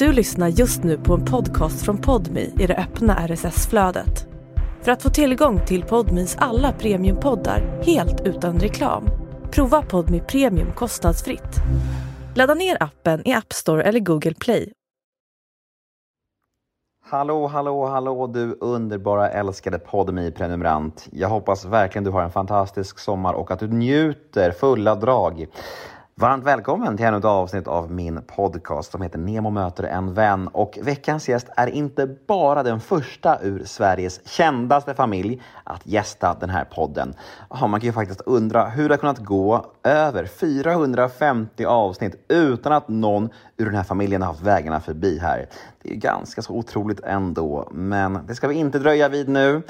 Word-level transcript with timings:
Du 0.00 0.12
lyssnar 0.12 0.48
just 0.48 0.84
nu 0.84 0.98
på 0.98 1.14
en 1.14 1.24
podcast 1.24 1.84
från 1.84 1.98
Podmi 1.98 2.54
i 2.58 2.66
det 2.66 2.76
öppna 2.76 3.26
RSS-flödet. 3.28 4.26
För 4.82 4.92
att 4.92 5.02
få 5.02 5.10
tillgång 5.10 5.66
till 5.66 5.82
Podmis 5.82 6.36
alla 6.38 6.72
premiumpoddar 6.72 7.82
helt 7.82 8.20
utan 8.20 8.60
reklam, 8.60 9.04
prova 9.50 9.82
Podmi 9.82 10.20
Premium 10.20 10.72
kostnadsfritt. 10.72 11.56
Ladda 12.34 12.54
ner 12.54 12.76
appen 12.82 13.28
i 13.28 13.32
App 13.32 13.52
Store 13.52 13.82
eller 13.82 14.00
Google 14.00 14.34
Play. 14.34 14.72
Hallå, 17.04 17.46
hallå, 17.46 17.86
hallå 17.86 18.26
du 18.26 18.58
underbara 18.60 19.30
älskade 19.30 19.78
podmi 19.78 20.32
prenumerant 20.32 21.08
Jag 21.12 21.28
hoppas 21.28 21.64
verkligen 21.64 22.04
du 22.04 22.10
har 22.10 22.22
en 22.22 22.30
fantastisk 22.30 22.98
sommar 22.98 23.34
och 23.34 23.50
att 23.50 23.58
du 23.58 23.68
njuter 23.68 24.52
fulla 24.52 24.94
drag. 24.94 25.46
Varmt 26.20 26.44
välkommen 26.44 26.96
till 26.96 27.06
ännu 27.06 27.16
ett 27.16 27.24
avsnitt 27.24 27.68
av 27.68 27.92
min 27.92 28.22
podcast 28.22 28.92
som 28.92 29.02
heter 29.02 29.18
Nemo 29.18 29.50
möter 29.50 29.84
en 29.84 30.14
vän. 30.14 30.48
Och 30.48 30.78
veckans 30.82 31.28
gäst 31.28 31.48
är 31.56 31.66
inte 31.66 32.06
bara 32.26 32.62
den 32.62 32.80
första 32.80 33.38
ur 33.42 33.64
Sveriges 33.64 34.28
kändaste 34.28 34.94
familj 34.94 35.42
att 35.64 35.86
gästa 35.86 36.36
den 36.40 36.50
här 36.50 36.64
podden. 36.64 37.14
Ja, 37.50 37.66
man 37.66 37.80
kan 37.80 37.86
ju 37.86 37.92
faktiskt 37.92 38.20
undra 38.20 38.64
hur 38.64 38.88
det 38.88 38.94
har 38.94 38.98
kunnat 38.98 39.18
gå 39.18 39.66
över 39.82 40.26
450 40.26 41.64
avsnitt 41.64 42.24
utan 42.28 42.72
att 42.72 42.88
någon 42.88 43.30
ur 43.56 43.64
den 43.64 43.74
här 43.74 43.84
familjen 43.84 44.22
har 44.22 44.28
haft 44.28 44.42
vägarna 44.42 44.80
förbi 44.80 45.18
här. 45.18 45.48
Det 45.82 45.90
är 45.90 45.96
ganska 45.96 46.42
så 46.42 46.52
otroligt 46.52 47.00
ändå, 47.00 47.68
men 47.72 48.18
det 48.26 48.34
ska 48.34 48.48
vi 48.48 48.54
inte 48.54 48.78
dröja 48.78 49.08
vid 49.08 49.28
nu. 49.28 49.62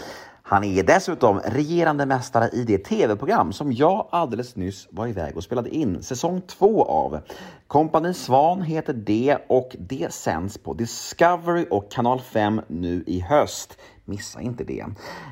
Han 0.51 0.65
är 0.65 0.83
dessutom 0.83 1.41
regerande 1.41 2.07
mästare 2.07 2.49
i 2.53 2.65
det 2.65 2.79
tv-program 2.79 3.53
som 3.53 3.73
jag 3.73 4.09
alldeles 4.11 4.57
nyss 4.57 4.89
var 4.91 5.07
iväg 5.07 5.37
och 5.37 5.45
spelade 5.45 5.71
in 5.71 6.03
säsong 6.03 6.41
två 6.41 6.85
av. 6.85 7.21
Kompani 7.67 8.15
Svan 8.15 8.63
heter 8.63 8.93
det 8.93 9.39
och 9.49 9.77
det 9.79 10.13
sänds 10.13 10.59
på 10.59 10.75
Discovery 10.75 11.67
och 11.71 11.91
Kanal 11.91 12.21
5 12.21 12.61
nu 12.69 13.05
i 13.07 13.21
höst. 13.21 13.79
Missa 14.05 14.41
inte 14.41 14.65
det. 14.65 14.85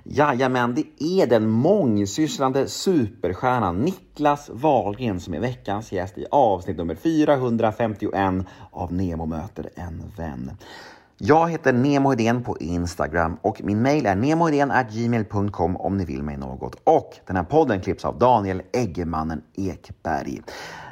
Jajamän, 0.05 0.75
det 0.75 1.05
är 1.05 1.27
den 1.27 1.49
mångsysslande 1.49 2.69
superstjärnan 2.69 3.79
Niklas 3.79 4.51
Wahlgren 4.53 5.21
som 5.21 5.35
är 5.35 5.41
veckans 5.41 5.93
gäst 5.93 6.19
i 6.19 6.27
avsnitt 6.31 6.77
nummer 6.77 6.95
451 6.95 8.47
av 8.71 8.93
Nemo 8.93 9.27
möter 9.27 9.71
en 9.75 10.13
vän. 10.17 10.51
Jag 11.21 11.51
heter 11.51 11.73
Nemo 11.73 12.11
Hedén 12.11 12.43
på 12.43 12.59
Instagram 12.59 13.37
och 13.43 13.61
min 13.65 13.83
mail 13.83 14.07
är 14.07 14.91
gmail.com 14.91 15.77
om 15.77 15.97
ni 15.97 16.05
vill 16.05 16.23
mig 16.23 16.37
något. 16.37 16.75
Och 16.85 17.17
den 17.27 17.37
här 17.37 17.43
podden 17.43 17.81
klipps 17.81 18.05
av 18.05 18.19
Daniel 18.19 18.63
Eggemannen 18.73 19.43
Ekberg. 19.57 20.41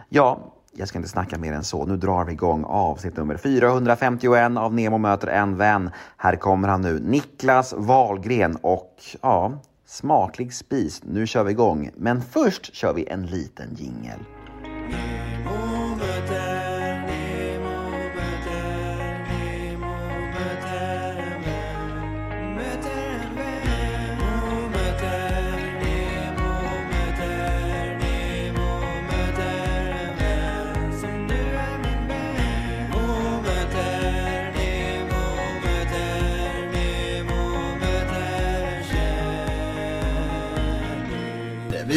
Ja, 0.09 0.55
jag 0.73 0.89
ska 0.89 0.99
inte 0.99 1.09
snacka 1.09 1.39
mer 1.39 1.53
än 1.53 1.65
så. 1.65 1.87
Nu 1.87 1.97
drar 1.97 2.25
vi 2.25 2.33
igång 2.33 2.65
avsnitt 2.65 3.17
nummer 3.17 3.37
451 3.37 4.57
av 4.57 4.75
Nemo 4.75 4.99
möter 4.99 5.29
en 5.29 5.57
vän. 5.57 5.91
Här 6.17 6.37
kommer 6.37 6.69
han 6.69 6.83
nu, 6.83 7.01
Niklas 7.01 7.75
Wahlgren 7.77 8.57
och 8.63 8.95
ja, 9.23 9.53
smaklig 9.87 10.55
spis. 10.55 11.03
Nu 11.05 11.27
kör 11.27 11.45
vi 11.45 11.51
igång. 11.51 11.91
Men 11.97 12.23
först 12.23 12.75
kör 12.75 12.93
vi 12.93 13.07
en 13.09 13.27
liten 13.27 13.75
jingel. 13.75 14.19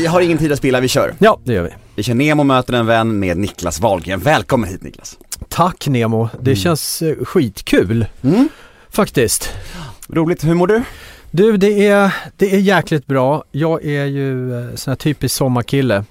Har 0.10 0.22
ingen 0.22 0.38
tid 0.38 0.52
att 0.52 0.58
spilla, 0.58 0.80
vi 0.80 0.88
kör. 0.88 1.16
Ja, 1.20 1.40
det 1.44 1.54
gör 1.54 1.64
vi. 1.64 1.70
Vi 1.96 2.04
kör 2.04 2.14
Nemo 2.14 2.44
möter 2.44 2.74
en 2.74 2.86
vän 2.86 3.20
med 3.20 3.38
Niklas 3.38 3.80
Wahlgren. 3.80 4.20
Välkommen 4.20 4.70
hit 4.70 4.84
Niklas. 4.84 5.18
Tack 5.50 5.88
Nemo, 5.88 6.30
det 6.42 6.56
känns 6.56 7.02
eh, 7.02 7.26
skitkul. 7.26 8.06
Mm. 8.22 8.50
Faktiskt. 8.90 9.54
Roligt, 10.10 10.44
hur 10.44 10.54
mår 10.54 10.68
du? 10.68 10.84
Du, 11.32 11.58
det 11.58 11.88
är, 11.88 12.16
det 12.38 12.56
är 12.56 12.60
jäkligt 12.60 13.08
bra. 13.08 13.44
Jag 13.52 13.86
är 13.86 14.06
ju 14.06 14.60
eh, 14.60 14.76
sån 14.76 14.92
här 14.92 14.96
typisk 14.96 15.36
sommarkille. 15.36 16.04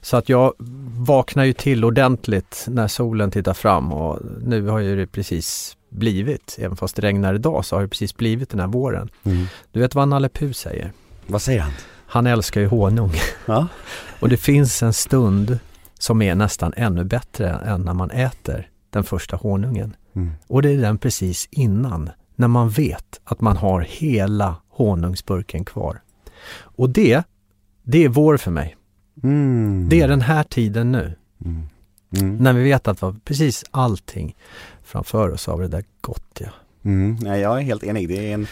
Så 0.00 0.16
att 0.16 0.28
jag 0.28 0.52
vaknar 0.98 1.44
ju 1.44 1.52
till 1.52 1.84
ordentligt 1.84 2.64
när 2.68 2.88
solen 2.88 3.30
tittar 3.30 3.54
fram 3.54 3.92
och 3.92 4.18
nu 4.42 4.68
har 4.68 4.78
ju 4.78 4.96
det 4.96 5.06
precis 5.06 5.76
blivit, 5.88 6.56
även 6.60 6.76
fast 6.76 6.96
det 6.96 7.02
regnar 7.02 7.34
idag 7.34 7.64
så 7.64 7.76
har 7.76 7.82
det 7.82 7.88
precis 7.88 8.16
blivit 8.16 8.50
den 8.50 8.60
här 8.60 8.66
våren. 8.66 9.08
Du 9.72 9.80
vet 9.80 9.94
vad 9.94 10.08
Nalle 10.08 10.28
Puh 10.28 10.52
säger? 10.52 10.92
Vad 11.26 11.42
säger 11.42 11.60
han? 11.60 11.72
Han 12.06 12.26
älskar 12.26 12.60
ju 12.60 12.66
honung. 12.66 13.12
Ja. 13.46 13.68
Och 14.20 14.28
det 14.28 14.36
finns 14.36 14.82
en 14.82 14.92
stund 14.92 15.58
som 15.98 16.22
är 16.22 16.34
nästan 16.34 16.72
ännu 16.76 17.04
bättre 17.04 17.50
än 17.50 17.82
när 17.82 17.94
man 17.94 18.10
äter 18.10 18.68
den 18.90 19.04
första 19.04 19.36
honungen. 19.36 19.96
Mm. 20.14 20.32
Och 20.46 20.62
det 20.62 20.70
är 20.70 20.78
den 20.78 20.98
precis 20.98 21.48
innan, 21.50 22.10
när 22.34 22.48
man 22.48 22.70
vet 22.70 23.20
att 23.24 23.40
man 23.40 23.56
har 23.56 23.80
hela 23.80 24.56
honungsburken 24.68 25.64
kvar. 25.64 26.00
Och 26.58 26.90
det, 26.90 27.22
det 27.82 28.04
är 28.04 28.08
vår 28.08 28.36
för 28.36 28.50
mig. 28.50 28.76
Mm. 29.22 29.88
Det 29.88 30.00
är 30.00 30.08
den 30.08 30.20
här 30.20 30.42
tiden 30.42 30.92
nu. 30.92 31.14
Mm. 31.44 31.62
Mm. 32.16 32.36
När 32.36 32.52
vi 32.52 32.62
vet 32.62 32.88
att 32.88 33.02
vi 33.02 33.06
har 33.06 33.16
precis 33.24 33.64
allting 33.70 34.36
framför 34.84 35.30
oss 35.30 35.48
av 35.48 35.60
det 35.60 35.68
där 35.68 35.84
gottiga. 36.00 36.52
Mm. 36.82 37.16
Nej, 37.20 37.40
jag 37.40 37.58
är 37.58 37.62
helt 37.62 37.84
enig, 37.84 38.08
det 38.08 38.30
är 38.30 38.34
en 38.34 38.46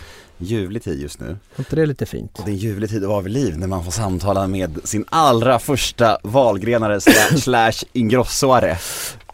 ljuvlig 0.44 0.82
tid 0.82 1.00
just 1.00 1.20
nu. 1.20 1.26
Är 1.26 1.36
inte 1.58 1.76
det 1.76 1.86
lite 1.86 2.06
fint? 2.06 2.38
Och 2.38 2.44
det 2.44 2.50
är 2.50 2.52
en 2.52 2.58
ljuvlig 2.58 2.90
tid 2.90 3.02
att 3.02 3.08
vara 3.08 3.20
vid 3.20 3.32
liv 3.32 3.58
när 3.58 3.66
man 3.66 3.84
får 3.84 3.92
samtala 3.92 4.46
med 4.46 4.78
sin 4.84 5.04
allra 5.08 5.58
första 5.58 6.18
valgrenare 6.22 7.00
slash, 7.40 7.72
ingrossoare. 7.92 8.78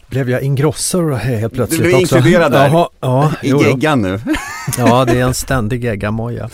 Blev 0.07 0.31
jag 0.31 0.43
ingrossor 0.43 1.13
helt 1.13 1.53
plötsligt 1.53 1.81
blev 1.81 1.95
också? 1.95 2.17
inkluderad 2.17 2.53
där. 2.53 2.69
Jaha, 2.69 2.89
ja, 3.01 3.33
I 3.43 3.49
jo 3.49 3.63
geggan 3.63 4.03
nu. 4.03 4.21
Ja, 4.79 5.05
det 5.05 5.21
är 5.21 5.25
en 5.25 5.35
ständig 5.35 5.85
geggamoja. 5.85 6.51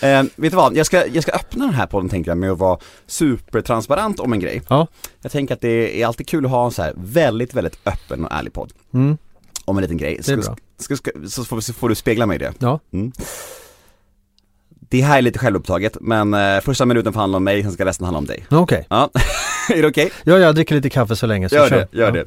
Eh, 0.00 0.22
vet 0.22 0.32
du 0.36 0.48
vad, 0.56 0.76
jag 0.76 0.86
ska, 0.86 1.06
jag 1.06 1.22
ska 1.22 1.32
öppna 1.32 1.64
den 1.64 1.74
här 1.74 1.86
podden 1.86 2.08
tänker 2.08 2.30
jag 2.30 2.38
med 2.38 2.50
att 2.50 2.58
vara 2.58 2.78
supertransparent 3.06 4.20
om 4.20 4.32
en 4.32 4.40
grej. 4.40 4.62
Ja. 4.68 4.86
Jag 5.22 5.32
tänker 5.32 5.54
att 5.54 5.60
det 5.60 6.02
är 6.02 6.06
alltid 6.06 6.28
kul 6.28 6.44
att 6.44 6.50
ha 6.50 6.64
en 6.64 6.70
så 6.70 6.82
här 6.82 6.92
väldigt, 6.96 7.54
väldigt 7.54 7.78
öppen 7.84 8.24
och 8.24 8.32
ärlig 8.32 8.52
podd. 8.52 8.72
Mm. 8.94 9.18
Om 9.64 9.78
en 9.78 9.82
liten 9.82 9.96
grej. 9.96 10.20
Det 10.26 10.32
är 10.32 10.36
bra. 10.36 10.56
ska, 10.78 10.96
ska, 10.96 11.10
så, 11.28 11.44
får, 11.44 11.60
så 11.60 11.72
får 11.72 11.88
du 11.88 11.94
spegla 11.94 12.26
mig 12.26 12.34
i 12.34 12.38
det. 12.38 12.52
Ja. 12.58 12.80
Mm. 12.92 13.12
Det 14.88 15.00
här 15.00 15.18
är 15.18 15.22
lite 15.22 15.38
självupptaget, 15.38 15.96
men 16.00 16.34
eh, 16.34 16.60
första 16.60 16.86
minuten 16.86 17.12
får 17.12 17.20
handla 17.20 17.36
om 17.36 17.44
mig, 17.44 17.62
sen 17.62 17.72
ska 17.72 17.84
resten 17.84 18.04
handla 18.04 18.18
om 18.18 18.26
dig. 18.26 18.46
Okej. 18.50 18.86
Ja, 18.90 19.10
är 19.74 19.82
det 19.82 19.88
okej? 19.88 20.10
Ja, 20.24 20.38
jag 20.38 20.54
dricker 20.54 20.74
lite 20.74 20.90
kaffe 20.90 21.16
så 21.16 21.26
länge 21.26 21.48
så 21.48 21.54
Gör 21.54 21.68
kör. 21.68 21.76
det, 21.76 21.98
gör 21.98 22.06
ja. 22.06 22.12
det. 22.12 22.24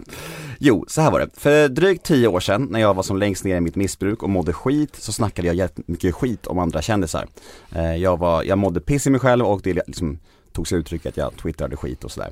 Jo, 0.64 0.86
så 0.88 1.02
här 1.02 1.12
var 1.12 1.20
det. 1.20 1.30
För 1.38 1.70
drygt 1.70 2.06
tio 2.06 2.28
år 2.28 2.40
sedan 2.40 2.68
när 2.72 2.80
jag 2.80 2.94
var 2.94 3.04
som 3.04 3.18
längst 3.18 3.44
ner 3.44 3.58
i 3.58 3.62
mitt 3.62 3.76
missbruk 3.76 4.24
och 4.24 4.30
mådde 4.30 4.54
skit 4.54 4.96
så 4.96 5.12
snackade 5.12 5.48
jag 5.48 5.56
jättemycket 5.56 6.16
skit 6.16 6.48
om 6.48 6.60
andra 6.60 6.82
kändisar. 6.82 7.28
Eh, 7.76 7.96
jag, 7.96 8.20
var, 8.20 8.44
jag 8.44 8.58
mådde 8.58 8.80
piss 8.82 9.08
i 9.08 9.10
mig 9.10 9.20
själv 9.20 9.46
och 9.46 9.62
det 9.64 9.74
liksom 9.74 10.20
tog 10.54 10.68
sig 10.68 10.78
uttryck 10.78 11.06
att 11.06 11.18
jag 11.18 11.38
twittrade 11.38 11.76
skit 11.76 12.04
och 12.04 12.12
sådär. 12.12 12.32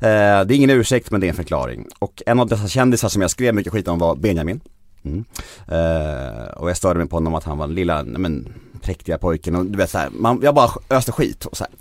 Eh, 0.00 0.44
det 0.46 0.54
är 0.54 0.56
ingen 0.56 0.70
ursäkt 0.70 1.10
men 1.10 1.20
det 1.20 1.26
är 1.26 1.28
en 1.28 1.34
förklaring. 1.34 1.86
Och 1.98 2.22
en 2.26 2.40
av 2.40 2.46
dessa 2.46 2.68
kändisar 2.68 3.08
som 3.08 3.22
jag 3.22 3.30
skrev 3.30 3.54
mycket 3.54 3.72
skit 3.72 3.88
om 3.88 3.98
var 3.98 4.16
Benjamin. 4.16 4.60
Mm. 5.04 5.24
Eh, 5.68 6.48
och 6.56 6.70
jag 6.70 6.76
störde 6.76 6.98
mig 6.98 7.08
på 7.08 7.16
honom 7.16 7.34
att 7.34 7.44
han 7.44 7.58
var 7.58 7.66
den 7.66 7.74
lilla, 7.74 8.02
men 8.04 8.48
präktiga 8.78 9.18
pojken 9.18 9.54
och 9.54 9.66
du 9.66 9.78
vet 9.78 9.90
såhär, 9.90 10.10
jag 10.42 10.54
bara 10.54 10.70
öste 10.90 11.12
skit 11.12 11.44
och 11.44 11.56
så 11.56 11.64
här. 11.64 11.72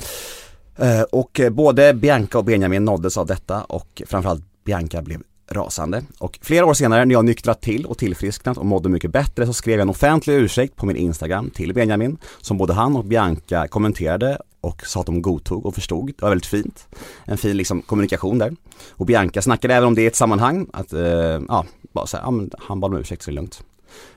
Eh, 0.78 1.02
och 1.02 1.40
eh, 1.40 1.50
både 1.50 1.94
Bianca 1.94 2.38
och 2.38 2.46
Benjamin 2.46 2.86
nåddes 2.86 3.18
av 3.18 3.26
detta 3.26 3.64
och 3.64 4.02
framförallt 4.06 4.44
Bianca 4.64 5.02
blev 5.02 5.22
rasande. 5.52 6.04
Och 6.20 6.40
flera 6.42 6.66
år 6.66 6.74
senare 6.74 7.06
när 7.06 7.14
jag 7.14 7.26
nyktrat 7.26 7.62
till 7.62 7.86
och 7.86 7.98
tillfrisknat 7.98 8.58
och 8.58 8.66
mådde 8.66 8.90
mycket 8.90 9.12
bättre 9.12 9.46
så 9.46 9.54
skrev 9.54 9.74
jag 9.74 9.82
en 9.82 9.90
offentlig 9.90 10.34
ursäkt 10.34 10.76
på 10.76 10.86
min 10.86 10.96
Instagram 10.96 11.50
till 11.50 11.74
Benjamin 11.74 12.18
som 12.42 12.58
både 12.58 12.74
han 12.74 12.96
och 12.96 13.06
Bianca 13.06 13.68
kommenterade 13.68 14.38
och 14.62 14.86
sa 14.86 15.00
att 15.00 15.06
de 15.06 15.22
godtog 15.22 15.66
och 15.66 15.76
förstod. 15.76 16.08
Det 16.08 16.22
var 16.22 16.30
väldigt 16.30 16.46
fint. 16.46 16.88
En 17.26 17.38
fin 17.38 17.58
liksom 17.58 17.82
kommunikation 17.82 18.38
där. 18.38 18.56
Och 18.90 19.06
Bianca 19.06 19.42
snackade 19.42 19.74
även 19.74 19.88
om 19.88 19.96
det 19.96 20.02
i 20.02 20.08
ett 20.08 20.16
sammanhang 20.16 20.68
att, 20.74 20.94
eh, 20.94 21.02
ja, 21.48 21.66
bara 21.94 22.08
så 22.08 22.18
här, 22.18 22.24
ja, 22.24 22.32
men 22.32 22.52
han 22.60 22.80
bad 22.80 22.94
om 22.94 23.00
ursäkt 23.00 23.24
så 23.24 23.30
är 23.30 23.32
det 23.32 23.36
lugnt. 23.36 23.64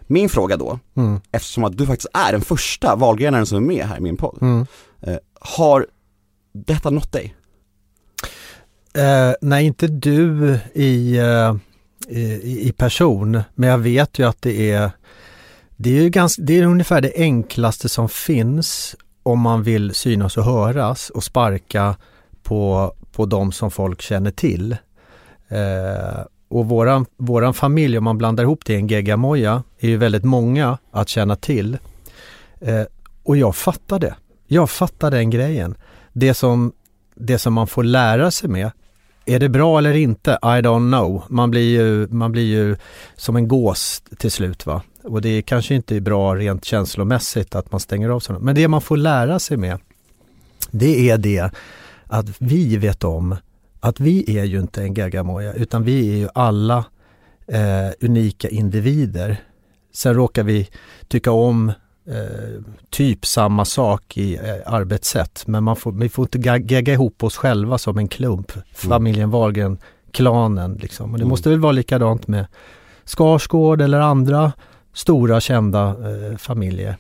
Min 0.07 0.29
fråga 0.29 0.57
då, 0.57 0.79
Mm. 0.97 1.21
eftersom 1.33 1.65
att 1.65 1.77
du 1.79 1.87
faktiskt 1.87 2.09
är 2.15 2.33
den 2.33 2.41
första 2.41 2.97
valgrenaren 2.97 3.47
som 3.47 3.57
är 3.57 3.67
med 3.77 3.87
här 3.87 3.97
i 3.97 4.01
min 4.01 4.17
podd. 4.17 4.39
Mm. 4.41 4.67
Eh, 5.01 5.17
har 5.41 5.87
detta 6.53 6.91
nått 6.91 7.13
dig? 7.13 7.35
Eh, 8.95 9.33
nej, 9.41 9.67
inte 9.67 9.87
du 9.87 10.59
i, 10.75 11.19
eh, 11.19 11.57
i, 12.09 12.69
i 12.69 12.73
person, 12.73 13.43
men 13.55 13.69
jag 13.69 13.79
vet 13.79 14.19
ju 14.19 14.29
att 14.29 14.43
det 14.43 14.71
är 14.73 14.91
det 15.77 15.91
är, 15.99 16.03
ju 16.03 16.11
ganska, 16.11 16.43
det 16.43 16.59
är 16.59 16.65
ungefär 16.67 17.01
det 17.01 17.13
enklaste 17.17 17.89
som 17.89 18.09
finns 18.09 18.97
om 19.23 19.41
man 19.41 19.63
vill 19.63 19.95
synas 19.95 20.37
och 20.37 20.45
höras 20.45 21.11
och 21.11 21.25
sparka 21.25 21.97
på, 22.43 22.93
på 23.13 23.27
de 23.27 23.53
som 23.53 23.71
folk 23.71 24.03
känner 24.03 24.31
till. 24.31 24.77
Eh, 25.49 26.21
och 26.51 26.69
våran, 26.69 27.07
våran 27.17 27.55
familj, 27.55 27.99
om 27.99 28.05
man 28.05 28.19
blandar 28.19 28.45
ihop 28.45 28.65
det 28.65 28.73
i 28.73 28.77
en 28.77 28.87
geggamoja, 28.87 29.63
är 29.79 29.89
ju 29.89 29.97
väldigt 29.97 30.25
många 30.25 30.79
att 30.91 31.09
känna 31.09 31.37
till. 31.37 31.79
Eh, 32.61 32.83
och 33.23 33.37
jag 33.37 33.57
fattar 33.57 33.99
det. 33.99 34.15
Jag 34.47 34.71
fattar 34.71 35.11
den 35.11 35.31
grejen. 35.31 35.75
Det 36.13 36.35
som, 36.35 36.73
det 37.15 37.39
som 37.39 37.55
man 37.55 37.67
får 37.67 37.85
lära 37.85 38.31
sig 38.31 38.49
med, 38.49 38.71
är 39.27 39.39
det 39.39 39.49
bra 39.49 39.79
eller 39.79 39.95
inte? 39.95 40.31
I 40.31 40.47
don't 40.47 40.91
know. 40.91 41.23
Man 41.29 41.51
blir 41.51 41.71
ju, 41.71 42.09
man 42.09 42.33
blir 42.33 42.47
ju 42.47 42.77
som 43.17 43.37
en 43.37 43.49
gås 43.49 44.03
till 44.19 44.31
slut 44.31 44.67
va. 44.67 44.83
Och 45.03 45.23
det 45.23 45.29
är 45.29 45.43
kanske 45.43 45.75
inte 45.75 45.97
är 45.97 46.01
bra 46.01 46.35
rent 46.35 46.65
känslomässigt 46.65 47.55
att 47.55 47.73
man 47.73 47.81
stänger 47.81 48.09
av 48.09 48.21
sådana. 48.21 48.45
Men 48.45 48.55
det 48.55 48.69
man 48.69 48.81
får 48.81 48.97
lära 48.97 49.39
sig 49.39 49.57
med, 49.57 49.79
det 50.71 51.11
är 51.11 51.19
det 51.19 51.51
att 52.05 52.27
vi 52.39 52.77
vet 52.77 53.05
om 53.05 53.37
att 53.81 54.01
vi 54.01 54.39
är 54.39 54.45
ju 54.45 54.61
inte 54.61 54.83
en 54.83 54.95
geggamoja 54.95 55.53
utan 55.53 55.85
vi 55.85 56.11
är 56.13 56.17
ju 56.17 56.29
alla 56.35 56.85
eh, 57.47 57.91
unika 58.01 58.49
individer. 58.49 59.37
Sen 59.93 60.15
råkar 60.15 60.43
vi 60.43 60.69
tycka 61.09 61.33
om 61.33 61.69
eh, 62.07 62.63
typ 62.91 63.27
samma 63.27 63.65
sak 63.65 64.17
i 64.17 64.35
eh, 64.35 64.73
arbetssätt 64.75 65.47
men 65.47 65.65
man 65.65 65.77
får, 65.77 65.93
vi 65.93 66.09
får 66.09 66.25
inte 66.25 66.65
gegga 66.75 66.93
ihop 66.93 67.23
oss 67.23 67.37
själva 67.37 67.79
som 67.79 67.99
en 67.99 68.09
klump. 68.09 68.55
Mm. 68.55 68.65
Familjen 68.75 69.31
Wahlgren, 69.31 69.79
klanen 70.13 70.75
liksom. 70.75 71.13
Och 71.13 71.19
det 71.19 71.23
mm. 71.23 71.29
måste 71.29 71.49
väl 71.49 71.61
vara 71.61 71.73
likadant 71.73 72.29
med 72.29 72.47
Skarsgård 73.05 73.81
eller 73.81 74.01
andra 74.01 74.53
stora 74.95 75.41
kända 75.41 75.89
eh, 75.89 76.37
familjer. 76.37 76.97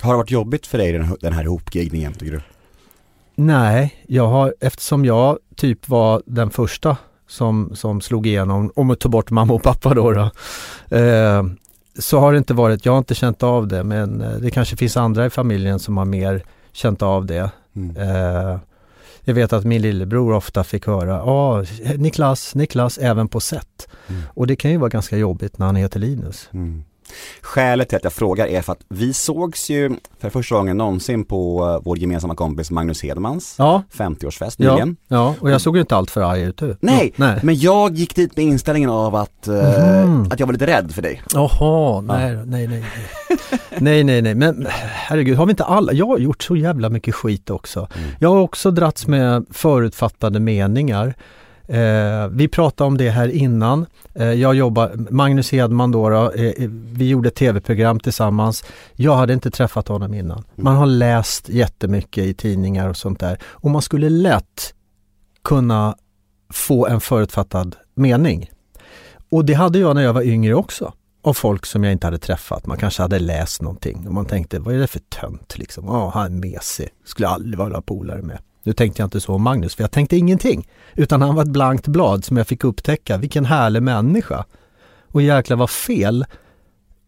Har 0.00 0.12
det 0.12 0.16
varit 0.16 0.30
jobbigt 0.30 0.66
för 0.66 0.78
dig 0.78 0.92
den, 0.92 1.16
den 1.20 1.32
här 1.32 1.44
ihopgeggningen 1.44 2.12
tycker 2.12 2.32
du? 2.32 2.40
Nej, 3.46 4.04
jag 4.08 4.26
har, 4.26 4.54
eftersom 4.60 5.04
jag 5.04 5.38
typ 5.56 5.88
var 5.88 6.22
den 6.26 6.50
första 6.50 6.96
som, 7.26 7.70
som 7.74 8.00
slog 8.00 8.26
igenom, 8.26 8.72
om 8.74 8.90
att 8.90 9.00
ta 9.00 9.08
bort 9.08 9.30
mamma 9.30 9.54
och 9.54 9.62
pappa 9.62 9.94
då, 9.94 10.12
då 10.12 10.30
eh, 10.96 11.44
så 11.98 12.18
har 12.18 12.32
det 12.32 12.38
inte 12.38 12.54
varit, 12.54 12.86
jag 12.86 12.92
har 12.92 12.98
inte 12.98 13.14
känt 13.14 13.42
av 13.42 13.68
det 13.68 13.84
men 13.84 14.20
eh, 14.20 14.30
det 14.30 14.50
kanske 14.50 14.76
finns 14.76 14.96
andra 14.96 15.26
i 15.26 15.30
familjen 15.30 15.78
som 15.78 15.96
har 15.96 16.04
mer 16.04 16.44
känt 16.72 17.02
av 17.02 17.26
det. 17.26 17.50
Mm. 17.76 17.96
Eh, 17.96 18.58
jag 19.24 19.34
vet 19.34 19.52
att 19.52 19.64
min 19.64 19.82
lillebror 19.82 20.32
ofta 20.32 20.64
fick 20.64 20.86
höra, 20.86 21.16
ja 21.16 21.64
Niklas, 21.96 22.54
Niklas, 22.54 22.98
även 22.98 23.28
på 23.28 23.40
sätt. 23.40 23.88
Mm. 24.08 24.22
Och 24.28 24.46
det 24.46 24.56
kan 24.56 24.70
ju 24.70 24.76
vara 24.76 24.90
ganska 24.90 25.16
jobbigt 25.16 25.58
när 25.58 25.66
han 25.66 25.76
heter 25.76 26.00
Linus. 26.00 26.48
Mm. 26.52 26.84
Skälet 27.40 27.88
till 27.88 27.96
att 27.96 28.04
jag 28.04 28.12
frågar 28.12 28.46
är 28.46 28.62
för 28.62 28.72
att 28.72 28.80
vi 28.88 29.12
sågs 29.12 29.70
ju 29.70 29.96
för 30.20 30.30
första 30.30 30.54
gången 30.54 30.76
någonsin 30.76 31.24
på 31.24 31.64
eh, 31.64 31.84
vår 31.84 31.98
gemensamma 31.98 32.34
kompis 32.34 32.70
Magnus 32.70 33.02
Hedmans 33.02 33.54
ja. 33.58 33.82
50-årsfest 33.92 34.54
nyligen. 34.58 34.96
Ja, 35.08 35.16
ja, 35.16 35.34
och 35.40 35.50
jag 35.50 35.60
såg 35.60 35.76
ju 35.76 35.80
inte 35.80 35.96
allt 35.96 36.10
för 36.10 36.20
arg 36.20 36.42
ut. 36.42 36.62
Nej, 36.80 37.12
nej, 37.16 37.40
men 37.42 37.58
jag 37.58 37.94
gick 37.94 38.16
dit 38.16 38.36
med 38.36 38.44
inställningen 38.44 38.90
av 38.90 39.14
att, 39.14 39.46
mm. 39.46 40.22
att 40.22 40.40
jag 40.40 40.46
var 40.46 40.52
lite 40.52 40.66
rädd 40.66 40.92
för 40.94 41.02
dig. 41.02 41.22
Jaha, 41.32 42.00
nej, 42.00 42.32
ja. 42.32 42.44
nej, 42.44 42.66
nej, 42.66 42.80
nej. 42.80 43.68
nej, 43.78 44.04
nej, 44.04 44.22
nej, 44.22 44.34
men 44.34 44.66
herregud, 44.90 45.36
har 45.36 45.46
vi 45.46 45.50
inte 45.50 45.64
alla, 45.64 45.92
jag 45.92 46.06
har 46.06 46.18
gjort 46.18 46.42
så 46.42 46.56
jävla 46.56 46.88
mycket 46.88 47.14
skit 47.14 47.50
också. 47.50 47.88
Mm. 47.94 48.08
Jag 48.18 48.28
har 48.28 48.40
också 48.40 48.70
dragits 48.70 49.06
med 49.06 49.46
förutfattade 49.50 50.40
meningar. 50.40 51.14
Eh, 51.66 52.28
vi 52.28 52.48
pratade 52.48 52.88
om 52.88 52.98
det 52.98 53.10
här 53.10 53.28
innan. 53.28 53.86
Eh, 54.14 54.32
jag 54.32 54.54
jobbar, 54.54 54.92
Magnus 55.10 55.52
Hedman 55.52 55.92
då, 55.92 56.08
då 56.08 56.32
eh, 56.32 56.44
eh 56.44 56.68
vi 56.92 57.08
gjorde 57.08 57.30
tv-program 57.30 58.00
tillsammans. 58.00 58.64
Jag 58.94 59.16
hade 59.16 59.32
inte 59.32 59.50
träffat 59.50 59.88
honom 59.88 60.14
innan. 60.14 60.38
Mm. 60.38 60.46
Man 60.56 60.76
har 60.76 60.86
läst 60.86 61.48
jättemycket 61.48 62.24
i 62.24 62.34
tidningar 62.34 62.88
och 62.88 62.96
sånt 62.96 63.20
där 63.20 63.38
och 63.44 63.70
man 63.70 63.82
skulle 63.82 64.08
lätt 64.08 64.74
kunna 65.44 65.96
få 66.52 66.86
en 66.86 67.00
förutfattad 67.00 67.76
mening. 67.94 68.50
Och 69.30 69.44
det 69.44 69.54
hade 69.54 69.78
jag 69.78 69.94
när 69.94 70.02
jag 70.02 70.12
var 70.12 70.22
yngre 70.22 70.54
också. 70.54 70.92
Av 71.24 71.34
folk 71.34 71.66
som 71.66 71.84
jag 71.84 71.92
inte 71.92 72.06
hade 72.06 72.18
träffat. 72.18 72.66
Man 72.66 72.78
kanske 72.78 73.02
hade 73.02 73.18
läst 73.18 73.62
någonting 73.62 74.06
och 74.06 74.14
man 74.14 74.26
tänkte, 74.26 74.58
vad 74.58 74.74
är 74.74 74.78
det 74.78 74.86
för 74.86 74.98
tönt 74.98 75.58
liksom? 75.58 75.84
Ja, 75.86 76.10
han 76.14 76.26
är 76.26 76.30
mesig. 76.30 76.88
Skulle 77.04 77.28
aldrig 77.28 77.58
vara 77.58 77.82
polare 77.82 78.22
med. 78.22 78.38
Nu 78.64 78.72
tänkte 78.72 79.02
jag 79.02 79.06
inte 79.06 79.20
så 79.20 79.34
om 79.34 79.42
Magnus, 79.42 79.74
för 79.74 79.82
jag 79.82 79.90
tänkte 79.90 80.16
ingenting. 80.16 80.68
Utan 80.94 81.22
han 81.22 81.34
var 81.34 81.42
ett 81.42 81.48
blankt 81.48 81.86
blad 81.86 82.24
som 82.24 82.36
jag 82.36 82.46
fick 82.46 82.64
upptäcka. 82.64 83.16
Vilken 83.16 83.44
härlig 83.44 83.82
människa. 83.82 84.44
Och 85.12 85.22
jäklar 85.22 85.56
vad 85.56 85.70
fel 85.70 86.24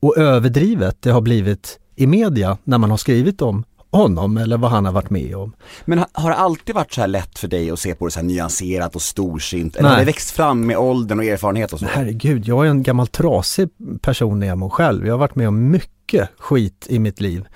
och 0.01 0.17
överdrivet 0.17 0.97
det 1.01 1.11
har 1.11 1.21
blivit 1.21 1.79
i 1.97 2.07
media 2.07 2.59
när 2.65 2.79
man 2.79 2.91
har 2.91 2.97
skrivit 2.97 3.43
om 3.43 3.65
honom 3.91 4.37
eller 4.37 4.57
vad 4.57 4.71
han 4.71 4.85
har 4.85 4.93
varit 4.93 5.11
med 5.11 5.37
om. 5.37 5.53
Men 5.85 6.05
har 6.13 6.31
det 6.31 6.37
alltid 6.37 6.75
varit 6.75 6.93
så 6.93 7.01
här 7.01 7.09
lätt 7.09 7.39
för 7.39 7.49
dig 7.49 7.71
att 7.71 7.79
se 7.79 7.95
på 7.95 8.05
det 8.05 8.11
så 8.11 8.19
här 8.19 8.27
nyanserat 8.27 8.97
och 8.97 9.03
storsint? 9.03 9.77
Eller 9.77 9.89
Nej. 9.89 9.93
har 9.93 10.01
det 10.01 10.07
växt 10.07 10.31
fram 10.31 10.67
med 10.67 10.79
åldern 10.79 11.19
och 11.19 11.25
erfarenhet 11.25 11.73
och 11.73 11.79
så? 11.79 11.87
Herregud, 11.87 12.49
jag 12.49 12.67
är 12.67 12.71
en 12.71 12.83
gammal 12.83 13.07
trasig 13.07 13.69
person 14.01 14.41
när 14.41 14.47
jag 14.47 14.59
mår 14.59 14.69
själv. 14.69 15.07
Jag 15.07 15.13
har 15.13 15.19
varit 15.19 15.35
med 15.35 15.49
om 15.49 15.71
mycket 15.71 16.31
skit 16.39 16.87
i 16.89 16.99
mitt 16.99 17.21
liv. 17.21 17.49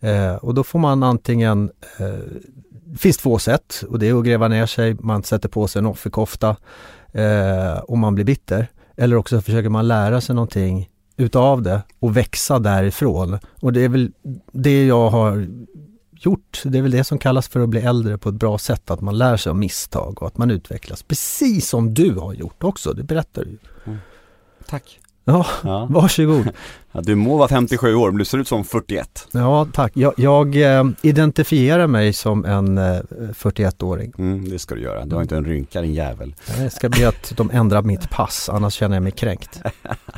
Eh, 0.00 0.34
och 0.34 0.54
då 0.54 0.64
får 0.64 0.78
man 0.78 1.02
antingen 1.02 1.70
eh, 1.98 2.06
finns 2.98 3.16
två 3.16 3.38
sätt 3.38 3.84
och 3.88 3.98
det 3.98 4.08
är 4.08 4.18
att 4.18 4.24
gräva 4.24 4.48
ner 4.48 4.66
sig, 4.66 4.94
man 4.94 5.22
sätter 5.22 5.48
på 5.48 5.68
sig 5.68 5.78
en 5.78 5.86
offerkofta 5.86 6.56
eh, 7.12 7.78
och 7.78 7.98
man 7.98 8.14
blir 8.14 8.24
bitter. 8.24 8.68
Eller 8.96 9.16
också 9.16 9.40
försöker 9.40 9.68
man 9.68 9.88
lära 9.88 10.20
sig 10.20 10.34
någonting 10.34 10.88
utav 11.16 11.62
det 11.62 11.82
och 11.98 12.16
växa 12.16 12.58
därifrån. 12.58 13.38
Och 13.60 13.72
det 13.72 13.80
är 13.80 13.88
väl 13.88 14.12
det 14.52 14.86
jag 14.86 15.10
har 15.10 15.48
gjort. 16.12 16.62
Det 16.64 16.78
är 16.78 16.82
väl 16.82 16.90
det 16.90 17.04
som 17.04 17.18
kallas 17.18 17.48
för 17.48 17.60
att 17.60 17.68
bli 17.68 17.80
äldre 17.80 18.18
på 18.18 18.28
ett 18.28 18.34
bra 18.34 18.58
sätt, 18.58 18.90
att 18.90 19.00
man 19.00 19.18
lär 19.18 19.36
sig 19.36 19.50
av 19.50 19.56
misstag 19.56 20.22
och 20.22 20.26
att 20.26 20.38
man 20.38 20.50
utvecklas. 20.50 21.02
Precis 21.02 21.68
som 21.68 21.94
du 21.94 22.14
har 22.14 22.32
gjort 22.32 22.64
också, 22.64 22.92
det 22.92 23.02
berättar 23.02 23.44
du. 23.44 23.58
Mm. 23.84 23.98
Tack. 24.68 25.00
Ja, 25.24 25.46
ja. 25.62 25.86
varsågod. 25.90 26.48
Ja, 26.92 27.00
du 27.00 27.14
må 27.14 27.36
vara 27.36 27.48
57 27.48 27.94
år, 27.94 28.10
men 28.10 28.18
du 28.18 28.24
ser 28.24 28.38
ut 28.38 28.48
som 28.48 28.64
41. 28.64 29.28
Ja, 29.32 29.66
tack. 29.72 29.92
Jag, 29.94 30.14
jag 30.16 30.56
eh, 30.56 30.84
identifierar 31.02 31.86
mig 31.86 32.12
som 32.12 32.44
en 32.44 32.78
eh, 32.78 33.00
41-åring. 33.34 34.12
Mm, 34.18 34.48
det 34.48 34.58
ska 34.58 34.74
du 34.74 34.80
göra. 34.80 35.04
Du 35.04 35.14
har 35.14 35.22
inte 35.22 35.36
en 35.36 35.44
rynka, 35.44 35.80
din 35.80 35.94
jävel. 35.94 36.34
Det 36.58 36.70
ska 36.70 36.88
bli 36.88 37.04
att 37.04 37.32
de 37.36 37.50
ändrar 37.50 37.82
mitt 37.82 38.10
pass, 38.10 38.48
annars 38.48 38.74
känner 38.74 38.96
jag 38.96 39.02
mig 39.02 39.12
kränkt. 39.12 39.62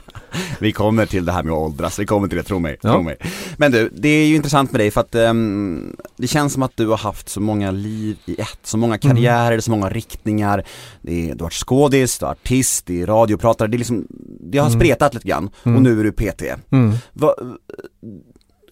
vi 0.58 0.72
kommer 0.72 1.06
till 1.06 1.24
det 1.24 1.32
här 1.32 1.42
med 1.42 1.52
att 1.52 1.58
åldras, 1.58 1.98
vi 1.98 2.06
kommer 2.06 2.28
till 2.28 2.36
det, 2.36 2.42
tro 2.42 2.58
mig, 2.58 2.76
ja. 2.82 2.92
tro 2.92 3.02
mig. 3.02 3.16
Men 3.56 3.72
du, 3.72 3.90
det 3.94 4.08
är 4.08 4.26
ju 4.26 4.36
intressant 4.36 4.72
med 4.72 4.80
dig 4.80 4.90
för 4.90 5.00
att 5.00 5.14
um, 5.14 5.96
det 6.16 6.26
känns 6.26 6.52
som 6.52 6.62
att 6.62 6.76
du 6.76 6.86
har 6.86 6.96
haft 6.96 7.28
så 7.28 7.40
många 7.40 7.70
liv 7.70 8.16
i 8.24 8.40
ett, 8.40 8.58
så 8.62 8.76
många 8.76 8.98
karriärer, 8.98 9.52
mm. 9.52 9.62
så 9.62 9.70
många 9.70 9.88
riktningar. 9.88 10.64
Det 11.02 11.30
är, 11.30 11.34
du 11.34 11.44
har 11.44 11.46
varit 11.46 11.52
skådis, 11.52 12.18
du 12.18 12.24
har 12.24 12.32
artist, 12.32 12.86
det 12.86 13.02
är 13.02 13.06
radiopratare, 13.06 13.68
det, 13.68 13.76
är 13.76 13.78
liksom, 13.78 14.06
det 14.40 14.58
har 14.58 14.66
mm. 14.66 14.80
spretat 14.80 15.14
lite 15.14 15.28
grann 15.28 15.50
och 15.62 15.66
mm. 15.66 15.82
nu 15.82 16.00
är 16.00 16.04
du 16.04 16.12
PT. 16.12 16.42
Mm. 16.70 16.94
Va, 17.12 17.34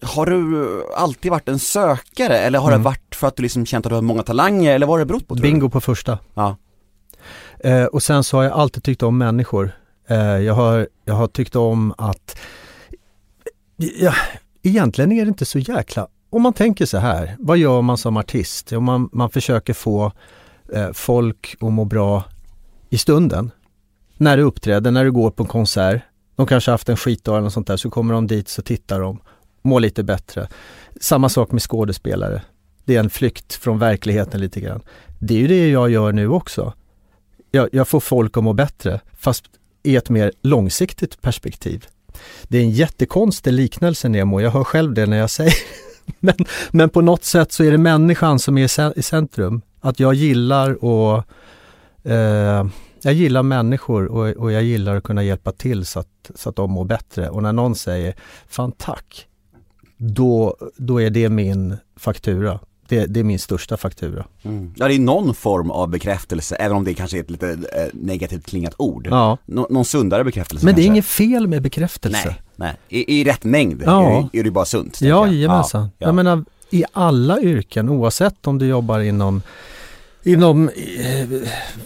har 0.01 0.25
du 0.25 0.83
alltid 0.95 1.31
varit 1.31 1.49
en 1.49 1.59
sökare 1.59 2.37
eller 2.37 2.59
har 2.59 2.67
mm. 2.67 2.79
det 2.79 2.85
varit 2.85 3.15
för 3.15 3.27
att 3.27 3.35
du 3.35 3.43
liksom 3.43 3.65
känt 3.65 3.85
att 3.85 3.89
du 3.89 3.95
har 3.95 4.01
många 4.01 4.23
talanger 4.23 4.75
eller 4.75 4.87
vad 4.87 4.93
har 4.93 4.99
det 4.99 5.05
berott 5.05 5.27
på? 5.27 5.35
Bingo 5.35 5.69
på 5.69 5.81
första. 5.81 6.19
Ja. 6.33 6.55
Eh, 7.59 7.85
och 7.85 8.03
sen 8.03 8.23
så 8.23 8.37
har 8.37 8.43
jag 8.43 8.53
alltid 8.53 8.83
tyckt 8.83 9.03
om 9.03 9.17
människor. 9.17 9.71
Eh, 10.07 10.17
jag, 10.17 10.53
har, 10.53 10.87
jag 11.05 11.13
har 11.13 11.27
tyckt 11.27 11.55
om 11.55 11.93
att 11.97 12.37
ja, 13.77 14.13
egentligen 14.63 15.11
är 15.11 15.25
det 15.25 15.29
inte 15.29 15.45
så 15.45 15.59
jäkla 15.59 16.07
om 16.31 16.41
man 16.41 16.53
tänker 16.53 16.85
så 16.85 16.97
här, 16.97 17.35
vad 17.39 17.57
gör 17.57 17.81
man 17.81 17.97
som 17.97 18.17
artist? 18.17 18.71
Jo, 18.71 18.79
man, 18.79 19.09
man 19.11 19.29
försöker 19.29 19.73
få 19.73 20.11
eh, 20.73 20.91
folk 20.93 21.55
att 21.59 21.73
må 21.73 21.85
bra 21.85 22.23
i 22.89 22.97
stunden. 22.97 23.51
När 24.17 24.37
du 24.37 24.43
uppträder, 24.43 24.91
när 24.91 25.03
du 25.03 25.11
går 25.11 25.31
på 25.31 25.43
en 25.43 25.47
konsert, 25.47 26.01
de 26.41 26.47
kanske 26.47 26.71
haft 26.71 26.89
en 26.89 26.97
skitdag 26.97 27.31
eller 27.31 27.43
något 27.43 27.53
sånt 27.53 27.67
där, 27.67 27.77
så 27.77 27.89
kommer 27.89 28.13
de 28.13 28.27
dit 28.27 28.47
så 28.47 28.61
tittar 28.61 28.99
de, 28.99 29.19
mår 29.61 29.79
lite 29.79 30.03
bättre. 30.03 30.47
Samma 31.01 31.29
sak 31.29 31.51
med 31.51 31.61
skådespelare. 31.61 32.41
Det 32.85 32.95
är 32.95 32.99
en 32.99 33.09
flykt 33.09 33.53
från 33.53 33.79
verkligheten 33.79 34.41
lite 34.41 34.61
grann. 34.61 34.81
Det 35.19 35.33
är 35.33 35.37
ju 35.37 35.47
det 35.47 35.69
jag 35.69 35.89
gör 35.89 36.11
nu 36.11 36.27
också. 36.27 36.73
Jag, 37.51 37.69
jag 37.71 37.87
får 37.87 37.99
folk 37.99 38.37
att 38.37 38.43
må 38.43 38.53
bättre, 38.53 39.01
fast 39.17 39.43
i 39.83 39.95
ett 39.95 40.09
mer 40.09 40.31
långsiktigt 40.41 41.21
perspektiv. 41.21 41.87
Det 42.43 42.57
är 42.57 42.61
en 42.61 42.71
jättekonstig 42.71 43.53
liknelse 43.53 44.09
Nemo, 44.09 44.41
jag 44.41 44.51
hör 44.51 44.63
själv 44.63 44.93
det 44.93 45.05
när 45.05 45.17
jag 45.17 45.29
säger 45.29 45.53
men, 46.19 46.35
men 46.71 46.89
på 46.89 47.01
något 47.01 47.23
sätt 47.23 47.51
så 47.51 47.63
är 47.63 47.71
det 47.71 47.77
människan 47.77 48.39
som 48.39 48.57
är 48.57 48.99
i 48.99 49.03
centrum. 49.03 49.61
Att 49.79 49.99
jag 49.99 50.13
gillar 50.13 50.85
och 50.85 51.23
eh, 52.11 52.65
jag 53.01 53.13
gillar 53.13 53.43
människor 53.43 54.05
och, 54.05 54.29
och, 54.29 54.51
jag 54.51 54.63
gillar 54.63 54.95
att 54.95 55.03
kunna 55.03 55.23
hjälpa 55.23 55.51
till 55.51 55.85
så 55.85 55.99
att, 55.99 56.31
så 56.35 56.49
att 56.49 56.55
de 56.55 56.71
mår 56.71 56.85
bättre. 56.85 57.29
Och 57.29 57.43
när 57.43 57.53
någon 57.53 57.75
säger 57.75 58.15
Fan 58.47 58.71
tack, 58.71 59.27
då, 59.97 60.55
då 60.77 61.01
är 61.01 61.09
det 61.09 61.29
min 61.29 61.77
faktura. 61.95 62.59
Det, 62.87 63.05
det 63.05 63.19
är 63.19 63.23
min 63.23 63.39
största 63.39 63.77
faktura. 63.77 64.25
Mm. 64.43 64.73
Ja 64.77 64.87
det 64.87 64.95
är 64.95 64.99
någon 64.99 65.35
form 65.35 65.71
av 65.71 65.89
bekräftelse, 65.89 66.55
även 66.55 66.77
om 66.77 66.83
det 66.83 66.93
kanske 66.93 67.17
är 67.17 67.21
ett 67.21 67.29
lite 67.29 67.49
eh, 67.51 67.57
negativt 67.93 68.45
klingat 68.45 68.73
ord. 68.77 69.07
Ja. 69.11 69.37
Nå 69.45 69.67
någon 69.69 69.85
sundare 69.85 70.23
bekräftelse 70.23 70.65
Men 70.65 70.73
kanske. 70.73 70.81
det 70.81 70.85
är 70.85 70.91
inget 70.91 71.05
fel 71.05 71.47
med 71.47 71.61
bekräftelse. 71.61 72.27
Nej, 72.27 72.41
nej. 72.55 72.75
I, 72.89 73.19
i 73.19 73.23
rätt 73.23 73.43
mängd 73.43 73.83
ja. 73.85 74.29
är, 74.33 74.39
är 74.39 74.43
det 74.43 74.51
bara 74.51 74.65
sunt. 74.65 75.01
Ja, 75.01 75.27
jajamensan. 75.27 75.81
Ja, 75.81 75.89
ja. 75.97 76.07
Jag 76.07 76.15
menar 76.15 76.45
i 76.69 76.83
alla 76.91 77.41
yrken, 77.41 77.89
oavsett 77.89 78.47
om 78.47 78.57
du 78.57 78.65
jobbar 78.65 78.99
inom 78.99 79.41
inom, 80.23 80.69
eh, 80.69 81.29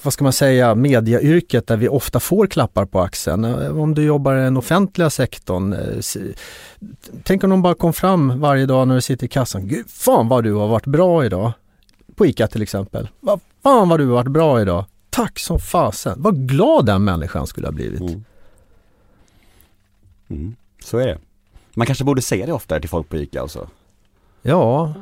vad 0.04 0.14
ska 0.14 0.24
man 0.24 0.34
säga, 0.34 0.76
mediayrket 0.76 1.68
där 1.68 1.78
vi 1.78 1.88
ofta 1.88 2.20
får 2.20 2.48
klappar 2.48 2.86
på 2.86 3.02
axeln. 3.02 3.46
Eh, 3.46 3.82
om 3.82 3.94
du 3.94 4.04
jobbar 4.04 4.36
i 4.36 4.42
den 4.42 4.58
offentliga 4.58 5.10
sektorn, 5.10 5.74
eh, 5.74 6.34
tänk 7.24 7.44
om 7.44 7.50
de 7.50 7.62
bara 7.62 7.74
kom 7.74 7.94
fram 7.94 8.40
varje 8.40 8.66
dag 8.66 8.88
när 8.88 8.96
du 8.96 9.02
sitter 9.02 9.26
i 9.26 9.30
kassan. 9.30 9.68
Gud 9.68 9.90
fan 9.90 10.28
vad 10.28 10.44
du 10.44 10.54
har 10.54 10.68
varit 10.68 10.86
bra 10.86 11.26
idag. 11.26 11.52
På 12.16 12.26
ICA 12.26 12.48
till 12.48 12.62
exempel. 12.62 13.08
Vad 13.20 13.40
fan 13.64 13.90
vad 13.90 14.00
du 14.00 14.06
har 14.06 14.14
varit 14.14 14.32
bra 14.32 14.62
idag. 14.62 14.86
Tack 15.10 15.40
som 15.40 15.60
fasen. 15.60 16.22
Vad 16.22 16.50
glad 16.50 16.86
den 16.86 17.04
människan 17.04 17.48
skulle 17.48 17.68
ha 17.68 17.72
blivit. 17.72 18.00
Mm. 18.02 18.24
Mm. 20.30 20.56
Så 20.84 20.98
är 20.98 21.08
det. 21.08 21.18
Man 21.74 21.88
kanske 21.88 22.04
borde 22.04 22.22
säga 22.22 22.46
det 22.46 22.54
oftare 22.54 22.80
till 22.80 22.90
folk 22.90 23.10
på 23.10 23.18
ICA 23.18 23.44
och 23.44 23.52
så. 23.52 23.68
Ja, 24.48 24.94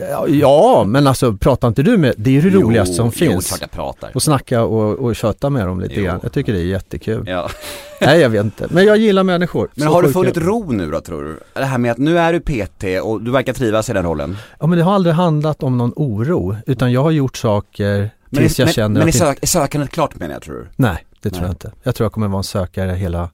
ja, 0.00 0.28
ja, 0.28 0.84
men 0.86 1.06
alltså 1.06 1.32
pratar 1.36 1.68
inte 1.68 1.82
du 1.82 1.96
med, 1.96 2.14
det 2.16 2.30
är 2.30 2.34
ju 2.34 2.50
det 2.50 2.56
roligaste 2.56 2.94
som 2.94 3.06
Jo, 3.06 3.10
finns. 3.10 3.48
klart 3.48 3.60
jag 3.60 3.70
pratar. 3.70 4.10
och 4.14 4.22
snacka 4.22 4.62
och, 4.64 4.98
och 4.98 5.16
köta 5.16 5.50
med 5.50 5.66
dem 5.66 5.80
lite 5.80 5.94
Jo. 5.96 6.04
grann. 6.04 6.20
Jag 6.22 6.32
tycker 6.32 6.52
det 6.52 6.58
är 6.58 6.64
jättekul. 6.64 7.24
Ja. 7.26 7.50
Nej 8.00 8.20
jag 8.20 8.28
vet 8.30 8.44
inte, 8.44 8.66
men 8.70 8.84
jag 8.84 8.96
gillar 8.96 9.22
människor. 9.22 9.68
Men 9.74 9.88
har 9.88 10.02
du 10.02 10.12
funnit 10.12 10.36
ro 10.36 10.72
nu 10.72 10.90
då 10.90 11.00
tror 11.00 11.24
du? 11.24 11.40
Det 11.54 11.64
här 11.64 11.78
med 11.78 11.92
att 11.92 11.98
nu 11.98 12.18
är 12.18 12.32
du 12.32 12.40
PT 12.40 13.02
och 13.02 13.22
du 13.22 13.30
verkar 13.30 13.52
trivas 13.52 13.90
i 13.90 13.92
den 13.92 14.04
rollen. 14.04 14.36
Ja 14.60 14.66
men 14.66 14.78
det 14.78 14.84
har 14.84 14.92
aldrig 14.94 15.14
handlat 15.14 15.62
om 15.62 15.78
någon 15.78 15.92
oro, 15.96 16.56
utan 16.66 16.92
jag 16.92 17.02
har 17.02 17.10
gjort 17.10 17.36
saker 17.36 18.10
Men, 18.28 18.42
tills 18.42 18.58
jag 18.58 18.66
men, 18.66 18.72
känner 18.72 19.00
men 19.00 19.08
att... 19.08 19.14
sök, 19.14 19.38
är 19.42 19.46
sökandet 19.46 19.90
klart 19.90 20.18
menar 20.18 20.34
jag 20.34 20.42
tror 20.42 20.54
du? 20.54 20.66
Nej, 20.76 21.04
det 21.22 21.30
tror 21.30 21.40
Nej. 21.40 21.46
jag 21.48 21.52
inte. 21.52 21.72
Jag 21.82 21.94
tror 21.94 22.04
jag 22.04 22.12
kommer 22.12 22.28
vara 22.28 22.38
en 22.38 22.44
sökare 22.44 22.92
hela, 22.92 23.30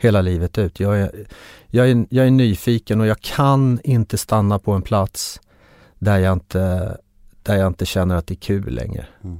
hela 0.00 0.20
livet 0.20 0.58
ut. 0.58 0.80
Jag 0.80 1.00
är, 1.00 1.26
jag, 1.66 1.90
är, 1.90 2.06
jag 2.10 2.26
är 2.26 2.30
nyfiken 2.30 3.00
och 3.00 3.06
jag 3.06 3.20
kan 3.20 3.80
inte 3.84 4.18
stanna 4.18 4.58
på 4.58 4.72
en 4.72 4.82
plats 4.82 5.40
där 5.98 6.18
jag 6.18 6.32
inte, 6.32 6.96
där 7.42 7.56
jag 7.56 7.66
inte 7.66 7.86
känner 7.86 8.16
att 8.16 8.26
det 8.26 8.34
är 8.34 8.36
kul 8.36 8.74
längre. 8.74 9.06
Mm. 9.24 9.38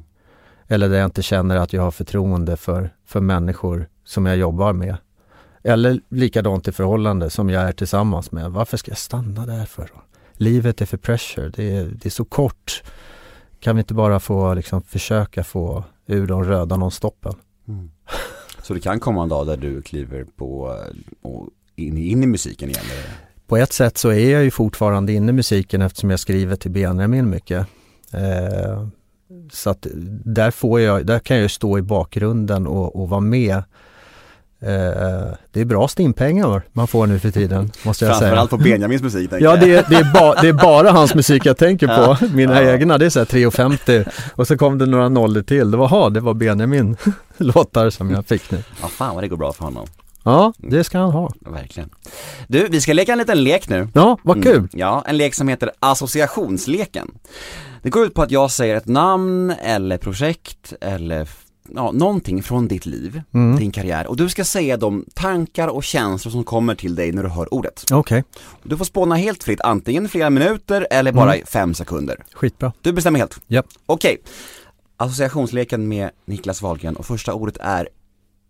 Eller 0.66 0.88
där 0.88 0.96
jag 0.96 1.04
inte 1.04 1.22
känner 1.22 1.56
att 1.56 1.72
jag 1.72 1.82
har 1.82 1.90
förtroende 1.90 2.56
för, 2.56 2.94
för 3.06 3.20
människor 3.20 3.88
som 4.04 4.26
jag 4.26 4.36
jobbar 4.36 4.72
med. 4.72 4.96
Eller 5.62 6.00
likadant 6.08 6.68
i 6.68 6.72
förhållande 6.72 7.30
som 7.30 7.50
jag 7.50 7.62
är 7.62 7.72
tillsammans 7.72 8.32
med. 8.32 8.50
Varför 8.50 8.76
ska 8.76 8.90
jag 8.90 8.98
stanna 8.98 9.46
där 9.46 9.64
för? 9.64 9.90
Livet 10.32 10.80
är 10.80 10.86
för 10.86 10.96
pressure, 10.96 11.48
det 11.48 11.76
är, 11.76 11.84
det 11.84 12.06
är 12.06 12.10
så 12.10 12.24
kort. 12.24 12.82
Kan 13.60 13.76
vi 13.76 13.80
inte 13.80 13.94
bara 13.94 14.20
få 14.20 14.54
liksom, 14.54 14.82
försöka 14.82 15.44
få 15.44 15.84
ur 16.06 16.26
de 16.26 16.44
röda 16.44 16.76
non-stoppen? 16.76 17.34
Mm. 17.68 17.90
Så 18.70 18.74
det 18.74 18.80
kan 18.80 19.00
komma 19.00 19.22
en 19.22 19.28
dag 19.28 19.46
där 19.46 19.56
du 19.56 19.82
kliver 19.82 20.24
på 20.36 20.76
och 21.22 21.48
in, 21.76 21.98
in 21.98 22.22
i 22.22 22.26
musiken 22.26 22.68
igen? 22.68 22.82
eller? 22.90 23.10
På 23.46 23.56
ett 23.56 23.72
sätt 23.72 23.98
så 23.98 24.08
är 24.08 24.30
jag 24.30 24.44
ju 24.44 24.50
fortfarande 24.50 25.12
inne 25.12 25.30
i 25.30 25.32
musiken 25.32 25.82
eftersom 25.82 26.10
jag 26.10 26.20
skriver 26.20 26.56
till 26.56 26.70
Benjamin 26.70 27.30
mycket. 27.30 27.66
Eh, 28.12 28.88
så 29.52 29.70
att 29.70 29.86
där 30.24 30.50
får 30.50 30.80
jag, 30.80 31.06
där 31.06 31.18
kan 31.18 31.36
jag 31.36 31.42
ju 31.42 31.48
stå 31.48 31.78
i 31.78 31.82
bakgrunden 31.82 32.66
och, 32.66 32.96
och 32.96 33.08
vara 33.08 33.20
med. 33.20 33.62
Eh, 34.62 35.32
det 35.52 35.60
är 35.60 35.64
bra 35.64 35.88
stimpengar 35.88 36.62
man 36.72 36.88
får 36.88 37.06
nu 37.06 37.18
för 37.18 37.30
tiden, 37.30 37.70
måste 37.82 38.04
jag 38.04 38.16
säga. 38.16 38.20
Framförallt 38.28 38.50
på 38.50 38.56
Benjamins 38.56 39.02
musik 39.02 39.30
Ja 39.40 39.56
det 39.56 39.74
är, 39.74 39.84
det, 39.88 39.96
är 39.96 40.12
ba, 40.12 40.34
det 40.42 40.48
är 40.48 40.52
bara 40.52 40.90
hans 40.90 41.14
musik 41.14 41.46
jag 41.46 41.56
tänker 41.56 41.86
på, 41.86 42.26
mina 42.34 42.62
Ja. 42.62 42.70
egna 42.72 42.98
det 42.98 43.06
är 43.06 43.10
så 43.10 43.18
här 43.18 43.26
3,50 43.26 44.08
och 44.34 44.46
så 44.46 44.56
kom 44.58 44.78
det 44.78 44.86
några 44.86 45.08
nollor 45.08 45.42
till, 45.42 45.70
det 45.70 45.76
var, 45.76 45.88
ha, 45.88 46.10
det 46.10 46.20
var 46.20 46.34
Benjamin 46.34 46.96
låtar 47.36 47.90
som 47.90 48.10
jag 48.10 48.26
fick 48.26 48.50
nu. 48.50 48.62
Ja 48.82 48.88
fan 48.88 49.14
vad 49.14 49.24
det 49.24 49.28
går 49.28 49.36
bra 49.36 49.52
för 49.52 49.64
honom, 49.64 49.86
Ja, 50.22 50.52
det 50.58 50.84
ska 50.84 50.98
han 50.98 51.10
ha. 51.10 51.32
verkligen. 51.40 51.90
Du, 52.48 52.66
vi 52.70 52.80
ska 52.80 52.92
leka 52.92 53.12
en 53.12 53.18
liten 53.18 53.44
lek 53.44 53.68
nu. 53.68 53.88
Ja, 53.94 54.18
vad 54.22 54.42
kul! 54.42 54.56
Mm, 54.56 54.68
ja, 54.72 55.04
en 55.06 55.16
lek 55.16 55.34
som 55.34 55.48
heter 55.48 55.70
associationsleken. 55.80 57.10
Det 57.82 57.90
går 57.90 58.06
ut 58.06 58.14
på 58.14 58.22
att 58.22 58.30
jag 58.30 58.50
säger 58.50 58.76
ett 58.76 58.86
namn 58.86 59.50
eller 59.62 59.98
projekt 59.98 60.72
eller 60.80 61.28
ja, 61.74 61.92
någonting 61.92 62.42
från 62.42 62.68
ditt 62.68 62.86
liv, 62.86 63.22
Mm. 63.34 63.56
din 63.56 63.70
karriär 63.72 64.06
och 64.06 64.16
du 64.16 64.28
ska 64.28 64.44
säga 64.44 64.76
de 64.76 65.04
tankar 65.14 65.68
och 65.68 65.84
känslor 65.84 66.32
som 66.32 66.44
kommer 66.44 66.74
till 66.74 66.94
dig 66.94 67.12
när 67.12 67.22
du 67.22 67.28
hör 67.28 67.54
ordet. 67.54 67.84
Okej, 67.92 68.24
Du 68.62 68.76
får 68.76 68.84
spåna 68.84 69.14
helt 69.16 69.44
fritt, 69.44 69.60
antingen 69.60 70.08
flera 70.08 70.30
minuter 70.30 70.86
eller 70.90 71.12
bara 71.12 71.34
Mm. 71.34 71.46
fem 71.46 71.74
sekunder. 71.74 72.16
skitbra. 72.34 72.72
Du 72.82 72.92
bestämmer 72.92 73.18
helt. 73.18 73.40
Japp. 73.46 73.66
Okej. 73.86 74.16
Associationsleken 74.96 75.88
med 75.88 76.10
Niklas 76.24 76.62
Wahlgren 76.62 76.96
och 76.96 77.06
första 77.06 77.34
ordet 77.34 77.56
är 77.60 77.88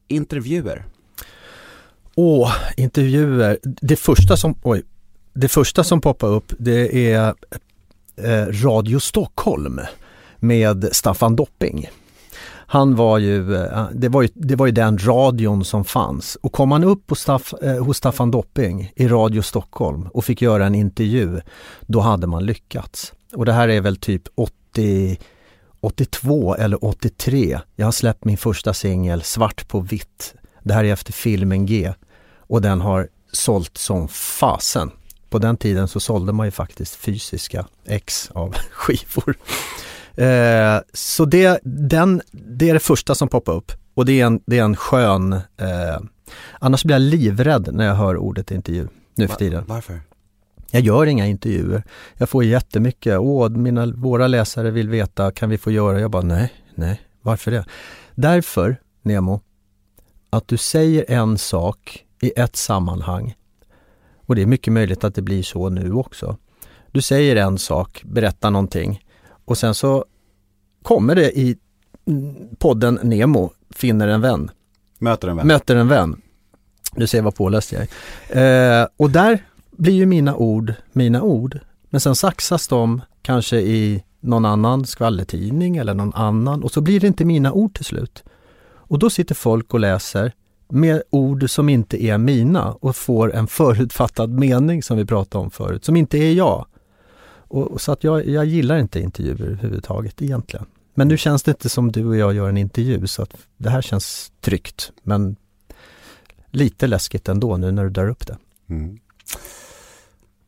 intervjuer. 0.09 0.85
Åh, 2.15 2.53
intervjuer. 2.77 3.59
Det 3.63 3.97
första 3.97 4.37
som, 4.37 4.55
oj, 4.63 4.83
det 5.33 5.49
första 5.49 5.85
som 5.85 6.01
poppar 6.01 6.29
upp 6.29 6.53
det 6.59 7.13
är 7.13 7.35
eh, 8.17 8.47
Radio 8.47 8.99
Stockholm 9.01 9.81
med 10.39 10.89
Staffan 10.93 11.37
Dopping. 11.37 11.89
Han 12.73 12.97
var 12.97 13.19
ju, 13.19 13.57
eh, 13.57 13.89
det 13.93 14.09
var 14.09 14.23
ju, 14.23 14.29
det 14.35 14.57
var 14.57 14.67
ju 14.67 14.73
den 14.73 14.99
radion 14.99 15.65
som 15.65 15.85
fanns 15.85 16.37
och 16.43 16.53
kom 16.53 16.69
man 16.69 16.85
upp 16.85 17.11
hos, 17.11 17.21
Staff, 17.21 17.55
eh, 17.63 17.85
hos 17.85 17.97
Staffan 17.97 18.31
Dopping 18.31 18.93
i 18.97 19.09
Radio 19.09 19.43
Stockholm 19.43 20.09
och 20.15 20.25
fick 20.25 20.43
göra 20.43 20.67
en 20.67 20.75
intervju, 20.75 21.41
då 21.81 22.01
hade 22.01 22.27
man 22.27 22.47
lyckats. 22.47 23.13
Och 23.35 23.45
det 23.45 23.53
här 23.53 23.69
är 23.69 23.81
väl 23.81 23.97
typ 23.97 24.23
80, 24.35 25.19
82 25.81 26.55
eller 26.55 26.85
83. 26.85 27.61
Jag 27.77 27.87
har 27.87 27.93
släppt 27.93 28.25
min 28.25 28.39
första 28.39 28.75
singel 28.75 29.23
Svart 29.23 29.69
på 29.69 29.81
vitt. 29.81 30.35
Det 30.63 30.75
här 30.75 30.85
är 30.85 30.93
efter 30.93 31.13
filmen 31.13 31.67
G 31.67 31.93
och 32.37 32.63
den 32.63 32.81
har 32.81 33.09
sålt 33.33 33.79
som 33.79 34.09
fasen. 34.09 34.91
På 35.31 35.39
den 35.39 35.57
tiden 35.57 35.89
så 35.89 36.01
sålde 36.01 36.33
man 36.33 36.47
ju 36.47 36.51
faktiskt 36.51 36.95
fysiska 36.95 37.67
ex 37.87 38.31
av 38.31 38.55
skivor. 38.71 39.37
Eh, 40.21 40.81
så 40.93 41.25
det, 41.25 41.61
den, 41.63 42.23
det 42.33 42.71
är 42.71 42.75
det 42.75 42.81
första 42.81 43.15
som 43.15 43.29
poppar 43.29 43.53
upp 43.53 43.73
och 43.95 44.05
det 44.05 44.21
är 44.21 44.27
en, 44.27 44.41
det 44.47 44.59
är 44.59 44.65
en 44.65 44.77
skön, 44.77 45.33
eh, 45.33 45.99
annars 46.59 46.85
blir 46.85 46.95
jag 46.95 47.03
livrädd 47.03 47.69
när 47.73 47.87
jag 47.87 47.95
hör 47.95 48.17
ordet 48.17 48.51
intervju 48.51 48.89
nu 49.15 49.29
för 49.29 49.37
tiden. 49.37 49.65
Varför? 49.69 50.01
Jag 50.71 50.83
gör 50.83 51.07
inga 51.07 51.27
intervjuer. 51.27 51.83
Jag 52.15 52.29
får 52.29 52.45
jättemycket, 52.45 53.19
åh, 53.19 53.49
mina, 53.49 53.87
våra 53.87 54.27
läsare 54.27 54.71
vill 54.71 54.89
veta, 54.89 55.31
kan 55.31 55.51
vi 55.51 55.59
få 55.59 55.71
göra? 55.71 56.01
Jag 56.01 56.11
bara, 56.11 56.23
nej, 56.23 56.53
nej, 56.75 57.01
varför 57.23 57.51
det? 57.51 57.65
Därför, 58.15 58.77
Nemo, 59.03 59.41
att 60.31 60.49
du 60.49 60.57
säger 60.57 61.05
en 61.09 61.39
sak 61.39 62.05
i 62.23 62.33
ett 62.37 62.57
sammanhang 62.57 63.35
och 64.27 64.35
det 64.37 64.43
är 64.43 64.47
mycket 64.47 64.73
möjligt 64.73 65.05
att 65.05 65.15
det 65.15 65.23
blir 65.23 65.43
så 65.43 65.69
nu 65.69 65.93
också. 65.93 66.37
Du 66.93 67.03
säger 67.03 67.37
en 67.37 67.59
sak, 67.59 68.03
berättar 68.05 68.51
någonting 68.51 69.05
och 69.45 69.59
sen 69.59 69.75
så 69.75 70.05
kommer 70.83 71.15
det 71.15 71.39
i 71.39 71.57
podden 72.59 72.99
Nemo, 73.03 73.51
finner 73.71 74.09
en 74.09 74.21
vän 74.21 74.51
Möter 74.99 75.29
en 75.29 75.37
vän? 75.37 75.47
möter 75.47 75.77
en 75.77 75.89
vän. 75.89 76.23
Du 76.97 77.07
ser 77.07 77.23
vad 77.23 77.35
påläst 77.35 77.73
jag 77.73 77.87
är. 78.29 78.83
Eh, 78.83 78.89
och 78.97 79.11
där 79.11 79.45
blir 79.71 79.95
ju 79.95 80.07
mina 80.07 80.37
ord 80.37 80.75
mina 80.93 81.23
ord. 81.23 81.59
Men 81.91 82.01
sen 82.01 82.15
saxas 82.15 82.69
de 82.69 83.01
kanske 83.23 83.57
i 83.57 84.05
någon 84.21 84.45
annan 84.45 84.87
skvallertidning 84.87 85.77
eller 85.77 85.95
någon 85.95 86.15
annan 86.15 86.63
och 86.63 86.73
så 86.73 86.81
blir 86.81 87.01
det 87.01 87.07
inte 87.07 87.25
mina 87.25 87.53
ord 87.53 87.75
till 87.75 87.85
slut. 87.85 88.25
Och 88.73 88.99
då 88.99 89.11
sitter 89.11 89.35
folk 89.35 89.75
och 89.75 89.81
läser 89.81 90.33
med 90.69 91.03
ord 91.11 91.51
som 91.51 91.69
inte 91.69 92.05
är 92.05 92.19
mina 92.19 92.73
och 92.73 92.97
får 92.97 93.35
en 93.35 93.47
förutfattad 93.47 94.31
mening 94.31 94.83
som 94.83 94.97
vi 94.97 95.05
pratade 95.05 95.45
om 95.45 95.51
förut, 95.51 95.85
som 95.85 95.97
inte 95.97 96.19
är 96.19 96.33
jag. 96.33 96.67
Och, 97.51 97.71
och 97.73 97.81
så 97.81 97.93
att 97.93 98.05
jag, 98.05 98.29
jag 98.29 98.45
gillar 98.45 98.79
inte 98.79 99.01
intervjuer 99.01 99.43
överhuvudtaget 99.43 100.23
egentligen. 100.23 100.67
Men 100.95 101.09
nu 101.09 101.17
känns 101.17 101.43
det 101.43 101.51
inte 101.51 101.69
som 101.69 101.93
du 101.93 102.05
och 102.07 102.17
jag 102.17 102.35
gör 102.35 102.49
en 102.49 102.57
intervju 102.57 103.07
så 103.07 103.23
att 103.23 103.37
det 103.57 103.71
här 103.71 103.83
känns 103.83 104.33
tryggt 104.41 104.93
men 105.03 105.37
lite 106.51 106.87
läskigt 106.87 107.29
ändå 107.29 107.57
nu 107.57 107.71
när 107.73 107.85
du 107.85 107.91
drar 107.91 108.09
upp 108.09 108.27
det. 108.27 108.39
Mm. 108.69 108.99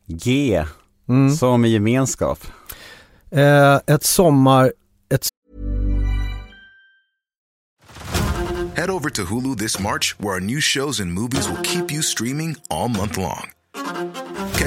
G, 0.06 0.64
Mm. 1.08 1.34
som 1.34 1.64
i 1.64 1.68
gemenskap. 1.68 2.38
Eh, 3.30 3.80
ett 3.86 4.04
sommar, 4.04 4.72
ett 5.08 5.28
Head 8.74 8.90
over 8.90 9.10
to 9.10 9.22
Hulu 9.22 9.56
this 9.58 9.78
March, 9.80 10.14
where 10.18 10.34
our 10.34 10.40
new 10.40 10.60
shows 10.60 11.00
and 11.00 11.12
movies 11.12 11.48
will 11.48 11.62
keep 11.62 11.92
you 11.92 12.02
streaming 12.02 12.56
all 12.70 12.88
month 12.88 13.18
long. 13.18 13.48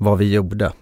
vad 0.00 0.18
vi 0.18 0.32
gjorde. 0.32 0.72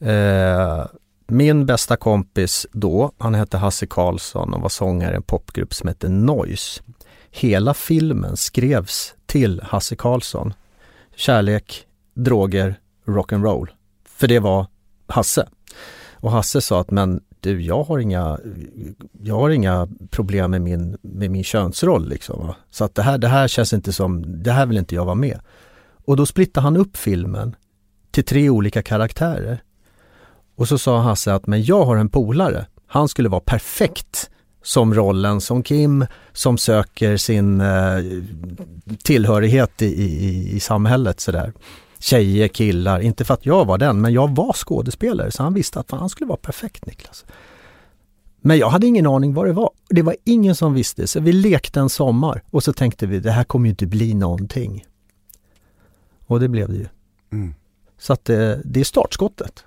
Eh, 0.00 0.86
min 1.26 1.66
bästa 1.66 1.96
kompis 1.96 2.66
då, 2.72 3.12
han 3.18 3.34
hette 3.34 3.56
Hasse 3.56 3.86
Karlsson 3.86 4.54
och 4.54 4.60
var 4.60 4.68
sångare 4.68 5.12
i 5.12 5.16
en 5.16 5.22
popgrupp 5.22 5.74
som 5.74 5.88
hette 5.88 6.08
Noise. 6.08 6.82
Hela 7.30 7.74
filmen 7.74 8.36
skrevs 8.36 9.14
till 9.26 9.60
Hasse 9.64 9.96
Karlsson. 9.96 10.54
Kärlek, 11.16 11.86
droger, 12.14 12.74
rock'n'roll. 13.04 13.68
För 14.04 14.28
det 14.28 14.38
var 14.38 14.66
Hasse. 15.06 15.48
Och 16.12 16.30
Hasse 16.30 16.60
sa 16.60 16.80
att 16.80 16.90
men 16.90 17.20
du, 17.40 17.62
jag 17.62 17.82
har 17.82 17.98
inga, 17.98 18.38
jag 19.22 19.34
har 19.34 19.50
inga 19.50 19.88
problem 20.10 20.50
med 20.50 20.62
min, 20.62 20.98
med 21.02 21.30
min 21.30 21.44
könsroll 21.44 22.08
liksom. 22.08 22.46
Va? 22.46 22.56
Så 22.70 22.84
att 22.84 22.94
det 22.94 23.02
här, 23.02 23.18
det 23.18 23.28
här 23.28 23.48
känns 23.48 23.72
inte 23.72 23.92
som, 23.92 24.42
det 24.42 24.52
här 24.52 24.66
vill 24.66 24.78
inte 24.78 24.94
jag 24.94 25.04
vara 25.04 25.14
med. 25.14 25.40
Och 26.04 26.16
då 26.16 26.26
splittade 26.26 26.64
han 26.64 26.76
upp 26.76 26.96
filmen 26.96 27.56
till 28.12 28.24
tre 28.24 28.50
olika 28.50 28.82
karaktärer. 28.82 29.62
Och 30.56 30.68
så 30.68 30.78
sa 30.78 31.00
Hasse 31.00 31.34
att 31.34 31.46
men 31.46 31.62
jag 31.62 31.84
har 31.84 31.96
en 31.96 32.08
polare, 32.08 32.66
han 32.86 33.08
skulle 33.08 33.28
vara 33.28 33.40
perfekt 33.40 34.30
som 34.62 34.94
rollen 34.94 35.40
som 35.40 35.62
Kim 35.62 36.06
som 36.32 36.58
söker 36.58 37.16
sin 37.16 37.60
eh, 37.60 37.98
tillhörighet 39.02 39.82
i, 39.82 39.86
i, 39.86 40.52
i 40.56 40.60
samhället 40.60 41.20
sådär. 41.20 41.52
Tjejer, 41.98 42.48
killar, 42.48 43.00
inte 43.00 43.24
för 43.24 43.34
att 43.34 43.46
jag 43.46 43.64
var 43.64 43.78
den, 43.78 44.00
men 44.00 44.12
jag 44.12 44.34
var 44.34 44.52
skådespelare 44.52 45.30
så 45.30 45.42
han 45.42 45.54
visste 45.54 45.80
att 45.80 45.88
fan, 45.88 46.00
han 46.00 46.08
skulle 46.08 46.28
vara 46.28 46.36
perfekt 46.42 46.86
Niklas. 46.86 47.24
Men 48.40 48.58
jag 48.58 48.68
hade 48.68 48.86
ingen 48.86 49.06
aning 49.06 49.34
vad 49.34 49.46
det 49.46 49.52
var. 49.52 49.70
Det 49.88 50.02
var 50.02 50.16
ingen 50.24 50.54
som 50.54 50.74
visste, 50.74 51.06
så 51.06 51.20
vi 51.20 51.32
lekte 51.32 51.80
en 51.80 51.88
sommar 51.88 52.42
och 52.50 52.64
så 52.64 52.72
tänkte 52.72 53.06
vi 53.06 53.20
det 53.20 53.30
här 53.30 53.44
kommer 53.44 53.66
ju 53.66 53.70
inte 53.70 53.86
bli 53.86 54.14
någonting. 54.14 54.84
Och 56.26 56.40
det 56.40 56.48
blev 56.48 56.68
det 56.68 56.78
ju. 56.78 56.86
Mm. 57.32 57.54
Så 58.02 58.12
att 58.12 58.24
det, 58.24 58.60
det 58.64 58.80
är 58.80 58.84
startskottet. 58.84 59.64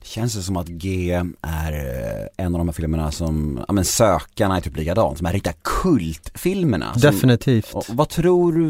Det 0.00 0.06
känns 0.06 0.46
som 0.46 0.56
att 0.56 0.68
G 0.68 1.22
är 1.42 1.72
eh, 1.72 2.44
en 2.46 2.54
av 2.54 2.58
de 2.58 2.68
här 2.68 2.72
filmerna 2.72 3.10
som, 3.10 3.64
ja 3.68 3.72
men 3.72 3.84
Sökarna 3.84 4.56
är 4.56 4.60
typ 4.60 4.76
likadant, 4.76 5.18
som 5.18 5.26
är 5.26 5.32
riktiga 5.32 5.54
kultfilmerna. 5.62 6.92
Som, 6.92 7.02
Definitivt. 7.02 7.72
och 7.72 7.84
vad 7.88 8.08
tror 8.08 8.52
du, 8.52 8.66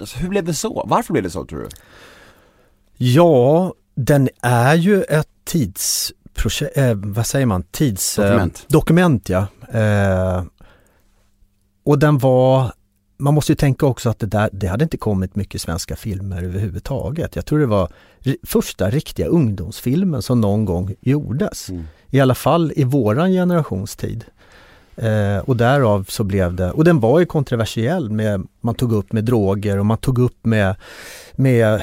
alltså, 0.00 0.18
hur 0.18 0.28
blev 0.28 0.44
det 0.44 0.54
så? 0.54 0.84
Varför 0.86 1.12
blev 1.12 1.24
det 1.24 1.30
så 1.30 1.44
tror 1.44 1.58
du? 1.58 1.68
Ja, 2.96 3.74
den 3.94 4.28
är 4.42 4.74
ju 4.74 5.02
ett 5.02 5.28
tidsprojekt, 5.44 6.76
eh, 6.76 6.94
vad 6.94 7.26
säger 7.26 7.46
man, 7.46 7.62
tids... 7.62 8.16
Dokument. 8.16 8.58
Eh, 8.58 8.72
dokument 8.72 9.28
ja. 9.28 9.46
Eh, 9.72 10.44
och 11.84 11.98
den 11.98 12.18
var, 12.18 12.72
man 13.20 13.34
måste 13.34 13.52
ju 13.52 13.56
tänka 13.56 13.86
också 13.86 14.10
att 14.10 14.18
det 14.18 14.26
där, 14.26 14.48
det 14.52 14.66
hade 14.66 14.84
inte 14.84 14.96
kommit 14.96 15.36
mycket 15.36 15.60
svenska 15.60 15.96
filmer 15.96 16.42
överhuvudtaget. 16.42 17.36
Jag 17.36 17.46
tror 17.46 17.58
det 17.58 17.66
var 17.66 17.88
första 18.42 18.90
riktiga 18.90 19.26
ungdomsfilmen 19.26 20.22
som 20.22 20.40
någon 20.40 20.64
gång 20.64 20.94
gjordes. 21.00 21.68
Mm. 21.68 21.84
I 22.10 22.20
alla 22.20 22.34
fall 22.34 22.72
i 22.76 22.84
våran 22.84 23.30
generations 23.30 23.96
tid. 23.96 24.24
Eh, 24.96 25.38
och 25.38 25.56
därav 25.56 26.04
så 26.08 26.24
blev 26.24 26.54
det, 26.54 26.70
och 26.70 26.84
den 26.84 27.00
var 27.00 27.20
ju 27.20 27.26
kontroversiell 27.26 28.10
med, 28.10 28.46
man 28.60 28.74
tog 28.74 28.92
upp 28.92 29.12
med 29.12 29.24
droger 29.24 29.78
och 29.78 29.86
man 29.86 29.98
tog 29.98 30.18
upp 30.18 30.44
med, 30.44 30.74
med 31.32 31.82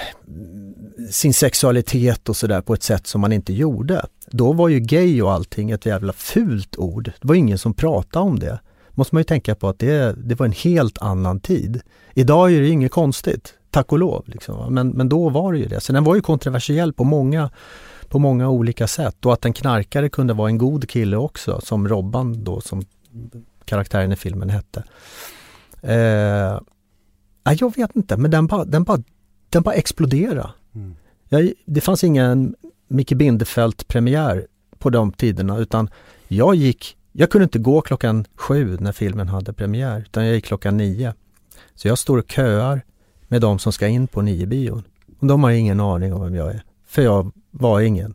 sin 1.12 1.34
sexualitet 1.34 2.30
och 2.30 2.38
sådär 2.38 2.62
på 2.62 2.74
ett 2.74 2.84
sätt 2.84 3.08
som 3.08 3.22
man 3.22 3.34
inte 3.34 3.54
gjorde. 3.54 4.06
Då 4.32 4.54
var 4.54 4.70
ju 4.70 4.80
gay 4.80 5.22
och 5.22 5.32
allting 5.32 5.72
ett 5.72 5.86
jävla 5.86 6.14
fult 6.14 6.78
ord. 6.78 7.12
Det 7.22 7.28
var 7.28 7.36
ingen 7.36 7.58
som 7.58 7.74
pratade 7.74 8.26
om 8.26 8.40
det. 8.40 8.60
Måste 8.98 9.16
man 9.16 9.20
ju 9.20 9.24
tänka 9.24 9.56
på 9.56 9.70
att 9.70 9.80
det, 9.80 10.16
det 10.18 10.36
var 10.36 10.46
en 10.46 10.52
helt 10.52 10.98
annan 10.98 11.40
tid. 11.40 11.82
Idag 12.14 12.54
är 12.54 12.62
det 12.62 12.70
inget 12.70 12.92
konstigt, 12.92 13.54
tack 13.72 13.92
och 13.92 14.00
lov. 14.00 14.24
Liksom. 14.28 14.74
Men, 14.74 14.90
men 14.90 15.10
då 15.10 15.30
var 15.30 15.54
det 15.54 15.60
ju 15.60 15.66
det. 15.66 15.80
Så 15.80 15.94
den 15.94 16.04
var 16.04 16.16
ju 16.16 16.22
kontroversiell 16.22 16.94
på 16.94 17.04
många, 17.04 17.50
på 18.10 18.20
många 18.20 18.50
olika 18.50 18.88
sätt. 18.88 19.26
Och 19.26 19.34
att 19.34 19.46
en 19.46 19.54
knarkare 19.54 20.10
kunde 20.10 20.34
vara 20.34 20.50
en 20.50 20.58
god 20.58 20.90
kille 20.90 21.18
också, 21.18 21.62
som 21.64 21.88
Robban 21.88 22.44
då, 22.44 22.62
som 22.62 22.84
karaktären 23.66 24.12
i 24.12 24.16
filmen 24.16 24.50
hette. 24.50 24.84
Eh, 25.82 26.60
jag 27.60 27.76
vet 27.76 27.96
inte, 27.96 28.18
men 28.18 28.32
den 28.32 28.48
bara, 28.48 28.66
den 28.66 28.84
bara, 28.84 29.04
den 29.50 29.64
bara 29.64 29.76
exploderade. 29.76 30.50
Mm. 30.76 30.96
Jag, 31.30 31.54
det 31.66 31.82
fanns 31.82 32.04
ingen 32.04 32.56
Micke 32.88 33.14
Bindefeld-premiär 33.14 34.48
på 34.80 34.90
de 34.90 35.12
tiderna 35.12 35.58
utan 35.58 35.90
jag 36.28 36.56
gick, 36.56 36.97
jag 37.20 37.30
kunde 37.30 37.44
inte 37.44 37.60
gå 37.60 37.82
klockan 37.82 38.26
sju 38.36 38.78
när 38.80 38.92
filmen 38.92 39.28
hade 39.28 39.54
premiär 39.54 40.00
utan 40.00 40.26
jag 40.26 40.36
gick 40.36 40.46
klockan 40.46 40.78
nio. 40.78 41.14
Så 41.76 41.88
jag 41.88 41.98
står 41.98 42.18
och 42.18 42.32
köar 42.32 42.82
med 43.28 43.42
de 43.42 43.60
som 43.60 43.74
ska 43.74 43.88
in 43.88 44.08
på 44.08 44.22
nio-bion. 44.22 44.84
Och 45.20 45.28
de 45.28 45.44
har 45.44 45.52
ingen 45.52 45.80
aning 45.80 46.14
om 46.14 46.22
vem 46.22 46.36
jag 46.36 46.50
är. 46.50 46.64
För 46.88 47.02
jag 47.02 47.32
var 47.52 47.82
ingen. 47.82 48.14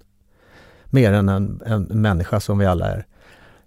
Mer 0.85 1.13
än 1.13 1.29
en, 1.29 1.63
en 1.67 1.83
människa 1.83 2.41
som 2.41 2.59
vi 2.59 2.67
alla 2.67 2.87
är. 2.87 3.07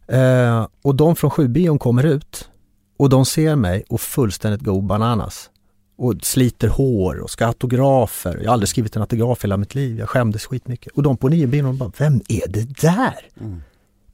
Eh, 0.07 0.67
och 0.81 0.95
de 0.95 1.15
från 1.15 1.31
sju-bion 1.31 1.79
kommer 1.79 2.03
ut 2.03 2.49
och 2.97 3.09
de 3.09 3.25
ser 3.25 3.55
mig 3.55 3.83
och 3.89 4.01
fullständigt 4.01 4.61
go 4.61 4.81
bananas. 4.81 5.49
Och 5.97 6.13
sliter 6.21 6.67
hår 6.67 7.19
och 7.19 7.29
ska 7.29 7.45
ha 7.45 7.49
autografer. 7.49 8.37
Jag 8.41 8.49
har 8.49 8.53
aldrig 8.53 8.69
skrivit 8.69 8.95
en 8.95 9.01
autograf 9.01 9.43
i 9.43 9.47
hela 9.47 9.57
mitt 9.57 9.75
liv. 9.75 9.99
Jag 9.99 10.09
skämdes 10.09 10.45
skitmycket. 10.45 10.93
Och 10.93 11.03
de 11.03 11.17
på 11.17 11.29
nio-bion 11.29 11.77
bara, 11.77 11.91
vem 11.97 12.21
är 12.27 12.47
det 12.47 12.81
där? 12.81 13.15
Mm. 13.41 13.61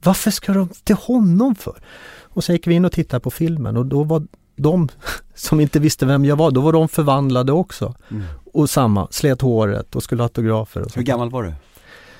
Varför 0.04 0.30
ska 0.30 0.52
de 0.52 0.68
till 0.84 0.96
honom 0.96 1.54
för? 1.54 1.74
Och 2.22 2.44
sen 2.44 2.54
gick 2.54 2.66
vi 2.66 2.74
in 2.74 2.84
och 2.84 2.92
tittade 2.92 3.20
på 3.20 3.30
filmen 3.30 3.76
och 3.76 3.86
då 3.86 4.02
var 4.02 4.26
de 4.56 4.88
som 5.34 5.60
inte 5.60 5.78
visste 5.80 6.06
vem 6.06 6.24
jag 6.24 6.36
var, 6.36 6.50
då 6.50 6.60
var 6.60 6.72
de 6.72 6.88
förvandlade 6.88 7.52
också. 7.52 7.94
Mm. 8.10 8.22
Och 8.52 8.70
samma, 8.70 9.08
slet 9.10 9.40
håret 9.42 9.96
och 9.96 10.02
skulle 10.02 10.22
ha 10.22 10.24
autografer. 10.26 10.80
Och 10.80 10.86
Hur 10.86 10.90
sånt. 10.90 11.06
gammal 11.06 11.30
var 11.30 11.42
du? 11.42 11.52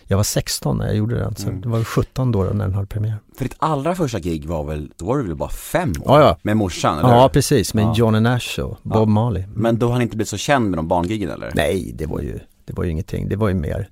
Jag 0.05 0.17
var 0.17 0.25
16 0.25 0.79
när 0.79 0.87
jag 0.87 0.97
gjorde 0.97 1.19
den, 1.19 1.37
så 1.37 1.49
Mm. 1.49 1.61
det 1.61 1.69
var 1.69 1.85
17 1.85 2.33
då 2.33 2.43
när 2.43 2.53
den 2.65 2.75
hade 2.75 2.87
premiär. 2.87 3.17
För 3.39 3.45
ditt 3.45 3.55
allra 3.59 3.95
första 3.95 4.19
gig 4.19 4.47
var 4.47 4.65
väl, 4.65 4.91
då 4.97 5.05
var 5.07 5.17
du 5.19 5.23
väl 5.27 5.37
bara 5.37 5.49
fem 5.49 5.91
år? 5.91 6.05
Ja, 6.05 6.21
ja. 6.21 6.37
Med 6.43 6.57
morsan, 6.57 6.99
eller 6.99 7.09
Ja, 7.09 7.29
precis, 7.29 7.75
med 7.75 7.85
Ja. 7.85 7.95
Johnny 7.97 8.21
Nash 8.21 8.61
och 8.61 8.79
Bob 8.83 8.97
Ja. 8.97 9.05
Marley. 9.05 9.45
Men 9.55 9.79
då 9.79 9.87
har 9.87 9.93
han 9.93 10.03
inte 10.03 10.17
blivit 10.17 10.29
så 10.29 10.37
känd 10.37 10.71
med 10.71 10.79
de 10.79 10.89
barngiggen 10.89 11.31
eller? 11.31 11.53
Nej, 11.55 11.93
det 11.99 12.07
var 12.07 12.21
ju, 12.21 12.39
det 12.65 12.73
var 12.73 12.85
ju 12.85 12.91
ingenting. 12.91 13.29
Det 13.29 13.37
var 13.37 13.49
ju 13.49 13.55
mer. 13.55 13.89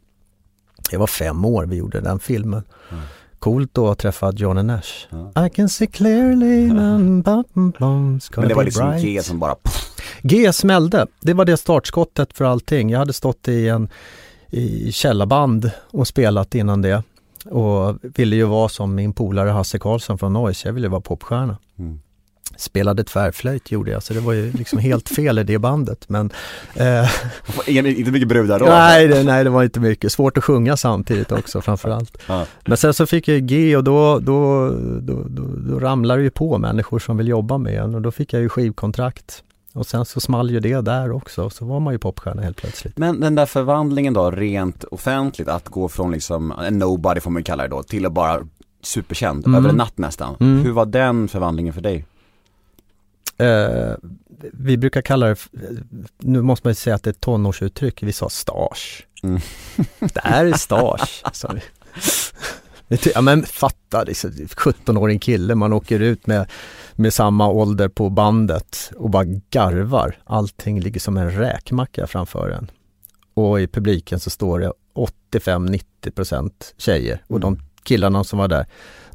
Jag 0.91 0.99
var 0.99 1.07
fem 1.07 1.45
år 1.45 1.67
vi 1.67 1.77
gjorde 1.77 2.01
den 2.01 2.19
filmen. 2.19 2.63
Mm. 2.91 3.03
Coolt 3.41 3.75
då 3.75 3.89
att 3.89 3.99
träffa 3.99 4.33
Johnny 4.33 4.63
Nash. 4.63 5.07
Ja. 5.11 5.47
I 5.47 5.51
can 5.51 5.69
see 5.69 5.87
clearly 5.87 6.67
Men 8.37 8.49
det 8.49 8.55
var 8.55 8.65
liksom 8.65 8.89
bright. 8.89 9.03
G 9.03 9.23
som 9.23 9.39
bara, 9.39 9.55
pff, 9.55 9.91
G 10.23 10.53
smällde. 10.53 11.07
Det 11.21 11.35
var 11.35 11.45
det 11.45 11.57
startskottet 11.57 12.33
för 12.33 12.45
allting. 12.45 12.91
Jag 12.91 12.99
hade 12.99 13.13
stått 13.13 13.49
i 13.49 13.69
en 13.69 13.89
i 14.51 14.93
källarband 14.93 15.71
och 15.91 16.09
spelat 16.09 16.55
innan 16.55 16.83
det. 16.83 17.03
Och 17.45 17.97
ville 18.03 18.37
ju 18.37 18.45
vara 18.45 18.69
som 18.69 18.95
min 18.95 19.13
polare 19.13 19.51
Hasse 19.51 19.79
Karlsson 19.79 20.19
från 20.19 20.33
Noise. 20.33 20.69
Jag 20.69 20.73
ville 20.73 20.89
vara 20.89 21.01
popstjärna. 21.01 21.57
Mm. 21.79 22.01
Spelade 22.61 23.05
tvärflöjt 23.05 23.71
gjorde 23.71 23.91
jag, 23.91 24.03
så 24.03 24.15
det 24.15 24.21
var 24.21 24.33
ju 24.33 24.53
liksom 24.53 24.79
helt 24.79 25.09
fel 25.09 25.39
i 25.39 25.43
det 25.45 25.59
bandet. 25.59 26.09
Men 26.09 26.31
eh, 26.75 27.11
ingen, 27.67 27.87
inte 27.87 28.11
mycket 28.11 28.29
brudar 28.29 28.59
då? 28.59 28.65
nej, 28.67 29.09
det, 29.09 29.23
nej, 29.23 29.45
det 29.45 29.51
var 29.51 29.63
inte 29.65 29.81
mycket. 29.81 30.13
Svårt 30.13 30.39
att 30.39 30.45
sjunga 30.45 30.77
samtidigt 30.77 31.33
också 31.33 31.61
framförallt. 31.61 32.19
Ja. 32.27 32.47
Men 32.67 32.77
sen 32.77 32.95
så 32.95 33.07
fick 33.07 33.29
jag 33.29 33.47
G 33.47 33.77
och 33.77 33.85
då, 33.85 34.19
då, 34.19 34.69
då, 35.01 35.23
då, 35.29 35.45
då 35.57 35.79
ramlar 35.79 36.17
det 36.17 36.23
ju 36.23 36.31
på 36.31 36.59
människor 36.59 36.99
som 36.99 37.17
vill 37.17 37.29
jobba 37.29 37.59
med 37.59 37.75
en 37.75 37.95
och 37.95 38.03
då 38.03 38.11
fick 38.11 38.33
jag 38.33 38.43
ju 38.43 38.49
skivkontrakt. 38.49 39.43
Och 39.73 39.87
sen 39.87 40.05
så 40.05 40.21
small 40.21 40.51
ju 40.51 40.61
det 40.61 40.81
där 40.81 41.13
också, 41.13 41.45
och 41.45 41.53
så 41.53 41.65
var 41.65 41.81
man 41.81 41.95
ju 41.95 41.99
popstjärna 41.99 42.43
helt 42.43 42.57
plötsligt. 42.57 42.99
Men 42.99 43.21
den 43.21 43.35
där 43.35 43.47
förvandlingen 43.47 44.15
då, 44.15 44.31
rent 44.31 44.85
offentligt, 44.85 45.49
att 45.49 45.69
gå 45.69 45.89
från 45.89 46.13
liksom 46.13 46.53
en 46.67 46.79
nobody 46.79 47.21
får 47.21 47.31
man 47.31 47.43
kalla 47.43 47.63
det 47.63 47.69
då, 47.69 47.83
till 47.83 48.07
att 48.07 48.13
bara 48.13 48.41
superkänd, 48.83 49.47
Mm. 49.47 49.59
över 49.59 49.69
en 49.71 49.77
natt 49.77 49.99
nästan. 49.99 50.37
Mm. 50.41 50.65
Hur 50.65 50.73
var 50.73 50.87
den 50.87 51.29
förvandlingen 51.29 51.75
för 51.75 51.81
dig? 51.81 52.05
Eh, 53.41 53.95
vi 54.53 54.77
brukar 54.77 55.03
kalla 55.03 55.27
det, 55.27 55.37
nu 56.19 56.43
måste 56.43 56.67
man 56.67 56.71
ju 56.71 56.75
säga 56.75 56.97
att 56.97 57.03
det 57.03 57.11
är 57.11 57.13
ett 57.13 57.21
tonårsuttryck, 57.21 58.03
vi 58.03 58.13
sa 58.13 58.29
stage. 58.29 59.07
Mm. 59.23 59.41
Det 59.99 60.21
här 60.25 60.47
är 60.47 60.53
stage, 60.53 61.23
sa 61.33 61.53
vi. 61.55 61.61
Ja 63.15 63.21
men 63.21 63.43
fatta, 63.43 64.05
det 64.05 64.13
är 64.13 64.15
så- 64.15 64.29
17-åring 64.29 65.19
kille, 65.19 65.55
man 65.55 65.73
åker 65.73 66.01
ut 66.01 66.27
med, 66.27 66.51
med 66.95 67.15
samma 67.15 67.49
ålder 67.49 67.89
på 67.89 68.11
bandet 68.11 68.93
och 68.97 69.11
bara 69.11 69.25
garvar. 69.51 70.19
Allting 70.25 70.81
ligger 70.81 71.01
som 71.01 71.17
en 71.17 71.31
räkmacka 71.31 72.07
framför 72.07 72.51
en. 72.51 72.71
Och 73.35 73.61
i 73.61 73.67
publiken 73.67 74.21
så 74.21 74.31
står 74.31 74.59
det 74.61 74.73
85-90% 75.33 76.53
tjejer 76.77 77.25
och 77.27 77.41
de 77.41 77.59
killarna 77.83 78.25
som 78.25 78.39
var 78.39 78.49
där, 78.49 78.67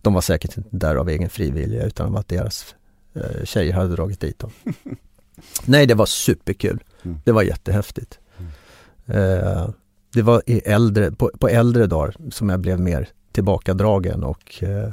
de 0.02 0.14
var 0.14 0.22
säkert 0.22 0.58
inte 0.58 0.70
där 0.72 0.96
av 0.96 1.10
egen 1.10 1.30
frivilliga 1.30 1.84
utan 1.84 2.08
det 2.08 2.14
var 2.14 2.24
deras 2.28 2.76
tjejer 3.44 3.74
hade 3.74 3.96
dragit 3.96 4.20
dit 4.20 4.40
dem. 4.40 4.52
Nej, 5.66 5.86
det 5.86 5.94
var 5.94 6.06
superkul. 6.06 6.84
Mm. 7.04 7.18
Det 7.24 7.32
var 7.32 7.44
jättehäftigt. 7.44 8.20
Eh, 9.06 9.70
det 10.14 10.22
var 10.22 10.42
i 10.46 10.60
äldre, 10.60 11.12
på, 11.12 11.32
på 11.40 11.48
äldre 11.50 11.86
dagar 11.88 12.16
som 12.32 12.50
jag 12.50 12.60
blev 12.60 12.80
mer 12.80 13.08
tillbakadragen 13.32 14.24
och 14.24 14.64
eh, 14.64 14.90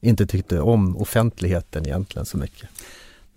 inte 0.00 0.26
tyckte 0.26 0.60
om 0.60 0.96
offentligheten 0.96 1.86
egentligen 1.86 2.26
så 2.26 2.38
mycket. 2.38 2.68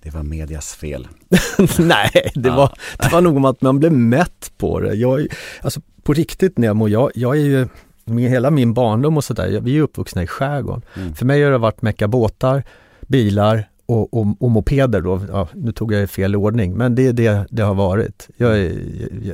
Det 0.01 0.09
var 0.09 0.23
medias 0.23 0.75
fel. 0.75 1.07
Nej, 1.79 2.31
det, 2.35 2.49
Ja. 2.49 2.55
var, 2.55 2.73
det 2.97 3.09
var 3.11 3.21
nog 3.21 3.37
om 3.37 3.45
att 3.45 3.61
man 3.61 3.79
blev 3.79 3.91
mätt 3.91 4.51
på 4.57 4.79
det. 4.79 4.93
Jag, 4.93 5.27
alltså 5.61 5.81
på 6.03 6.13
riktigt 6.13 6.57
Nemo, 6.57 6.87
jag, 6.87 7.11
jag 7.15 7.35
är 7.37 7.41
ju 7.41 7.67
min, 8.05 8.29
hela 8.29 8.51
min 8.51 8.73
barndom 8.73 9.17
och 9.17 9.23
sådär, 9.23 9.59
vi 9.61 9.77
är 9.77 9.81
uppvuxna 9.81 10.23
i 10.23 10.27
skärgården. 10.27 10.81
Mm. 10.95 11.13
För 11.15 11.25
mig 11.25 11.43
har 11.43 11.51
det 11.51 11.57
varit 11.57 11.81
mecka 11.81 12.07
båtar, 12.07 12.63
bilar 13.07 13.69
och, 13.89 14.13
och, 14.13 14.27
och 14.39 14.51
mopeder 14.51 15.01
då. 15.01 15.21
Ja, 15.31 15.47
nu 15.53 15.71
tog 15.71 15.93
jag 15.93 16.09
fel 16.09 16.35
ordning, 16.35 16.73
men 16.77 16.95
det 16.95 17.07
är 17.07 17.13
det 17.13 17.45
det 17.49 17.61
har 17.61 17.73
varit. 17.75 18.27
Jag, 18.37 18.57
jag, 18.59 18.71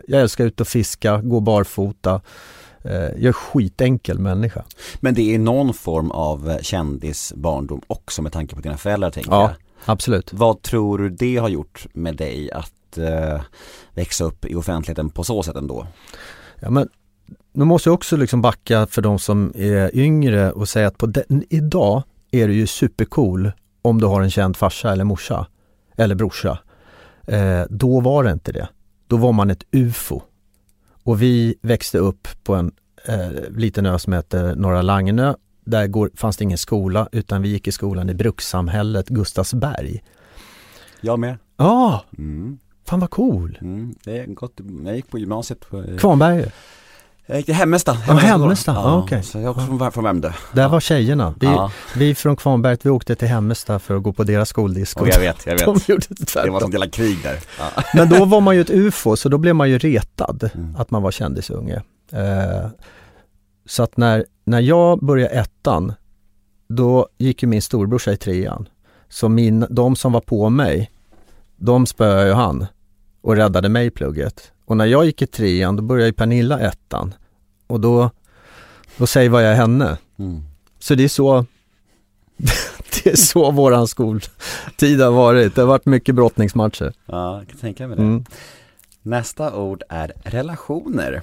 jag 0.08 0.22
älskar 0.22 0.46
ut 0.46 0.62
och 0.62 0.68
fiska, 0.68 1.22
gå 1.22 1.40
barfota. 1.40 2.22
Eh, 2.84 2.94
jag 2.94 3.24
är 3.24 3.32
skitenkel 3.32 4.20
människa. 4.20 4.64
Men 5.00 5.14
det 5.14 5.36
är 5.36 5.40
någon 5.40 5.74
form 5.74 6.12
av 6.12 6.50
eh, 6.50 6.58
kändisbarndom 6.62 7.82
också 7.88 8.22
med 8.22 8.32
tanke 8.32 8.56
på 8.56 8.62
dina 8.62 8.78
föräldrar 8.78 9.12
tänker 9.12 9.32
Ja. 9.32 9.42
jag. 9.42 9.52
Absolut. 9.86 10.34
Vad 10.34 10.62
tror 10.62 10.98
du 10.98 11.10
det 11.10 11.38
har 11.38 11.50
gjort 11.50 11.88
med 11.94 12.16
dig 12.16 12.52
att 12.52 12.98
eh, 12.98 13.42
växa 13.94 14.24
upp 14.24 14.46
i 14.46 14.56
offentligheten 14.56 15.10
på 15.10 15.24
så 15.24 15.44
sätt 15.44 15.56
ändå? 15.56 15.88
Ja, 16.60 16.70
men 16.70 16.90
nu 17.54 17.66
måste 17.66 17.90
jag 17.90 17.94
också 17.94 18.18
liksom 18.18 18.42
backa 18.42 18.88
för 18.88 19.02
de 19.02 19.20
som 19.20 19.54
är 19.56 19.96
yngre 19.98 20.52
och 20.52 20.70
säga 20.70 20.88
att 20.88 20.98
på 20.98 21.06
den, 21.06 21.44
idag 21.50 22.04
är 22.32 22.48
du 22.48 22.54
ju 22.54 22.68
supercool 22.68 23.52
om 23.86 24.02
du 24.02 24.08
har 24.08 24.22
en 24.22 24.32
känd 24.32 24.58
farsa 24.58 24.92
eller 24.92 25.04
morsa 25.04 25.48
eller 25.98 26.16
brorsa. 26.16 26.60
Eh, 27.28 27.62
då 27.70 28.00
var 28.00 28.24
det 28.24 28.32
inte 28.32 28.52
det. 28.52 28.68
Då 29.08 29.18
var 29.18 29.32
man 29.32 29.50
ett 29.50 29.64
UFO. 29.72 30.22
Och 31.04 31.22
vi 31.22 31.56
växte 31.62 31.98
upp 31.98 32.28
på 32.44 32.56
en 32.56 32.72
eh, 33.06 33.30
liten 33.50 33.86
ö 33.86 34.00
som 34.00 34.14
heter 34.14 34.56
Norra 34.56 34.82
Lagnö. 34.82 35.34
Där 35.66 35.88
går, 35.88 36.10
fanns 36.16 36.38
det 36.38 36.44
ingen 36.44 36.58
skola 36.58 37.10
utan 37.12 37.42
vi 37.42 37.50
gick 37.50 37.68
i 37.68 37.72
skolan 37.72 38.10
i 38.10 38.14
brukssamhället 38.14 39.08
Gustavsberg. 39.10 40.04
Jag 41.02 41.20
med. 41.20 41.38
Ja, 41.58 42.04
Mm. 42.18 42.60
fan 42.86 43.00
vad 43.00 43.10
cool! 43.10 43.58
Mm. 43.62 43.96
Det 44.04 44.18
är 44.20 44.26
gott. 44.26 44.60
Jag 44.86 44.96
gick 44.96 45.10
på 45.10 45.20
gymnasiet 45.20 45.60
på, 45.70 45.84
eh, 45.84 45.98
Kvarnberget, 45.98 46.54
Jag 47.28 47.38
gick 47.38 47.46
till 47.46 47.56
Hemmesta. 47.56 47.94
Hemmesta, 47.94 48.72
ja, 48.74 48.98
okej. 48.98 49.24
Så 49.24 49.38
jag 49.38 49.44
är 49.46 49.50
också 49.50 49.66
från, 49.66 49.92
från 49.92 50.04
Värmdö. 50.04 50.32
där 50.54 50.70
var 50.70 50.80
tjejerna. 50.80 51.34
Vi, 51.40 51.46
Ja, 51.48 51.72
Vi 51.96 52.16
från 52.16 52.36
Kvarnberget, 52.36 52.86
vi 52.86 52.90
åkte 52.90 53.16
till 53.16 53.28
Hemmesta 53.28 53.80
för 53.80 53.96
att 53.98 54.04
gå 54.04 54.14
på 54.14 54.24
deras 54.24 54.50
skoldisko. 54.50 55.02
och 55.02 55.08
jag 55.08 55.20
vet, 55.20 55.46
jag 55.46 55.60
De 55.60 55.74
vet. 55.74 55.90
gjorde 55.90 56.06
det 56.10 56.16
Det 56.16 56.22
var 56.36 56.44
tvärtom. 56.44 56.60
sånt 56.60 56.74
jävla 56.74 56.90
krig 56.90 57.18
där. 57.24 57.40
Ja. 57.60 57.84
Men 57.94 58.10
då 58.10 58.26
var 58.26 58.42
man 58.42 58.56
ju 58.56 58.62
ett 58.62 58.70
UFO, 58.70 59.16
så 59.16 59.30
då 59.30 59.38
blev 59.38 59.56
man 59.56 59.70
ju 59.70 59.78
retad 59.78 60.50
Mm. 60.54 60.76
att 60.76 60.92
man 60.92 61.02
var 61.02 61.12
kändisunge. 61.12 61.82
Eh, 62.12 62.70
så 63.66 63.84
att 63.84 63.98
när, 63.98 64.26
när 64.46 64.60
jag 64.60 65.00
började 65.06 65.34
ettan, 65.34 65.94
då 66.70 67.08
gick 67.18 67.44
ju 67.44 67.48
min 67.50 67.62
storbrorsa 67.62 68.12
i 68.12 68.18
trean. 68.18 68.68
Så 69.10 69.30
min, 69.30 69.66
de 69.70 69.96
som 69.96 70.12
var 70.12 70.22
på 70.22 70.50
mig, 70.50 70.92
de 71.58 71.86
spöade 71.86 72.28
ju 72.28 72.34
han 72.34 72.66
och 73.22 73.36
räddade 73.36 73.70
mig 73.70 73.86
i 73.86 73.90
plugget. 73.90 74.52
Och 74.66 74.78
när 74.78 74.86
jag 74.86 75.06
gick 75.06 75.22
i 75.22 75.28
trean, 75.28 75.76
då 75.76 75.84
började 75.84 76.08
ju 76.08 76.14
Pernilla 76.14 76.60
ettan. 76.60 77.14
Och 77.68 77.80
då, 77.80 78.12
då 78.98 79.08
säger 79.08 79.30
vad 79.30 79.44
jag 79.44 79.56
henne. 79.56 79.98
Mm. 80.18 80.44
Så 80.80 80.96
det 80.96 81.04
är 81.04 81.08
så 81.08 81.46
Det 83.04 83.10
är 83.10 83.16
så 83.16 83.52
våran 83.52 83.88
skoltid 83.88 85.02
har 85.02 85.12
varit. 85.12 85.56
Det 85.56 85.62
har 85.62 85.68
varit 85.68 85.86
mycket 85.86 86.16
brottningsmatcher. 86.16 86.94
ja, 87.06 87.38
jag 87.38 87.48
kan 87.48 87.58
tänka 87.58 87.88
mig 87.88 87.98
det. 87.98 88.04
Mm. 88.04 88.26
Nästa 89.02 89.56
ord 89.56 89.84
är 89.90 90.14
relationer. 90.24 91.22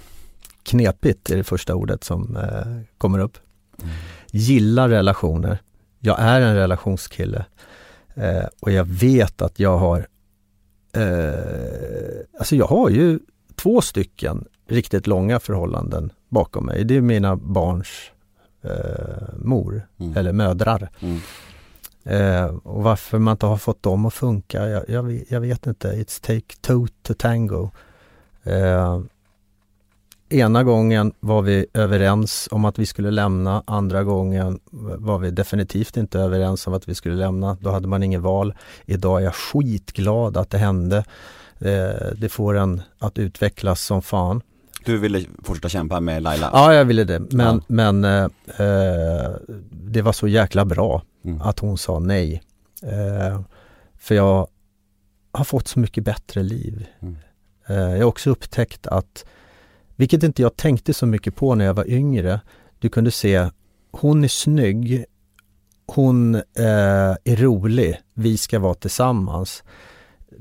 Knepigt 0.62 1.30
är 1.30 1.36
det 1.36 1.44
första 1.44 1.74
ordet 1.74 2.04
som 2.04 2.36
eh, 2.36 2.82
kommer 2.98 3.18
upp. 3.18 3.38
Mm. 3.82 3.94
Gillar 4.30 4.88
relationer. 4.88 5.58
Jag 5.98 6.20
är 6.20 6.40
en 6.40 6.54
relationskille. 6.54 7.44
Eh, 8.14 8.44
och 8.60 8.72
jag 8.72 8.84
vet 8.84 9.42
att 9.42 9.58
jag 9.58 9.78
har 9.78 10.06
eh, 10.92 11.32
Alltså 12.38 12.56
jag 12.56 12.66
har 12.66 12.90
ju 12.90 13.18
två 13.52 13.80
stycken 13.80 14.44
riktigt 14.68 15.06
långa 15.06 15.40
förhållanden 15.40 16.12
bakom 16.28 16.66
mig. 16.66 16.84
Det 16.84 16.96
är 16.96 17.00
mina 17.00 17.36
barns 17.36 17.88
eh, 18.62 19.34
mor 19.38 19.88
Mm. 20.00 20.16
eller 20.16 20.32
mödrar. 20.32 20.88
Mm. 21.00 21.18
Eh, 22.04 22.44
och 22.56 22.82
varför 22.82 23.18
man 23.18 23.32
inte 23.32 23.46
har 23.46 23.56
fått 23.56 23.82
dem 23.82 24.06
att 24.06 24.14
funka, 24.14 24.68
jag, 24.68 24.84
jag, 24.88 25.02
vet- 25.02 25.30
jag 25.30 25.40
vet 25.40 25.66
inte. 25.66 25.92
It's 25.92 26.22
take 26.26 26.56
two 26.60 26.86
to 27.02 27.14
tango. 27.18 27.70
Eh, 28.42 29.00
ena 30.28 30.64
gången 30.64 31.12
var 31.20 31.42
vi 31.42 31.66
överens 31.74 32.48
om 32.50 32.64
att 32.64 32.78
vi 32.78 32.86
skulle 32.86 33.10
lämna, 33.10 33.62
andra 33.66 34.04
gången 34.04 34.60
var 34.98 35.18
vi 35.18 35.30
definitivt 35.30 35.96
inte 35.96 36.18
överens 36.20 36.66
om 36.66 36.74
att 36.74 36.88
vi 36.88 36.94
skulle 36.94 37.14
lämna. 37.16 37.56
Då 37.60 37.70
hade 37.70 37.88
man 37.88 38.02
inget 38.02 38.20
val. 38.20 38.54
Idag 38.86 39.20
är 39.20 39.24
jag 39.24 39.34
skitglad 39.34 40.36
att 40.36 40.50
det 40.50 40.58
hände. 40.58 41.04
Eh, 41.64 42.12
det 42.16 42.28
får 42.28 42.54
en 42.56 42.82
att 42.98 43.18
utvecklas 43.18 43.80
som 43.80 44.02
fan. 44.02 44.40
Du 44.84 44.98
ville 44.98 45.24
fortsätta 45.42 45.68
kämpa 45.68 46.00
med 46.00 46.22
Laila? 46.22 46.50
Ja, 46.52 46.74
jag 46.74 46.84
ville 46.84 47.04
det. 47.04 47.20
Men, 47.20 47.56
Ja. 47.56 47.60
men 47.66 48.04
eh, 48.04 48.24
eh, 48.58 49.30
det 49.70 50.02
var 50.02 50.12
så 50.12 50.28
jäkla 50.28 50.64
bra 50.64 51.02
Mm. 51.24 51.40
att 51.42 51.58
hon 51.58 51.78
sa 51.78 51.98
nej. 51.98 52.42
Eh, 52.82 53.40
för 53.98 54.14
jag 54.14 54.46
har 55.32 55.44
fått 55.44 55.68
så 55.68 55.78
mycket 55.80 56.04
bättre 56.04 56.42
liv. 56.42 56.86
Mm. 57.02 57.16
Eh, 57.66 57.76
jag 57.76 57.98
har 57.98 58.04
också 58.04 58.30
upptäckt 58.30 58.86
att, 58.86 59.24
vilket 59.96 60.22
inte 60.22 60.42
jag 60.42 60.56
tänkte 60.56 60.94
så 60.94 61.06
mycket 61.06 61.36
på 61.36 61.54
när 61.54 61.64
jag 61.64 61.74
var 61.74 61.90
yngre, 61.90 62.40
du 62.78 62.88
kunde 62.88 63.10
se, 63.10 63.50
hon 63.90 64.24
är 64.24 64.28
snygg, 64.28 65.04
hon 65.86 66.34
eh, 66.34 66.42
är 67.24 67.36
rolig, 67.36 68.00
vi 68.14 68.38
ska 68.38 68.58
vara 68.58 68.74
tillsammans. 68.74 69.62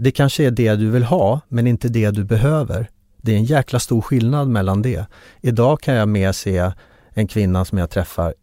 Det 0.04 0.12
kanske 0.12 0.44
är 0.44 0.52
det 0.52 0.76
du 0.76 0.90
vill 0.90 1.04
ha, 1.04 1.40
men 1.48 1.68
inte 1.68 1.90
det 1.90 2.12
du 2.12 2.24
behöver. 2.24 2.90
Det 3.18 3.32
är 3.32 3.38
en 3.38 3.44
jäkla 3.44 3.80
stor 3.80 4.02
skillnad 4.02 4.48
mellan 4.48 4.82
det. 4.82 5.06
Idag 5.42 5.82
kan 5.82 5.96
jag 5.96 6.10
mer 6.10 6.32
se 6.32 6.72
en 7.10 7.28
kvinna 7.28 7.66
som 7.66 7.78
jag 7.78 7.90
träffar, 7.90 8.34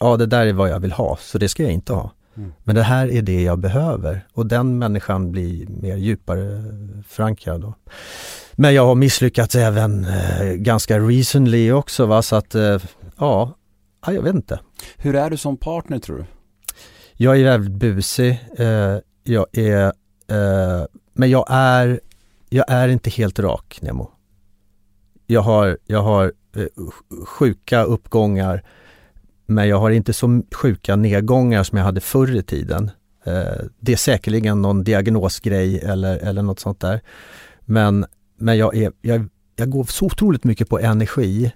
ja 0.00 0.16
det 0.16 0.26
där 0.26 0.46
är 0.46 0.52
vad 0.52 0.70
jag 0.70 0.80
vill 0.80 0.92
ha, 0.92 1.18
så 1.20 1.38
det 1.38 1.48
ska 1.48 1.62
jag 1.62 1.72
inte 1.72 1.92
ha. 1.92 2.12
Mm. 2.36 2.52
Men 2.64 2.74
det 2.74 2.82
här 2.82 3.12
är 3.12 3.22
det 3.22 3.42
jag 3.42 3.58
behöver 3.58 4.26
och 4.32 4.46
den 4.46 4.78
människan 4.78 5.32
blir 5.32 5.66
mer 5.66 5.96
djupare 5.96 6.64
förankrad. 7.08 7.60
Då. 7.60 7.74
Men 8.52 8.74
jag 8.74 8.86
har 8.86 8.94
misslyckats 8.94 9.54
även 9.54 10.04
eh, 10.04 10.52
ganska 10.52 10.98
recently 10.98 11.72
också 11.72 12.06
va, 12.06 12.22
så 12.22 12.36
att 12.36 12.54
eh, 12.54 12.78
ja, 13.18 13.54
ja, 14.06 14.12
jag 14.12 14.22
vet 14.22 14.34
inte. 14.34 14.60
Hur 14.96 15.14
är 15.14 15.30
du 15.30 15.36
som 15.36 15.56
partner 15.56 15.98
tror 15.98 16.18
du? 16.18 16.24
Jag 17.16 17.34
är 17.34 17.38
jävligt 17.38 17.72
busig, 17.72 18.44
eh, 18.58 18.96
jag 19.24 19.46
är, 19.52 19.92
Eh, 20.30 20.84
men 21.12 21.30
jag 21.30 21.46
är, 21.48 22.00
jag 22.48 22.64
är 22.68 22.88
inte 22.88 23.10
helt 23.10 23.38
rak 23.38 23.78
Nemo. 23.82 24.10
Jag 25.26 25.40
har, 25.40 25.78
jag 25.86 26.02
har 26.02 26.32
eh, 26.56 26.66
sjuka 27.26 27.82
uppgångar 27.82 28.64
men 29.46 29.68
jag 29.68 29.78
har 29.78 29.90
inte 29.90 30.12
så 30.12 30.42
sjuka 30.54 30.96
nedgångar 30.96 31.62
som 31.62 31.78
jag 31.78 31.84
hade 31.84 32.00
förr 32.00 32.36
i 32.36 32.42
tiden. 32.42 32.90
Eh, 33.24 33.64
det 33.80 33.92
är 33.92 33.96
säkerligen 33.96 34.62
någon 34.62 34.84
diagnosgrej 34.84 35.80
eller, 35.80 36.18
eller 36.18 36.42
något 36.42 36.60
sånt 36.60 36.80
där. 36.80 37.00
Men, 37.60 38.06
men 38.38 38.58
jag, 38.58 38.76
är, 38.76 38.92
jag, 39.00 39.28
jag 39.56 39.70
går 39.70 39.84
så 39.84 40.06
otroligt 40.06 40.44
mycket 40.44 40.68
på 40.68 40.78
energi 40.78 41.52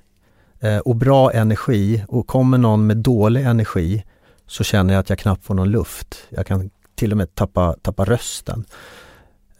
eh, 0.60 0.78
och 0.78 0.96
bra 0.96 1.32
energi 1.32 2.04
och 2.08 2.26
kommer 2.26 2.58
någon 2.58 2.86
med 2.86 2.96
dålig 2.96 3.42
energi 3.42 4.04
så 4.46 4.64
känner 4.64 4.94
jag 4.94 5.00
att 5.00 5.10
jag 5.10 5.18
knappt 5.18 5.44
får 5.44 5.54
någon 5.54 5.70
luft. 5.70 6.16
Jag 6.28 6.46
kan 6.46 6.70
till 7.02 7.12
och 7.12 7.18
med 7.18 7.34
tappa, 7.34 7.76
tappa 7.82 8.04
rösten. 8.04 8.64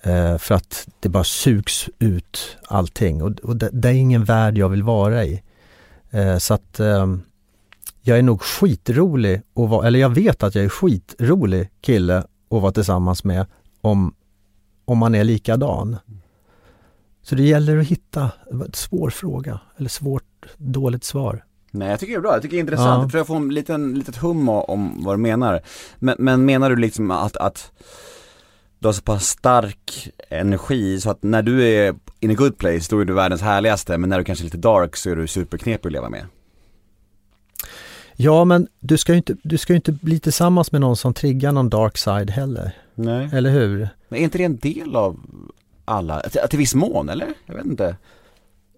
Eh, 0.02 0.38
för 0.38 0.55
att 0.55 0.88
det 1.00 1.09
bara 1.09 1.24
sugs 1.24 1.88
ut 1.98 2.57
allting 2.68 3.22
och, 3.22 3.40
och 3.40 3.57
det, 3.57 3.70
det 3.72 3.88
är 3.88 3.92
ingen 3.92 4.24
värld 4.24 4.59
jag 4.59 4.68
vill 4.68 4.83
vara 4.83 5.24
i. 5.24 5.42
Eh, 6.11 6.38
så 6.38 6.55
att 6.55 6.81
eh, 6.81 7.16
jag 8.02 8.18
är 8.18 8.22
nog 8.22 8.42
skitrolig, 8.42 9.42
att 9.55 9.68
vara, 9.68 9.87
eller 9.87 9.98
jag 9.98 10.11
vet 10.11 10.42
att 10.42 10.55
jag 10.55 10.64
är 10.64 10.68
skitrolig 10.68 11.70
kille 11.81 12.18
att 12.18 12.62
vara 12.62 12.72
tillsammans 12.72 13.24
med 13.24 13.46
om, 13.81 14.14
om 14.85 14.98
man 14.98 15.14
är 15.14 15.24
likadan. 15.24 15.96
Så 17.22 17.35
det 17.35 17.42
gäller 17.42 17.78
att 17.78 17.87
hitta, 17.87 18.31
en 18.50 18.70
svår 18.72 19.11
fråga, 19.11 19.61
eller 19.76 19.88
svårt, 19.88 20.46
dåligt 20.57 21.05
svar. 21.05 21.44
Nej 21.74 21.88
jag 21.88 22.00
tycker 22.00 22.12
det 22.12 22.18
är 22.18 22.20
bra, 22.20 22.32
jag 22.32 22.42
tycker 22.42 22.56
det 22.56 22.58
är 22.58 22.61
intressant. 22.61 22.88
Ja. 22.88 23.02
Jag 23.02 23.11
tror 23.11 23.18
jag 23.18 23.26
får 23.26 23.37
en 23.37 23.54
liten, 23.54 23.94
litet 23.94 24.16
hum 24.16 24.48
om 24.48 25.04
vad 25.04 25.14
du 25.14 25.18
menar. 25.18 25.61
Men, 25.98 26.16
men 26.18 26.44
menar 26.44 26.70
du 26.70 26.76
liksom 26.76 27.11
att, 27.11 27.37
att 27.37 27.72
du 28.78 28.88
har 28.88 28.92
så 28.92 29.02
pass 29.02 29.26
stark 29.26 30.11
energi 30.28 31.00
så 31.00 31.11
att 31.11 31.22
när 31.22 31.42
du 31.42 31.68
är 31.68 31.94
in 32.20 32.30
a 32.30 32.35
good 32.35 32.58
place 32.58 32.87
då 32.90 33.00
är 33.00 33.04
du 33.04 33.12
världens 33.12 33.42
härligaste 33.42 33.98
men 33.98 34.11
när 34.11 34.18
du 34.18 34.24
kanske 34.24 34.42
är 34.42 34.44
lite 34.44 34.56
dark 34.56 34.96
så 34.96 35.11
är 35.11 35.16
du 35.16 35.26
superknepig 35.26 35.88
att 35.88 35.92
leva 35.92 36.08
med. 36.08 36.26
Ja 38.16 38.44
men 38.44 38.68
du 38.80 38.98
ska 38.98 39.12
ju 39.12 39.16
inte, 39.18 39.37
du 39.42 39.58
ska 39.58 39.72
ju 39.72 39.76
inte 39.76 39.92
bli 39.92 40.20
tillsammans 40.20 40.72
med 40.72 40.80
någon 40.80 40.96
som 40.96 41.14
triggar 41.14 41.52
någon 41.52 41.68
dark 41.68 41.98
side 41.98 42.30
heller, 42.30 42.76
Nej. 42.94 43.30
eller 43.32 43.50
hur? 43.50 43.88
Men 44.08 44.18
är 44.18 44.24
inte 44.24 44.38
det 44.38 44.44
en 44.44 44.58
del 44.58 44.96
av 44.96 45.20
alla, 45.85 46.20
till, 46.20 46.40
till 46.50 46.58
viss 46.58 46.74
mån 46.74 47.08
eller? 47.08 47.28
Jag 47.46 47.54
vet 47.54 47.64
inte. 47.64 47.96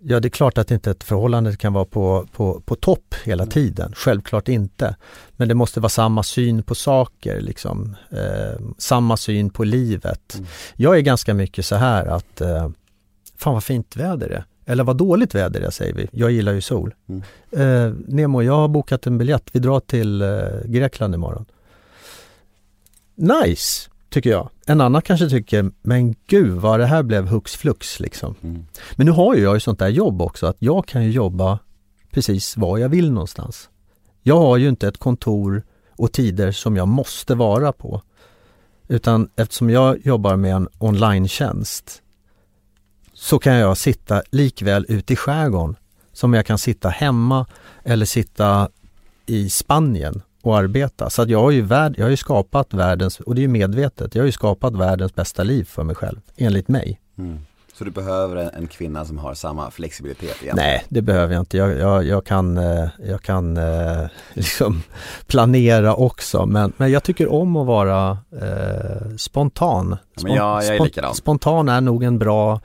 Ja 0.06 0.20
det 0.20 0.28
är 0.28 0.30
klart 0.30 0.58
att 0.58 0.70
inte 0.70 0.90
ett 0.90 1.04
förhållande 1.04 1.56
kan 1.56 1.72
vara 1.72 1.84
på, 1.84 2.26
på, 2.32 2.60
på 2.60 2.74
topp 2.74 3.14
hela 3.24 3.46
tiden, 3.46 3.92
självklart 3.96 4.48
inte. 4.48 4.96
Men 5.36 5.48
det 5.48 5.54
måste 5.54 5.80
vara 5.80 5.88
samma 5.88 6.22
syn 6.22 6.62
på 6.62 6.74
saker, 6.74 7.40
liksom. 7.40 7.96
Eh, 8.10 8.60
samma 8.78 9.16
syn 9.16 9.50
på 9.50 9.64
livet. 9.64 10.34
Mm. 10.34 10.46
Jag 10.76 10.96
är 10.96 11.00
ganska 11.00 11.34
mycket 11.34 11.66
så 11.66 11.76
här 11.76 12.06
att, 12.06 12.40
eh, 12.40 12.68
fan 13.36 13.54
vad 13.54 13.64
fint 13.64 13.96
väder 13.96 14.28
det 14.28 14.34
är. 14.34 14.44
eller 14.66 14.84
vad 14.84 14.96
dåligt 14.96 15.34
väder 15.34 15.60
är 15.60 15.70
säger 15.70 15.94
vi. 15.94 16.08
Jag 16.12 16.30
gillar 16.30 16.52
ju 16.52 16.60
sol. 16.60 16.94
Mm. 17.08 17.22
Eh, 17.50 17.94
Nemo, 18.06 18.42
jag 18.42 18.56
har 18.56 18.68
bokat 18.68 19.06
en 19.06 19.18
biljett. 19.18 19.48
Vi 19.52 19.60
drar 19.60 19.80
till 19.80 20.22
eh, 20.22 20.28
Grekland 20.64 21.14
imorgon. 21.14 21.44
Nice, 23.14 23.90
tycker 24.14 24.30
jag. 24.30 24.50
En 24.66 24.80
annan 24.80 25.02
kanske 25.02 25.28
tycker, 25.28 25.70
men 25.82 26.14
gud 26.26 26.52
vad 26.52 26.80
det 26.80 26.86
här 26.86 27.02
blev 27.02 27.26
hux 27.26 27.56
flux 27.56 28.00
liksom. 28.00 28.34
Mm. 28.42 28.66
Men 28.96 29.06
nu 29.06 29.12
har 29.12 29.34
ju 29.34 29.42
jag 29.42 29.54
ju 29.54 29.60
sånt 29.60 29.78
där 29.78 29.88
jobb 29.88 30.22
också 30.22 30.46
att 30.46 30.56
jag 30.58 30.86
kan 30.86 31.04
ju 31.04 31.10
jobba 31.10 31.58
precis 32.10 32.56
var 32.56 32.78
jag 32.78 32.88
vill 32.88 33.12
någonstans. 33.12 33.68
Jag 34.22 34.38
har 34.38 34.56
ju 34.56 34.68
inte 34.68 34.88
ett 34.88 34.98
kontor 34.98 35.62
och 35.90 36.12
tider 36.12 36.52
som 36.52 36.76
jag 36.76 36.88
måste 36.88 37.34
vara 37.34 37.72
på. 37.72 38.02
Utan 38.88 39.28
eftersom 39.36 39.70
jag 39.70 40.06
jobbar 40.06 40.36
med 40.36 40.54
en 40.54 40.68
online-tjänst 40.78 42.02
så 43.14 43.38
kan 43.38 43.54
jag 43.54 43.76
sitta 43.76 44.22
likväl 44.30 44.86
ute 44.88 45.12
i 45.12 45.16
skärgården 45.16 45.76
som 46.12 46.34
jag 46.34 46.46
kan 46.46 46.58
sitta 46.58 46.88
hemma 46.88 47.46
eller 47.84 48.06
sitta 48.06 48.68
i 49.26 49.50
Spanien 49.50 50.22
och 50.46 50.56
arbeta. 50.58 51.10
Så 51.10 51.22
att 51.22 51.28
jag 51.28 51.40
har 51.40 51.50
ju, 51.50 51.62
värld, 51.62 51.94
jag 51.98 52.04
har 52.04 52.10
ju 52.10 52.16
skapat 52.16 52.74
världens, 52.74 53.20
och 53.20 53.34
det 53.34 53.40
är 53.40 53.42
ju 53.42 53.48
medvetet, 53.48 54.14
jag 54.14 54.22
har 54.22 54.26
ju 54.26 54.32
skapat 54.32 54.74
världens 54.76 55.14
bästa 55.14 55.42
liv 55.42 55.64
för 55.64 55.84
mig 55.84 55.96
själv, 55.96 56.20
enligt 56.36 56.68
mig. 56.68 57.00
Mm. 57.18 57.38
Så 57.78 57.84
du 57.84 57.90
behöver 57.90 58.36
en, 58.36 58.48
en 58.54 58.66
kvinna 58.66 59.04
som 59.04 59.18
har 59.18 59.34
samma 59.34 59.70
flexibilitet 59.70 60.24
egentligen? 60.24 60.56
Nej, 60.56 60.84
det 60.88 61.02
behöver 61.02 61.34
jag 61.34 61.42
inte. 61.42 61.56
Jag, 61.56 61.78
jag, 61.78 62.04
jag 62.04 62.26
kan, 62.26 62.58
eh, 62.58 62.86
jag 63.06 63.22
kan 63.22 63.56
eh, 63.56 64.06
liksom 64.34 64.82
planera 65.26 65.94
också 65.94 66.46
men, 66.46 66.72
men 66.76 66.90
jag 66.90 67.02
tycker 67.02 67.32
om 67.32 67.56
att 67.56 67.66
vara 67.66 68.18
eh, 68.42 69.16
spontan. 69.16 69.96
Ja, 70.16 70.22
men 70.22 70.34
jag- 70.34 70.64
är 70.66 70.78
spon- 70.78 70.84
likadan. 70.84 71.14
Spontan 71.14 71.68
är 71.68 71.80
nog 71.80 72.02
en 72.02 72.18
bra 72.18 72.60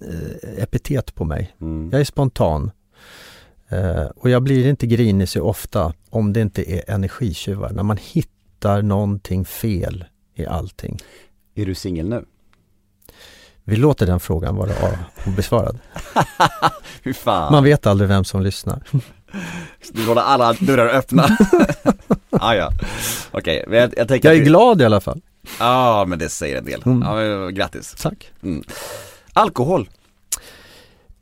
eh, 0.00 0.62
epitet 0.62 1.14
på 1.14 1.24
mig. 1.24 1.54
Mm. 1.60 1.88
Jag 1.92 2.00
är 2.00 2.04
spontan. 2.04 2.70
Eh, 3.68 4.06
och 4.16 4.30
jag 4.30 4.42
blir 4.42 4.66
inte 4.66 4.86
grinig 4.86 5.28
så 5.28 5.42
ofta 5.42 5.92
om 6.10 6.32
det 6.32 6.40
inte 6.40 6.72
är 6.72 6.90
energitjuvar. 6.90 7.70
När 7.70 7.82
man 7.82 7.96
hittar 7.96 8.82
någonting 8.82 9.44
fel 9.44 10.04
i 10.34 10.46
allting. 10.46 10.98
Är 11.54 11.66
du 11.66 11.74
singel 11.74 12.08
nu? 12.08 12.24
Vi 13.64 13.76
låter 13.76 14.06
den 14.06 14.20
frågan 14.20 14.56
vara 14.56 14.72
obesvarad. 15.26 15.78
Man 17.50 17.64
vet 17.64 17.86
aldrig 17.86 18.08
vem 18.08 18.24
som 18.24 18.42
lyssnar. 18.42 18.82
Du 19.92 20.06
håller 20.06 20.22
alla 20.22 20.52
dörrar 20.52 20.88
öppna. 20.88 21.38
ah, 22.30 22.54
ja, 22.54 22.72
okej. 23.30 23.64
men 23.68 23.78
jag, 23.78 23.94
jag 23.96 24.08
tänker 24.08 24.28
Jag 24.28 24.36
är 24.36 24.40
att 24.40 24.46
glad 24.46 24.80
i 24.80 24.84
alla 24.84 25.00
fall. 25.00 25.20
Ja, 25.58 26.04
men 26.08 26.18
det 26.18 26.28
säger 26.28 26.58
en 26.58 26.64
del. 26.64 26.82
Mm. 26.86 27.02
Ja, 27.02 27.14
men, 27.14 27.54
grattis. 27.54 27.94
Tack. 28.02 28.30
Mm. 28.42 28.64
Alkohol 29.32 29.88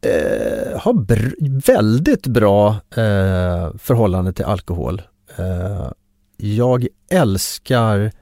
eh, 0.05 0.81
har 0.81 0.93
br- 0.93 1.61
väldigt 1.67 2.27
bra 2.27 2.69
eh, 2.91 3.75
förhållande 3.79 4.33
till 4.33 4.45
alkohol. 4.45 5.03
Eh, 5.37 5.91
jag 6.37 6.87
älskar 7.11 8.13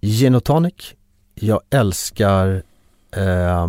gin 0.00 0.34
och 0.34 0.44
tonic. 0.44 0.94
Jag 1.34 1.60
älskar 1.70 2.62
eh, 3.16 3.68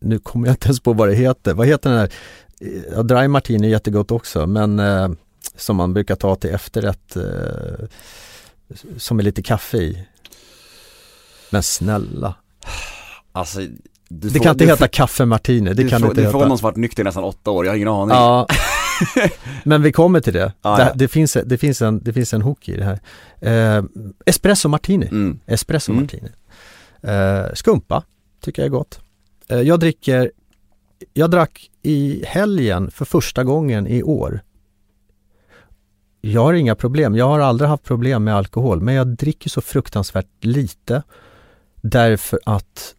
nu 0.00 0.18
kommer 0.18 0.46
jag 0.46 0.52
inte 0.52 0.66
ens 0.66 0.80
på 0.80 0.92
vad 0.92 1.08
det 1.08 1.14
heter. 1.14 1.54
Vad 1.54 1.66
heter 1.66 1.90
den 1.90 1.98
här? 1.98 2.12
Eh, 2.60 2.82
ja, 2.92 3.02
dry 3.02 3.28
martini 3.28 3.66
är 3.66 3.70
jättegott 3.70 4.10
också 4.10 4.46
men 4.46 4.78
eh, 4.78 5.08
som 5.56 5.76
man 5.76 5.94
brukar 5.94 6.16
ta 6.16 6.34
till 6.36 6.50
efterrätt 6.50 7.16
eh, 7.16 7.86
som 8.96 9.18
är 9.18 9.22
lite 9.22 9.42
kaffe 9.42 9.76
i. 9.78 10.06
Men 11.50 11.62
snälla, 11.62 12.34
Alltså, 13.32 13.60
du 14.12 14.28
det 14.28 14.38
kan 14.38 14.52
inte 14.52 14.64
heta 14.66 14.88
kaffe 14.88 15.24
martini, 15.24 15.74
det 15.74 15.82
du 15.82 15.88
kan 15.88 16.00
får, 16.00 16.08
inte 16.08 16.20
Du 16.20 16.26
heta. 16.26 16.38
får 16.38 16.46
någon 16.46 16.58
som 16.58 16.64
varit 16.64 16.76
nykter 16.76 17.02
i 17.02 17.04
nästan 17.04 17.24
åtta 17.24 17.50
år, 17.50 17.64
jag 17.64 17.72
har 17.72 17.76
ingen 17.76 17.88
aning. 17.88 18.16
Ja, 18.16 18.46
men 19.64 19.82
vi 19.82 19.92
kommer 19.92 20.20
till 20.20 20.32
det. 20.32 20.52
Ja, 20.62 20.76
det, 20.76 20.82
ja. 20.82 20.92
det, 20.94 21.08
finns, 21.08 21.36
det, 21.46 21.58
finns 21.58 21.82
en, 21.82 22.02
det 22.02 22.12
finns 22.12 22.34
en 22.34 22.42
hook 22.42 22.68
i 22.68 22.76
det 22.76 22.84
här. 22.84 23.00
Eh, 23.76 23.84
espresso 24.26 24.68
martini. 24.68 25.06
Mm. 25.06 25.38
Espresso 25.46 25.92
Mm. 25.92 26.02
martini. 26.02 26.28
Eh, 27.02 27.54
skumpa 27.54 28.02
tycker 28.44 28.62
jag 28.62 28.66
är 28.66 28.70
gott. 28.70 29.00
Eh, 29.48 29.60
jag 29.60 29.80
dricker, 29.80 30.30
jag 31.14 31.30
drack 31.30 31.70
i 31.82 32.24
helgen 32.26 32.90
för 32.90 33.04
första 33.04 33.44
gången 33.44 33.86
i 33.86 34.02
år. 34.02 34.40
Jag 36.20 36.42
har 36.44 36.52
inga 36.52 36.74
problem, 36.74 37.16
jag 37.16 37.28
har 37.28 37.40
aldrig 37.40 37.68
haft 37.70 37.84
problem 37.84 38.24
med 38.24 38.36
alkohol 38.36 38.80
men 38.80 38.94
jag 38.94 39.06
dricker 39.06 39.50
så 39.50 39.60
fruktansvärt 39.60 40.26
lite 40.44 41.02
därför 41.82 42.40
att 42.44 42.94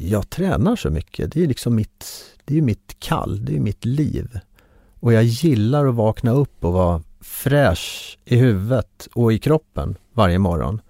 jag 0.00 0.30
tränar 0.30 0.76
så 0.76 0.90
mycket. 0.90 1.32
Det 1.32 1.42
är 1.42 1.46
liksom 1.46 1.74
mitt, 1.74 2.24
det 2.44 2.58
är 2.58 2.62
mitt 2.62 2.96
kall, 2.98 3.44
det 3.44 3.56
är 3.56 3.60
mitt 3.60 3.84
liv. 3.84 4.38
Och 5.00 5.12
jag 5.12 5.24
gillar 5.24 5.86
att 5.86 5.94
vakna 5.94 6.30
upp 6.30 6.64
och 6.64 6.72
vara 6.72 7.02
fräsch 7.20 8.18
i 8.24 8.36
huvudet 8.36 9.08
och 9.14 9.32
i 9.32 9.38
kroppen 9.38 9.96
varje 10.12 10.38
morgon. 10.38 10.80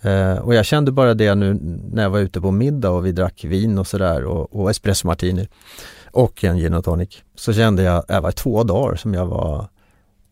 Eh, 0.00 0.38
och 0.38 0.54
jag 0.54 0.66
kände 0.66 0.92
bara 0.92 1.14
det 1.14 1.34
nu 1.34 1.58
när 1.92 2.02
jag 2.02 2.10
var 2.10 2.18
ute 2.18 2.40
på 2.40 2.50
middag 2.50 2.90
och 2.90 3.06
vi 3.06 3.12
drack 3.12 3.44
vin 3.44 3.78
och 3.78 3.86
sådär 3.86 4.24
och, 4.24 4.56
och 4.56 4.70
espresso 4.70 5.06
martini 5.06 5.48
och 6.10 6.44
en 6.44 6.58
gin 6.58 6.74
och 6.74 6.84
tonic. 6.84 7.22
Så 7.34 7.52
kände 7.52 7.82
jag, 7.82 8.04
det 8.08 8.20
var 8.20 8.32
två 8.32 8.62
dagar 8.62 8.96
som 8.96 9.14
jag 9.14 9.26
var, 9.26 9.68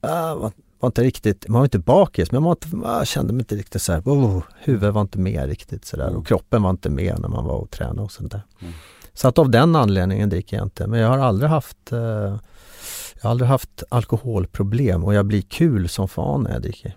äh, 0.03 0.35
var, 0.35 0.53
var 0.81 0.87
inte 0.87 1.03
riktigt, 1.03 1.49
man 1.49 1.59
var 1.59 1.64
inte 1.66 1.79
bakis 1.79 2.33
men 2.33 2.43
man 2.43 2.57
var 2.73 2.99
jag 2.99 3.07
kände 3.07 3.33
mig 3.33 3.40
inte 3.40 3.55
riktigt 3.57 3.83
så 3.83 3.93
här, 3.93 4.01
oh, 4.01 4.43
huvudet 4.59 4.95
var 4.95 5.01
inte 5.01 5.19
med 5.19 5.47
riktigt 5.49 5.85
sådär 5.85 6.07
Mm. 6.07 6.16
och 6.19 6.27
kroppen 6.27 6.62
var 6.62 6.71
inte 6.71 6.90
med 6.90 7.19
när 7.21 7.29
man 7.29 7.45
var 7.45 7.55
och 7.57 7.71
tränade 7.71 8.03
och 8.03 8.12
sånt 8.12 8.33
där. 8.33 8.43
Mm. 8.61 8.73
Så 9.14 9.29
att 9.29 9.38
av 9.38 9.51
den 9.51 9.77
anledningen 9.77 10.29
dricker 10.29 10.57
jag 10.57 10.66
inte 10.66 10.87
men 10.87 11.01
jag 11.01 11.09
har 11.09 11.19
aldrig 11.19 11.51
haft 11.51 11.93
eh, 11.93 11.99
jag 11.99 13.23
har 13.23 13.31
aldrig 13.31 13.49
haft 13.49 13.83
alkoholproblem 13.88 15.05
och 15.05 15.14
jag 15.14 15.27
blir 15.27 15.43
kul 15.43 15.88
som 15.88 16.09
fan 16.09 16.43
när 16.43 16.53
jag 16.53 16.62
dricker. 16.62 16.97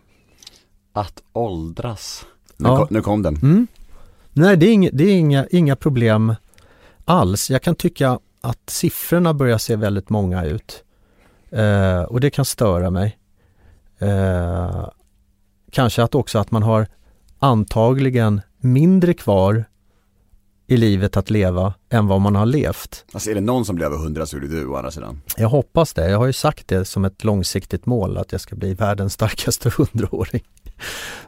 Att 0.94 1.24
åldras. 1.34 2.26
Nu, 2.58 2.70
Ja. 2.70 2.78
kom, 2.78 2.88
nu 2.90 3.02
kom 3.02 3.22
den. 3.22 3.36
Mm. 3.36 3.68
Nej, 4.34 4.58
det 4.58 4.66
är, 4.66 4.74
inga, 4.74 4.90
det 4.94 5.04
är 5.04 5.16
inga, 5.16 5.48
inga 5.52 5.76
problem 5.76 6.36
alls. 7.06 7.50
Jag 7.50 7.62
kan 7.62 7.76
tycka 7.76 8.20
att 8.42 8.70
siffrorna 8.70 9.34
börjar 9.34 9.58
se 9.58 9.76
väldigt 9.76 10.10
många 10.10 10.46
ut. 10.46 10.84
Eh, 11.52 12.02
och 12.02 12.20
det 12.20 12.30
kan 12.30 12.46
störa 12.46 12.90
mig. 12.90 13.18
Eh, 14.04 14.90
kanske 15.72 16.04
att 16.04 16.16
också 16.16 16.40
att 16.40 16.52
man 16.52 16.64
har 16.64 16.88
antagligen 17.40 18.42
mindre 18.58 19.14
kvar 19.14 19.66
i 20.68 20.78
livet 20.78 21.18
att 21.18 21.30
leva 21.30 21.74
än 21.90 22.08
vad 22.08 22.22
man 22.22 22.36
har 22.36 22.46
levt. 22.46 23.06
Alltså 23.14 23.30
är 23.30 23.36
det 23.36 23.42
någon 23.42 23.66
som 23.66 23.76
blir 23.76 23.86
över 23.86 23.96
100 23.96 24.26
så 24.26 24.38
är 24.38 24.42
det 24.42 24.48
du 24.48 24.68
å 24.68 24.76
andra 24.76 24.92
sidan. 24.92 25.22
Jag 25.38 25.50
hoppas 25.50 25.94
det. 25.94 26.10
Jag 26.10 26.18
har 26.18 26.26
ju 26.26 26.34
sagt 26.34 26.68
det 26.68 26.86
som 26.86 27.06
ett 27.06 27.24
långsiktigt 27.24 27.86
mål 27.86 28.18
att 28.18 28.32
jag 28.32 28.42
ska 28.42 28.56
bli 28.56 28.74
världens 28.74 29.14
starkaste 29.14 29.70
hundraåring. 29.78 30.44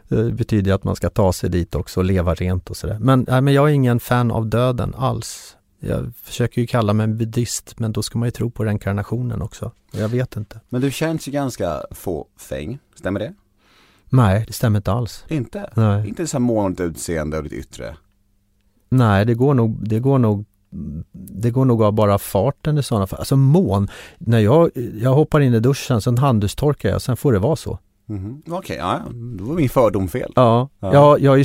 Det 0.07 0.31
betyder 0.31 0.73
att 0.73 0.83
man 0.83 0.95
ska 0.95 1.09
ta 1.09 1.33
sig 1.33 1.49
dit 1.49 1.75
också 1.75 1.99
och 1.99 2.05
leva 2.05 2.33
rent 2.33 2.69
och 2.69 2.77
sådär. 2.77 2.99
Men, 2.99 3.25
nej, 3.29 3.41
men 3.41 3.53
jag 3.53 3.69
är 3.69 3.73
ingen 3.73 3.99
fan 3.99 4.31
av 4.31 4.47
döden 4.47 4.95
alls. 4.97 5.57
Jag 5.87 6.13
försöker 6.23 6.61
ju 6.61 6.67
kalla 6.67 6.93
mig 6.93 7.03
en 7.03 7.17
buddhist 7.17 7.79
men 7.79 7.91
då 7.91 8.01
ska 8.03 8.19
man 8.19 8.27
ju 8.27 8.31
tro 8.31 8.51
på 8.51 8.65
reinkarnationen 8.65 9.41
också. 9.41 9.71
Jag 9.91 10.09
vet 10.09 10.35
inte. 10.35 10.59
Men 10.69 10.81
du 10.81 10.91
känns 10.91 11.27
ju 11.27 11.31
ganska 11.31 11.81
fåfäng, 11.91 12.79
stämmer 12.95 13.19
det? 13.19 13.33
Nej, 14.09 14.43
det 14.47 14.53
stämmer 14.53 14.79
inte 14.79 14.91
alls. 14.91 15.25
Inte? 15.27 15.69
Nej, 15.75 16.07
Inte 16.07 16.27
så 16.27 16.37
här 16.37 16.41
månligt 16.41 16.81
utseende 16.81 17.37
och 17.37 17.43
ditt 17.43 17.53
yttre? 17.53 17.97
nej 18.89 19.25
det 19.25 19.33
går 19.33 19.53
nog, 19.53 19.89
det 19.89 19.99
går 19.99 20.17
nog 20.19 20.45
det 21.11 21.51
går 21.51 21.65
nog 21.65 21.83
av 21.83 21.93
bara 21.93 22.17
farten 22.17 22.77
i 22.77 22.83
sådana 22.83 23.07
fall. 23.07 23.19
Alltså 23.19 23.35
mån, 23.35 23.87
när 24.17 24.39
jag, 24.39 24.69
jag 25.01 25.13
hoppar 25.13 25.39
in 25.39 25.53
i 25.53 25.59
duschen, 25.59 26.01
sen 26.01 26.17
handdukstorkar 26.17 26.89
jag, 26.89 27.01
sen 27.01 27.17
får 27.17 27.33
det 27.33 27.39
vara 27.39 27.55
så. 27.55 27.79
Mhm. 28.07 28.41
Okej, 28.49 28.77
ja, 28.79 29.01
ja. 29.05 29.11
då 29.13 29.43
var 29.43 29.55
min 29.55 29.69
fördom 29.69 30.07
fel. 30.07 30.31
Ja, 30.35 30.69
Ja. 30.79 30.93
Jag, 30.93 31.19
jag 31.21 31.33
är 31.33 31.37
ju 31.37 31.43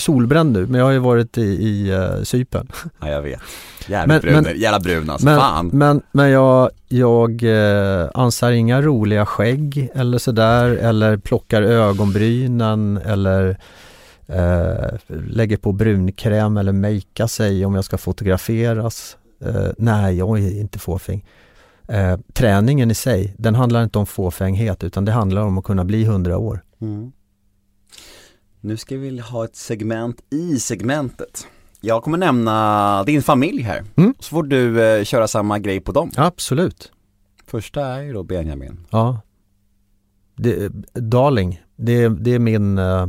nu 0.52 0.66
men 0.66 0.78
jag 0.78 0.84
har 0.84 0.92
ju 0.92 0.98
varit 0.98 1.38
i, 1.38 1.42
i 1.42 1.92
uh, 1.92 2.22
Cypern. 2.22 2.68
Ja, 3.00 3.08
jag 3.08 3.22
vet. 3.22 3.40
Jävla 3.88 4.06
Men- 4.14 4.20
brun, 4.20 4.42
men- 4.42 4.60
jävla 4.60 4.80
brun 4.80 5.10
alltså. 5.10 5.24
Men, 5.24 5.38
Fan. 5.38 5.70
men, 5.72 6.02
men 6.12 6.30
jag, 6.30 6.70
jag 6.88 7.42
eh, 7.42 8.08
ansar 8.14 8.50
inga 8.50 8.82
roliga 8.82 9.26
skägg 9.26 9.88
eller 9.94 10.18
sådär 10.18 10.64
eller 10.68 11.16
plockar 11.16 11.62
ögonbrynen 11.62 13.00
eller 13.04 13.56
eh, 14.26 14.90
lägger 15.08 15.56
på 15.56 15.72
brunkräm 15.72 16.56
eller 16.56 16.72
makea 16.72 17.28
sig 17.28 17.64
om 17.64 17.74
jag 17.74 17.84
ska 17.84 17.98
fotograferas. 17.98 19.16
Eh, 19.44 19.70
nej, 19.78 20.18
jag 20.18 20.38
är 20.38 20.60
inte 20.60 20.78
fåfäng. 20.78 21.24
Eh, 21.90 22.18
träningen 22.32 22.90
i 22.90 22.94
sig, 22.94 23.34
den 23.38 23.54
handlar 23.54 23.84
inte 23.84 23.98
om 23.98 24.06
fåfänghet 24.06 24.84
utan 24.84 25.04
det 25.04 25.12
handlar 25.12 25.42
om 25.42 25.58
att 25.58 25.64
kunna 25.64 25.84
bli 25.84 26.04
hundra 26.04 26.38
år. 26.38 26.64
Mm. 26.80 27.12
Nu 28.60 28.76
ska 28.76 28.96
vi 28.96 29.18
ha 29.18 29.44
ett 29.44 29.56
segment 29.56 30.20
i 30.30 30.58
segmentet. 30.58 31.46
Jag 31.80 32.02
kommer 32.02 32.18
nämna 32.18 33.04
din 33.04 33.22
familj 33.22 33.62
här. 33.62 33.84
Mm. 33.96 34.14
Så 34.18 34.28
får 34.28 34.42
du 34.42 34.84
eh, 34.84 35.04
köra 35.04 35.28
samma 35.28 35.58
grej 35.58 35.80
på 35.80 35.92
dem. 35.92 36.10
Absolut. 36.16 36.92
Första 37.46 37.86
är 37.86 38.02
ju 38.02 38.12
då 38.12 38.22
Benjamin. 38.22 38.86
Ja. 38.90 39.20
Det, 40.36 40.68
Darling, 40.94 41.62
det, 41.76 42.08
det 42.08 42.34
är 42.34 42.38
min, 42.38 42.78
eh, 42.78 43.06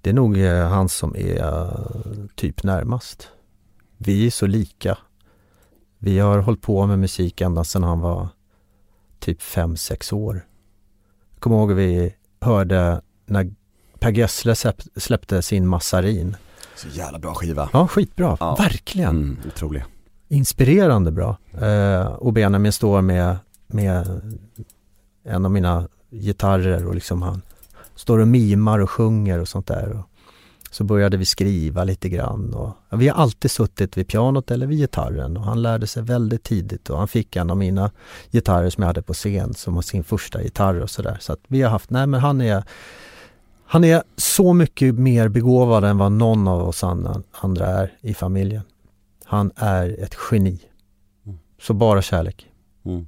det 0.00 0.10
är 0.10 0.14
nog 0.14 0.38
eh, 0.38 0.68
han 0.68 0.88
som 0.88 1.16
är 1.16 1.38
eh, 1.38 2.26
typ 2.34 2.62
närmast. 2.62 3.28
Vi 3.98 4.26
är 4.26 4.30
så 4.30 4.46
lika. 4.46 4.98
Vi 6.04 6.18
har 6.18 6.38
hållit 6.38 6.62
på 6.62 6.86
med 6.86 6.98
musik 6.98 7.40
ända 7.40 7.64
sedan 7.64 7.82
han 7.82 8.00
var 8.00 8.28
typ 9.18 9.40
5-6 9.40 10.14
år. 10.14 10.46
Jag 11.34 11.40
kommer 11.40 11.56
ihåg 11.56 11.72
vi 11.72 12.14
hörde 12.40 13.00
när 13.26 13.54
Per 13.98 14.12
Gessle 14.12 14.54
släpp- 14.54 14.88
släppte 15.00 15.42
sin 15.42 15.66
Massarin. 15.68 16.36
Så 16.76 16.88
jävla 16.88 17.18
bra 17.18 17.34
skiva. 17.34 17.70
Ja, 17.72 17.88
skitbra. 17.88 18.36
Ja. 18.40 18.54
Verkligen. 18.58 19.08
Mm, 19.10 19.38
otrolig. 19.46 19.84
Inspirerande 20.28 21.10
bra. 21.12 21.36
Eh, 21.60 22.06
och 22.06 22.32
Benjamin 22.32 22.72
står 22.72 23.00
med, 23.02 23.36
med 23.66 24.20
en 25.24 25.44
av 25.44 25.50
mina 25.50 25.88
gitarrer 26.10 26.86
och 26.86 26.94
liksom 26.94 27.22
han 27.22 27.42
står 27.94 28.18
och 28.18 28.28
mimar 28.28 28.78
och 28.78 28.90
sjunger 28.90 29.38
och 29.38 29.48
sånt 29.48 29.66
där. 29.66 29.88
Och 29.92 30.06
så 30.72 30.84
började 30.84 31.16
vi 31.16 31.24
skriva 31.24 31.84
lite 31.84 32.08
grann 32.08 32.54
och 32.54 32.70
ja, 32.90 32.96
vi 32.96 33.08
har 33.08 33.16
alltid 33.22 33.50
suttit 33.50 33.96
vid 33.96 34.08
pianot 34.08 34.50
eller 34.50 34.66
vid 34.66 34.78
gitarren 34.78 35.36
och 35.36 35.44
han 35.44 35.62
lärde 35.62 35.86
sig 35.86 36.02
väldigt 36.02 36.42
tidigt 36.42 36.90
och 36.90 36.98
han 36.98 37.08
fick 37.08 37.36
en 37.36 37.50
av 37.50 37.56
mina 37.56 37.90
gitarrer 38.30 38.70
som 38.70 38.82
jag 38.82 38.86
hade 38.86 39.02
på 39.02 39.14
scen 39.14 39.54
som 39.54 39.74
var 39.74 39.82
sin 39.82 40.04
första 40.04 40.42
gitarr 40.42 40.80
och 40.80 40.90
sådär. 40.90 41.16
Så 41.20 41.32
att 41.32 41.40
vi 41.48 41.62
har 41.62 41.70
haft, 41.70 41.90
nej 41.90 42.06
men 42.06 42.20
han 42.20 42.40
är 42.40 42.64
han 43.66 43.84
är 43.84 44.02
så 44.16 44.52
mycket 44.52 44.94
mer 44.94 45.28
begåvad 45.28 45.84
än 45.84 45.98
vad 45.98 46.12
någon 46.12 46.48
av 46.48 46.68
oss 46.68 46.84
andra, 46.84 47.66
är 47.66 47.92
i 48.00 48.14
familjen. 48.14 48.62
Han 49.24 49.50
är 49.56 50.02
ett 50.02 50.16
geni. 50.30 50.60
Mm. 51.26 51.38
Så 51.60 51.74
bara 51.74 52.02
kärlek. 52.02 52.46
Mm. 52.84 53.06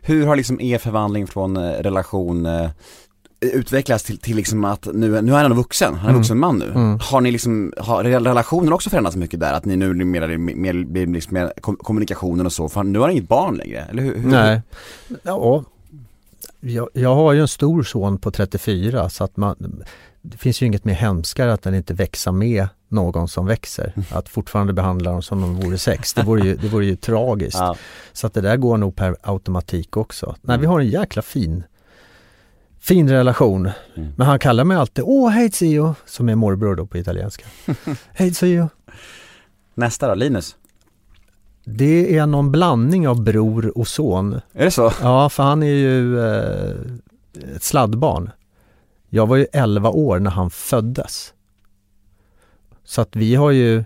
Hur 0.00 0.26
har 0.26 0.36
liksom 0.36 0.60
er 0.60 0.78
förvandling 0.78 1.26
från 1.26 1.56
eh, 1.56 1.70
relation 1.70 2.46
utvecklats 3.40 4.04
till, 4.04 4.18
till 4.18 4.36
liksom 4.36 4.64
att 4.64 4.88
nu, 4.94 5.22
nu 5.22 5.34
är 5.34 5.42
han 5.42 5.54
vuxen, 5.56 5.94
han 5.94 6.04
är 6.04 6.08
en 6.08 6.10
Mm. 6.10 6.20
vuxen 6.20 6.38
man 6.38 6.58
nu. 6.58 6.70
Mm. 6.74 6.98
Har 7.02 7.20
ni 7.20 7.30
liksom, 7.30 7.72
har 7.78 8.04
relationen 8.04 8.72
också 8.72 8.90
förändrats 8.90 9.16
mycket 9.16 9.40
där? 9.40 9.52
Att 9.52 9.64
ni 9.64 9.76
nu 9.76 9.94
mer, 10.04 10.38
mer, 10.38 10.84
blir 10.84 11.06
liksom 11.06 11.34
mer 11.34 11.52
kom, 11.60 11.76
kommunikationen 11.76 12.46
och 12.46 12.52
så, 12.52 12.68
för 12.68 12.82
nu 12.82 12.98
har 12.98 13.06
han 13.06 13.12
inget 13.12 13.28
barn 13.28 13.56
längre, 13.56 13.86
eller 13.90 14.02
hur? 14.02 14.18
Nej. 14.18 14.62
Ja, 15.22 15.64
jag, 16.60 16.88
jag 16.94 17.14
har 17.14 17.32
ju 17.32 17.40
en 17.40 17.48
stor 17.48 17.82
son 17.82 18.18
på 18.18 18.30
34 18.30 19.08
så 19.08 19.24
att 19.24 19.36
man 19.36 19.82
det 20.22 20.36
finns 20.36 20.62
ju 20.62 20.66
inget 20.66 20.84
mer 20.84 20.94
hemskare 20.94 21.52
att 21.52 21.62
den 21.62 21.74
inte 21.74 21.94
växa 21.94 22.32
med 22.32 22.68
någon 22.88 23.28
som 23.28 23.46
växer. 23.46 23.92
Att 24.10 24.28
fortfarande 24.28 24.72
behandla 24.72 25.10
dem 25.12 25.22
som 25.22 25.44
om 25.44 25.60
de 25.60 25.66
vore 25.66 25.78
sex. 25.78 26.14
Det 26.14 26.22
vore 26.22 26.46
ju, 26.46 26.56
det 26.56 26.68
vore 26.68 26.86
ju 26.86 26.96
tragiskt. 26.96 27.58
Ja. 27.58 27.76
Så 28.12 28.26
att 28.26 28.34
det 28.34 28.40
där 28.40 28.56
går 28.56 28.76
nog 28.76 28.96
per 28.96 29.16
automatik 29.22 29.96
också. 29.96 30.36
Nej, 30.42 30.58
vi 30.58 30.66
har 30.66 30.80
en 30.80 30.88
jäkla 30.88 31.22
fin 31.22 31.64
fin 32.80 33.08
relation. 33.08 33.70
Mm. 33.94 34.12
Men 34.16 34.26
han 34.26 34.38
kallar 34.38 34.64
mig 34.64 34.76
alltid 34.76 35.04
Åh, 35.06 35.28
hej 35.28 35.50
Zio, 35.50 35.94
som 36.06 36.28
är 36.28 36.34
morbror 36.34 36.76
då 36.76 36.86
på 36.86 36.98
italienska. 36.98 37.44
hej 38.12 38.34
Zio. 38.34 38.68
Nästa 39.74 40.08
då, 40.08 40.14
Linus? 40.14 40.56
Det 41.64 42.16
är 42.16 42.26
någon 42.26 42.52
blandning 42.52 43.08
av 43.08 43.22
bror 43.22 43.78
och 43.78 43.88
son. 43.88 44.40
Är 44.52 44.64
det 44.64 44.70
så? 44.70 44.92
Ja, 45.02 45.28
för 45.28 45.42
han 45.42 45.62
är 45.62 45.66
ju 45.66 46.20
eh, 46.20 46.74
ett 47.56 47.62
sladdbarn. 47.62 48.30
Jag 49.08 49.26
var 49.26 49.36
ju 49.36 49.46
11 49.52 49.90
år 49.90 50.18
när 50.18 50.30
han 50.30 50.50
föddes. 50.50 51.34
Så 52.84 53.00
att 53.00 53.16
vi 53.16 53.34
har 53.34 53.50
ju, 53.50 53.84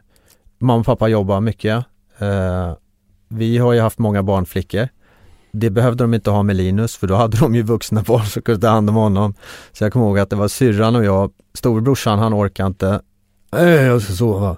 mamma 0.59 0.81
och 0.81 0.87
pappa 0.87 1.09
jobbar 1.09 1.41
mycket. 1.41 1.85
Eh, 2.19 2.73
vi 3.29 3.59
har 3.59 3.73
ju 3.73 3.81
haft 3.81 3.99
många 3.99 4.23
barnflickor. 4.23 4.89
Det 5.57 5.71
behövde 5.71 6.05
de 6.05 6.15
inte 6.15 6.31
ha 6.31 6.43
med 6.43 6.57
Linus 6.57 6.97
för 6.97 7.07
då 7.07 7.15
hade 7.15 7.37
de 7.39 7.55
ju 7.55 7.63
vuxna 7.63 8.03
barn 8.03 8.27
som 8.27 8.43
kunde 8.43 8.61
ta 8.61 8.69
hand 8.69 8.91
om 8.91 8.97
honom. 8.97 9.35
Så 9.73 9.85
jag 9.85 9.93
kommer 9.93 10.07
ihåg 10.07 10.19
att 10.19 10.31
det 10.31 10.37
var 10.37 10.49
syrran 10.49 10.97
och 10.97 11.05
jag, 11.05 11.31
storebrorsan 11.55 12.19
han 12.19 12.35
orkade 12.35 12.67
inte. 12.67 13.01
"Eh, 13.57 13.69
jag 13.69 14.03
ska 14.03 14.13
sova. 14.13 14.57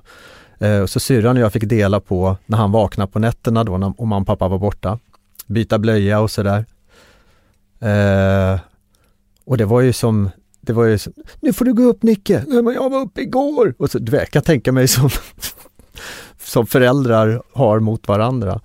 Eh, 0.58 0.80
och 0.80 0.90
så 0.90 1.00
syrran 1.00 1.36
och 1.36 1.42
jag 1.42 1.52
fick 1.52 1.64
dela 1.64 2.00
på 2.00 2.36
när 2.46 2.58
han 2.58 2.72
vaknade 2.72 3.12
på 3.12 3.18
nätterna 3.18 3.64
då 3.64 3.78
när, 3.78 4.00
och 4.00 4.06
mamma 4.08 4.20
och 4.20 4.26
pappa 4.26 4.48
var 4.48 4.58
borta. 4.58 4.98
Byta 5.46 5.78
blöja 5.78 6.20
och 6.20 6.30
sådär. 6.30 6.64
Eh, 7.80 8.60
och 9.44 9.56
det 9.56 9.64
var 9.64 9.80
ju 9.80 9.92
som, 9.92 10.30
det 10.60 10.72
var 10.72 10.84
ju 10.84 10.98
som, 10.98 11.12
nu 11.40 11.52
får 11.52 11.64
du 11.64 11.74
gå 11.74 11.82
upp 11.82 12.02
Nicke, 12.02 12.44
Nej, 12.46 12.62
men 12.62 12.74
jag 12.74 12.90
var 12.90 13.00
uppe 13.00 13.20
igår. 13.20 13.74
Och 13.78 13.90
så, 13.90 13.98
du 13.98 14.12
vet, 14.12 14.20
jag 14.20 14.30
kan 14.30 14.42
tänka 14.42 14.72
mig 14.72 14.88
som, 14.88 15.10
som 16.44 16.66
föräldrar 16.66 17.42
har 17.52 17.80
mot 17.80 18.08
varandra. 18.08 18.60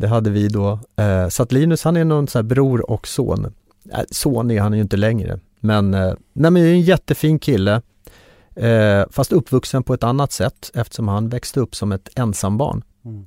Det 0.00 0.08
hade 0.08 0.30
vi 0.30 0.48
då. 0.48 0.78
Eh, 0.96 1.28
så 1.28 1.42
att 1.42 1.52
Linus 1.52 1.84
han 1.84 1.96
är 1.96 2.04
någon 2.04 2.28
sån 2.28 2.38
här 2.38 2.48
bror 2.48 2.90
och 2.90 3.08
son. 3.08 3.54
Eh, 3.92 4.00
son 4.10 4.50
är 4.50 4.60
han 4.60 4.72
ju 4.72 4.80
inte 4.80 4.96
längre. 4.96 5.38
Men, 5.60 5.94
eh, 5.94 6.14
nej 6.32 6.50
men 6.50 6.56
är 6.62 6.72
en 6.72 6.80
jättefin 6.80 7.38
kille. 7.38 7.82
Eh, 8.56 9.04
fast 9.10 9.32
uppvuxen 9.32 9.82
på 9.82 9.94
ett 9.94 10.04
annat 10.04 10.32
sätt 10.32 10.70
eftersom 10.74 11.08
han 11.08 11.28
växte 11.28 11.60
upp 11.60 11.74
som 11.74 11.92
ett 11.92 12.08
ensambarn. 12.14 12.82
Mm. 13.04 13.26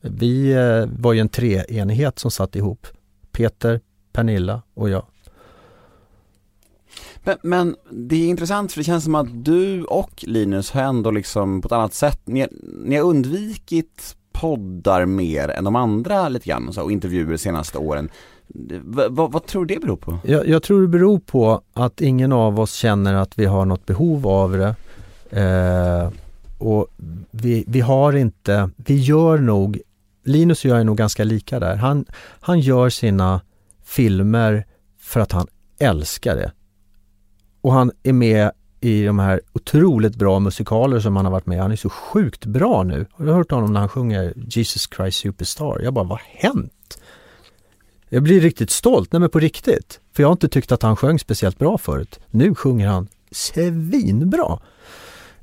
Vi 0.00 0.52
eh, 0.52 1.00
var 1.02 1.12
ju 1.12 1.20
en 1.20 1.28
treenighet 1.28 2.18
som 2.18 2.30
satt 2.30 2.56
ihop. 2.56 2.86
Peter, 3.32 3.80
Pernilla 4.12 4.62
och 4.74 4.90
jag. 4.90 5.06
Men, 7.24 7.36
men 7.42 7.76
det 7.90 8.16
är 8.16 8.28
intressant 8.28 8.72
för 8.72 8.80
det 8.80 8.84
känns 8.84 9.04
som 9.04 9.14
att 9.14 9.44
du 9.44 9.84
och 9.84 10.24
Linus 10.26 10.70
har 10.70 10.82
ändå 10.82 11.10
liksom 11.10 11.60
på 11.60 11.66
ett 11.66 11.72
annat 11.72 11.94
sätt, 11.94 12.20
ni, 12.24 12.46
ni 12.84 12.96
har 12.96 13.04
undvikit 13.04 14.16
poddar 14.40 15.06
mer 15.06 15.48
än 15.48 15.64
de 15.64 15.76
andra 15.76 16.28
lite 16.28 16.48
grann 16.48 16.68
och, 16.68 16.74
så, 16.74 16.82
och 16.82 16.92
intervjuer 16.92 17.30
de 17.30 17.38
senaste 17.38 17.78
åren. 17.78 18.08
V, 18.46 19.02
vad, 19.08 19.32
vad 19.32 19.46
tror 19.46 19.64
du 19.64 19.74
det 19.74 19.80
beror 19.80 19.96
på? 19.96 20.18
Jag, 20.24 20.48
jag 20.48 20.62
tror 20.62 20.82
det 20.82 20.88
beror 20.88 21.18
på 21.18 21.62
att 21.72 22.00
ingen 22.00 22.32
av 22.32 22.60
oss 22.60 22.74
känner 22.74 23.14
att 23.14 23.38
vi 23.38 23.44
har 23.44 23.64
något 23.64 23.86
behov 23.86 24.26
av 24.26 24.52
det. 24.52 24.74
Eh, 25.40 26.10
och 26.58 26.86
vi, 27.30 27.64
vi 27.66 27.80
har 27.80 28.16
inte, 28.16 28.70
vi 28.76 28.96
gör 28.96 29.38
nog, 29.38 29.80
Linus 30.24 30.64
och 30.64 30.70
jag 30.70 30.80
är 30.80 30.84
nog 30.84 30.96
ganska 30.96 31.24
lika 31.24 31.60
där. 31.60 31.76
Han, 31.76 32.04
han 32.40 32.60
gör 32.60 32.88
sina 32.88 33.40
filmer 33.84 34.66
för 34.98 35.20
att 35.20 35.32
han 35.32 35.46
älskar 35.78 36.36
det. 36.36 36.52
Och 37.60 37.72
han 37.72 37.92
är 38.02 38.12
med 38.12 38.50
i 38.80 39.04
de 39.04 39.18
här 39.18 39.40
otroligt 39.52 40.16
bra 40.16 40.38
musikaler 40.38 41.00
som 41.00 41.16
han 41.16 41.24
har 41.24 41.32
varit 41.32 41.46
med 41.46 41.56
i. 41.56 41.60
Han 41.60 41.72
är 41.72 41.76
så 41.76 41.90
sjukt 41.90 42.46
bra 42.46 42.82
nu. 42.82 43.06
Har 43.12 43.24
du 43.24 43.32
hört 43.32 43.50
honom 43.50 43.72
när 43.72 43.80
han 43.80 43.88
sjunger 43.88 44.32
Jesus 44.36 44.88
Christ 44.96 45.18
Superstar? 45.18 45.80
Jag 45.82 45.94
bara, 45.94 46.04
vad 46.04 46.18
har 46.18 46.26
hänt? 46.26 47.00
Jag 48.08 48.22
blir 48.22 48.40
riktigt 48.40 48.70
stolt, 48.70 49.12
nej 49.12 49.20
men 49.20 49.30
på 49.30 49.38
riktigt. 49.38 50.00
För 50.12 50.22
jag 50.22 50.28
har 50.28 50.32
inte 50.32 50.48
tyckt 50.48 50.72
att 50.72 50.82
han 50.82 50.96
sjöng 50.96 51.18
speciellt 51.18 51.58
bra 51.58 51.78
förut. 51.78 52.20
Nu 52.30 52.54
sjunger 52.54 52.88
han 52.88 53.08
svinbra. 53.30 54.58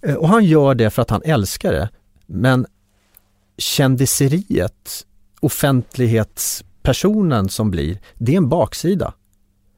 Eh, 0.01 0.15
och 0.15 0.29
han 0.29 0.45
gör 0.45 0.75
det 0.75 0.89
för 0.89 1.01
att 1.01 1.09
han 1.09 1.21
älskar 1.25 1.73
det. 1.73 1.89
Men 2.25 2.65
kändiseriet, 3.57 5.05
offentlighetspersonen 5.39 7.49
som 7.49 7.71
blir, 7.71 7.99
det 8.17 8.33
är 8.33 8.37
en 8.37 8.49
baksida. 8.49 9.13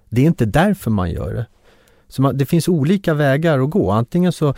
Det 0.10 0.22
är 0.22 0.26
inte 0.26 0.46
därför 0.46 0.91
man 0.91 1.12
gör 1.12 1.34
det. 1.34 1.46
Så 2.08 2.22
man, 2.22 2.38
det 2.38 2.46
finns 2.46 2.67
olika 2.67 3.13
vägar 3.13 3.60
att 3.60 3.70
gå. 3.70 3.91
Antingen 3.91 4.32
så, 4.32 4.54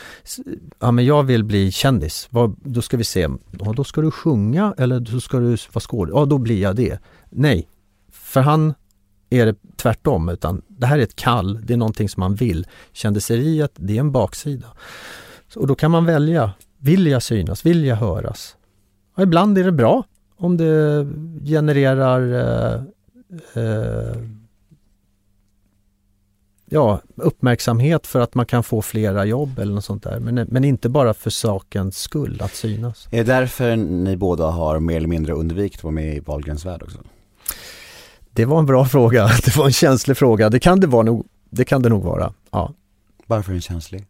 ja 0.80 0.92
men 0.92 1.06
jag 1.06 1.24
vill 1.24 1.44
bli 1.44 1.72
kändis, 1.72 2.28
Vad, 2.32 2.56
då 2.64 2.82
ska 2.82 2.98
vi 2.98 3.04
se, 3.04 3.28
ja, 3.60 3.74
då 3.76 3.84
ska 3.84 4.02
du 4.02 4.12
sjunga 4.12 4.74
eller 4.78 5.00
då 5.00 5.20
ska 5.20 5.40
du 5.40 5.46
vara 5.46 5.56
skådespelare, 5.56 6.22
ja 6.22 6.26
då 6.26 6.38
blir 6.38 6.62
jag 6.62 6.76
det. 6.76 7.00
Nej, 7.30 7.68
för 8.12 8.42
han 8.42 8.74
är 9.30 9.46
det 9.46 9.56
tvärtom, 9.78 10.30
utan 10.30 10.62
det 10.68 10.88
här 10.88 11.00
är 11.00 11.04
ett 11.04 11.16
kall, 11.16 11.60
det 11.66 11.74
är 11.74 11.78
någonting 11.78 12.10
som 12.10 12.22
man 12.22 12.36
vill. 12.36 12.68
Kändiseriet, 12.94 13.72
det 13.76 13.96
är 13.96 14.00
en 14.00 14.12
baksida. 14.12 14.68
Så, 15.48 15.60
och 15.60 15.68
då 15.68 15.76
kan 15.76 15.92
man 15.92 16.06
välja, 16.06 16.52
vill 16.78 17.08
jag 17.08 17.24
synas, 17.24 17.66
vill 17.66 17.86
jag 17.86 17.96
höras? 17.96 18.56
Ja, 19.16 19.24
ibland 19.24 19.58
är 19.58 19.64
det 19.64 19.72
bra 19.72 20.04
om 20.38 20.58
det 20.58 21.08
genererar 21.46 22.34
eh, 22.34 22.82
eh, 23.64 24.16
ja, 26.70 27.02
uppmärksamhet 27.16 28.08
för 28.08 28.20
att 28.20 28.36
man 28.36 28.46
kan 28.46 28.64
få 28.64 28.82
flera 28.82 29.26
jobb 29.26 29.60
eller 29.60 29.74
något 29.74 29.86
sånt 29.86 30.04
där. 30.04 30.20
Men, 30.20 30.36
men 30.36 30.64
inte 30.64 30.90
bara 30.90 31.14
för 31.14 31.30
sakens 31.30 31.98
skull, 31.98 32.42
att 32.42 32.56
synas. 32.56 33.08
Är 33.12 33.18
det 33.18 33.24
därför 33.24 33.76
ni 33.76 34.18
båda 34.18 34.46
har 34.46 34.80
mer 34.80 34.98
eller 34.98 35.08
mindre 35.08 35.34
undvikit 35.34 35.80
att 35.80 35.84
vara 35.84 35.92
med 35.92 36.16
i 36.16 36.20
Wahlgrens 36.20 36.66
värld 36.66 36.84
också? 36.84 37.00
Det 38.34 38.46
var 38.46 38.60
en 38.60 38.66
bra 38.66 38.86
fråga. 38.86 39.28
Det 39.46 39.56
var 39.58 39.66
en 39.66 39.74
känslig 39.74 40.18
fråga. 40.18 40.50
Det 40.50 40.60
kan 40.60 40.80
det, 40.80 40.88
vara 40.88 41.04
nog, 41.04 41.28
det, 41.50 41.66
kan 41.66 41.82
det 41.82 41.90
nog 41.90 42.04
vara. 42.04 42.34
Ja. 42.52 42.74
Varför 43.26 43.52
är 43.52 43.54
den 43.54 43.62
känslig? 43.62 44.06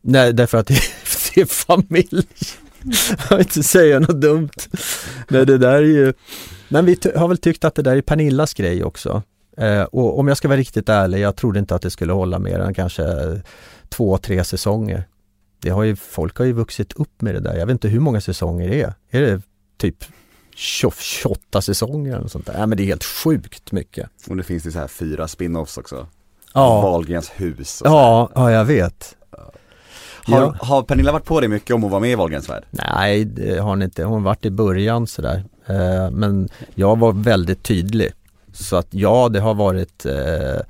Nej, 0.00 0.32
därför 0.32 0.58
att 0.58 0.66
det, 0.66 0.74
det 1.34 1.40
är 1.40 1.46
familj. 1.46 2.26
Jag 3.30 3.36
vill 3.36 3.46
inte 3.46 3.62
säga 3.62 4.00
något 4.00 4.20
dumt. 4.20 4.50
Nej, 5.28 5.46
det 5.46 5.58
där 5.58 5.74
är 5.74 5.82
ju... 5.82 6.12
Men 6.68 6.86
vi 6.86 6.98
har 7.16 7.28
väl 7.28 7.38
tyckt 7.38 7.64
att 7.64 7.74
det 7.74 7.82
där 7.82 7.96
är 7.96 8.02
Pernillas 8.02 8.54
grej 8.54 8.84
också. 8.84 9.22
Eh, 9.58 9.82
och 9.82 10.18
om 10.18 10.28
jag 10.28 10.36
ska 10.36 10.48
vara 10.48 10.58
riktigt 10.58 10.88
ärlig, 10.88 11.18
jag 11.20 11.36
trodde 11.36 11.58
inte 11.58 11.74
att 11.74 11.82
det 11.82 11.90
skulle 11.90 12.12
hålla 12.12 12.38
mer 12.38 12.58
än 12.58 12.74
kanske 12.74 13.04
två, 13.88 14.18
tre 14.18 14.44
säsonger. 14.44 15.04
Det 15.62 15.70
har 15.70 15.82
ju, 15.82 15.96
folk 15.96 16.38
har 16.38 16.44
ju 16.44 16.52
vuxit 16.52 16.92
upp 16.92 17.22
med 17.22 17.34
det 17.34 17.40
där. 17.40 17.56
Jag 17.56 17.66
vet 17.66 17.72
inte 17.72 17.88
hur 17.88 18.00
många 18.00 18.20
säsonger 18.20 18.68
det 18.68 18.82
är. 18.82 18.94
Är 19.10 19.20
det 19.20 19.42
typ 19.78 20.04
28 20.54 21.62
säsonger 21.62 22.16
eller 22.16 22.28
sånt 22.28 22.46
där? 22.46 22.54
Nej 22.58 22.66
men 22.66 22.78
det 22.78 22.82
är 22.84 22.86
helt 22.86 23.04
sjukt 23.04 23.72
mycket. 23.72 24.10
Och 24.28 24.36
det 24.36 24.42
finns 24.42 24.62
det 24.62 24.72
så 24.72 24.78
här 24.78 24.88
fyra 24.88 25.26
spin-offs 25.28 25.78
också. 25.78 26.06
Ja, 26.54 26.80
Wahlgrens 26.82 27.30
hus 27.36 27.80
och 27.80 27.86
ja, 27.86 28.30
ja 28.34 28.52
jag 28.52 28.64
vet. 28.64 29.14
Har, 29.30 30.40
Ja. 30.40 30.54
har 30.60 30.82
Pernilla 30.82 31.12
varit 31.12 31.24
på 31.24 31.40
dig 31.40 31.48
mycket 31.48 31.74
om 31.74 31.84
att 31.84 31.90
vara 31.90 32.00
med 32.00 32.10
i 32.10 32.14
Wahlgrens 32.14 32.48
värld? 32.48 32.64
Nej, 32.70 33.24
det 33.24 33.58
har 33.58 33.68
hon 33.70 33.82
inte. 33.82 34.04
Hon 34.04 34.12
har 34.12 34.20
varit 34.20 34.44
i 34.44 34.50
början 34.50 35.06
sådär. 35.06 35.44
Eh, 35.66 36.10
men 36.10 36.48
jag 36.74 36.98
var 36.98 37.12
väldigt 37.12 37.62
tydlig. 37.62 38.12
Så 38.60 38.76
att 38.76 38.86
ja, 38.90 39.28
det 39.28 39.40
har 39.40 39.54
varit 39.54 40.06
eh, 40.06 40.60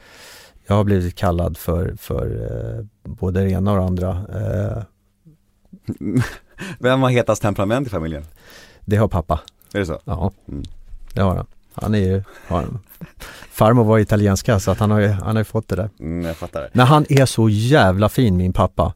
Jag 0.66 0.74
har 0.74 0.84
blivit 0.84 1.14
kallad 1.14 1.56
för, 1.56 1.94
för 1.98 2.26
eh, 2.78 2.84
både 3.10 3.40
det 3.44 3.50
ena 3.50 3.72
och 3.72 3.78
det 3.78 3.84
andra. 3.84 4.10
Eh, 4.10 4.82
Vem 6.78 7.02
har 7.02 7.10
hetast 7.10 7.42
temperament 7.42 7.86
i 7.86 7.90
familjen? 7.90 8.24
det 8.84 8.96
har 8.96 9.08
pappa. 9.08 9.40
Är 9.72 9.78
det 9.78 9.86
så? 9.86 10.00
Ja, 10.04 10.32
Mm. 10.48 10.62
det 11.14 11.20
har 11.20 11.36
han. 11.36 11.46
Han 11.72 11.94
är 11.94 11.98
ju, 11.98 12.22
har, 12.48 12.64
farmor 13.50 13.84
var 13.84 13.98
italienska 13.98 14.60
så 14.60 14.70
att 14.70 14.78
han 14.78 14.90
har 14.90 14.98
ju, 15.00 15.08
han 15.08 15.36
har 15.36 15.40
ju 15.40 15.44
fått 15.44 15.68
det 15.68 15.76
där. 15.76 15.90
Mm, 16.00 16.24
jag 16.26 16.36
fattar 16.36 16.60
det. 16.60 16.70
Men 16.72 16.86
han 16.86 17.06
är 17.08 17.26
så 17.26 17.48
jävla 17.48 18.08
fin 18.08 18.36
min 18.36 18.52
pappa. 18.52 18.94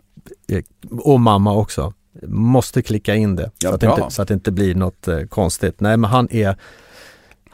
Eh, 0.49 0.63
Och 0.91 1.21
mamma 1.21 1.53
också. 1.55 1.93
Måste 2.27 2.83
klicka 2.83 3.15
in 3.15 3.37
det. 3.37 3.51
Ja, 3.59 3.69
så, 3.69 3.75
att 3.75 3.81
det 3.81 3.87
inte, 3.87 4.11
så 4.11 4.23
att 4.23 4.29
det 4.29 4.35
inte 4.35 4.53
blir 4.53 4.75
något 4.75 5.09
eh, 5.09 5.21
konstigt. 5.23 5.81
Nej 5.81 5.97
men 5.97 6.11
han 6.11 6.29
är 6.31 6.57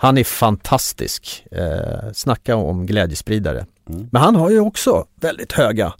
Han 0.00 0.18
är 0.18 0.24
fantastisk. 0.24 1.46
Eh, 1.50 2.12
snacka 2.14 2.56
om 2.56 2.86
glädjespridare. 2.86 3.66
Mm. 3.90 4.08
Men 4.12 4.22
han 4.22 4.36
har 4.36 4.50
ju 4.50 4.60
också 4.60 5.06
väldigt 5.14 5.52
höga 5.52 5.92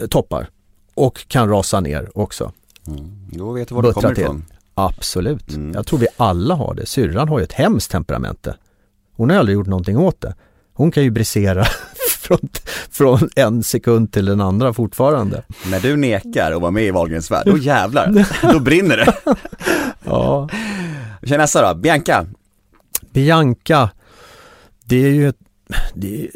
eh, 0.00 0.06
toppar. 0.06 0.48
Och 0.94 1.28
kan 1.28 1.48
rasa 1.48 1.80
ner 1.80 2.10
också. 2.18 2.52
Mm. 2.86 3.28
Då 3.32 3.52
vet 3.52 3.68
du 3.68 3.74
var 3.74 3.82
Buttra 3.82 4.00
kommer 4.02 4.14
till. 4.14 4.24
ifrån. 4.24 4.44
Absolut. 4.74 5.50
Mm. 5.50 5.72
Jag 5.74 5.86
tror 5.86 5.98
vi 5.98 6.06
alla 6.16 6.54
har 6.54 6.74
det. 6.74 6.86
Syrran 6.86 7.28
har 7.28 7.38
ju 7.38 7.44
ett 7.44 7.52
hemskt 7.52 7.90
temperament. 7.90 8.46
Hon 9.16 9.30
har 9.30 9.36
aldrig 9.36 9.54
gjort 9.54 9.66
någonting 9.66 9.98
åt 9.98 10.20
det. 10.20 10.34
Hon 10.72 10.90
kan 10.90 11.02
ju 11.02 11.10
brisera 11.10 11.64
från, 12.18 12.48
från 12.90 13.30
en 13.36 13.62
sekund 13.62 14.12
till 14.12 14.24
den 14.24 14.40
andra 14.40 14.72
fortfarande. 14.72 15.42
När 15.70 15.80
du 15.80 15.96
nekar 15.96 16.52
att 16.52 16.60
vara 16.60 16.70
med 16.70 16.84
i 16.84 16.90
Wahlgrens 16.90 17.30
värld, 17.30 17.46
då 17.46 17.58
jävlar, 17.58 18.26
då 18.52 18.60
brinner 18.60 18.96
det. 18.96 19.14
Ja. 20.04 20.48
Vi 21.20 21.28
kör 21.28 21.38
nästa 21.38 21.74
då, 21.74 21.80
Bianca. 21.80 22.26
Bianca, 23.12 23.90
det 24.84 24.96
är 24.96 25.10
ju 25.10 25.32
det 25.94 26.24
är, 26.24 26.30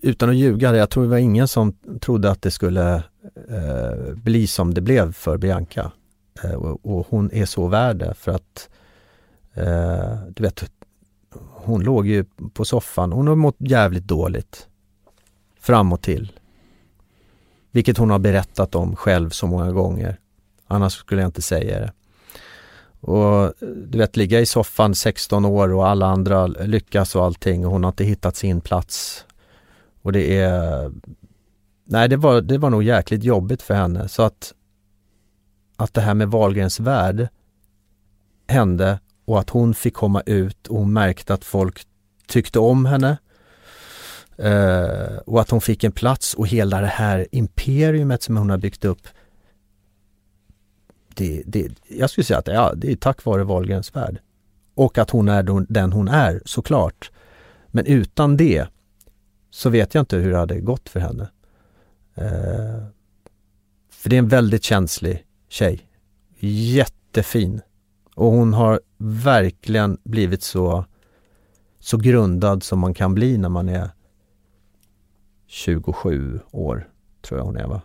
utan 0.00 0.28
att 0.28 0.36
ljuga, 0.36 0.76
jag 0.76 0.90
tror 0.90 1.02
det 1.02 1.10
var 1.10 1.16
ingen 1.16 1.48
som 1.48 1.72
trodde 2.00 2.30
att 2.30 2.42
det 2.42 2.50
skulle 2.50 2.94
eh, 3.48 4.14
bli 4.14 4.46
som 4.46 4.74
det 4.74 4.80
blev 4.80 5.12
för 5.12 5.36
Bianca. 5.36 5.92
Eh, 6.42 6.52
och, 6.52 6.86
och 6.86 7.06
hon 7.10 7.30
är 7.32 7.46
så 7.46 7.66
värd 7.68 7.96
det 7.96 8.14
för 8.14 8.32
att 8.32 8.68
eh, 9.54 10.18
du 10.28 10.42
vet, 10.42 10.70
hon 11.50 11.82
låg 11.82 12.06
ju 12.06 12.24
på 12.54 12.64
soffan, 12.64 13.12
hon 13.12 13.28
har 13.28 13.34
mått 13.34 13.56
jävligt 13.58 14.04
dåligt 14.04 14.68
fram 15.60 15.92
och 15.92 16.02
till. 16.02 16.32
Vilket 17.70 17.98
hon 17.98 18.10
har 18.10 18.18
berättat 18.18 18.74
om 18.74 18.96
själv 18.96 19.30
så 19.30 19.46
många 19.46 19.72
gånger. 19.72 20.18
Annars 20.66 20.92
skulle 20.92 21.20
jag 21.20 21.28
inte 21.28 21.42
säga 21.42 21.80
det. 21.80 21.92
Och 23.06 23.52
du 23.60 23.98
vet 23.98 24.16
ligga 24.16 24.40
i 24.40 24.46
soffan 24.46 24.94
16 24.94 25.44
år 25.44 25.72
och 25.72 25.88
alla 25.88 26.06
andra 26.06 26.46
lyckas 26.46 27.16
och 27.16 27.24
allting 27.24 27.66
och 27.66 27.72
hon 27.72 27.84
har 27.84 27.90
inte 27.90 28.04
hittat 28.04 28.36
sin 28.36 28.60
plats. 28.60 29.24
Och 30.02 30.12
det 30.12 30.38
är 30.38 30.92
Nej 31.84 32.08
det 32.08 32.16
var, 32.16 32.40
det 32.40 32.58
var 32.58 32.70
nog 32.70 32.82
jäkligt 32.82 33.24
jobbigt 33.24 33.62
för 33.62 33.74
henne 33.74 34.08
så 34.08 34.22
att 34.22 34.54
Att 35.76 35.94
det 35.94 36.00
här 36.00 36.14
med 36.14 36.28
Wahlgrens 36.28 36.80
värld 36.80 37.28
hände 38.48 39.00
och 39.24 39.40
att 39.40 39.50
hon 39.50 39.74
fick 39.74 39.94
komma 39.94 40.22
ut 40.26 40.66
och 40.66 40.78
hon 40.78 40.92
märkte 40.92 41.34
att 41.34 41.44
folk 41.44 41.86
tyckte 42.26 42.58
om 42.58 42.86
henne. 42.86 43.18
Eh, 44.38 45.16
och 45.26 45.40
att 45.40 45.50
hon 45.50 45.60
fick 45.60 45.84
en 45.84 45.92
plats 45.92 46.34
och 46.34 46.46
hela 46.46 46.80
det 46.80 46.86
här 46.86 47.26
imperiumet 47.30 48.22
som 48.22 48.36
hon 48.36 48.50
har 48.50 48.58
byggt 48.58 48.84
upp 48.84 49.08
det, 51.16 51.42
det, 51.46 51.68
jag 51.88 52.10
skulle 52.10 52.24
säga 52.24 52.38
att 52.38 52.46
ja, 52.46 52.72
det 52.76 52.92
är 52.92 52.96
tack 52.96 53.24
vare 53.24 53.44
Wahlgrens 53.44 53.96
värld. 53.96 54.18
Och 54.74 54.98
att 54.98 55.10
hon 55.10 55.28
är 55.28 55.72
den 55.72 55.92
hon 55.92 56.08
är, 56.08 56.42
såklart. 56.44 57.10
Men 57.68 57.86
utan 57.86 58.36
det 58.36 58.68
så 59.50 59.70
vet 59.70 59.94
jag 59.94 60.02
inte 60.02 60.16
hur 60.16 60.30
det 60.30 60.38
hade 60.38 60.60
gått 60.60 60.88
för 60.88 61.00
henne. 61.00 61.28
Eh, 62.14 62.86
för 63.90 64.10
det 64.10 64.16
är 64.16 64.18
en 64.18 64.28
väldigt 64.28 64.64
känslig 64.64 65.24
tjej. 65.48 65.88
Jättefin. 66.38 67.60
Och 68.14 68.26
hon 68.26 68.52
har 68.52 68.80
verkligen 68.98 69.98
blivit 70.04 70.42
så, 70.42 70.84
så 71.78 71.96
grundad 71.96 72.62
som 72.62 72.78
man 72.78 72.94
kan 72.94 73.14
bli 73.14 73.38
när 73.38 73.48
man 73.48 73.68
är 73.68 73.90
27 75.46 76.40
år, 76.50 76.88
tror 77.22 77.40
jag 77.40 77.44
hon 77.44 77.56
är 77.56 77.66
va? 77.66 77.82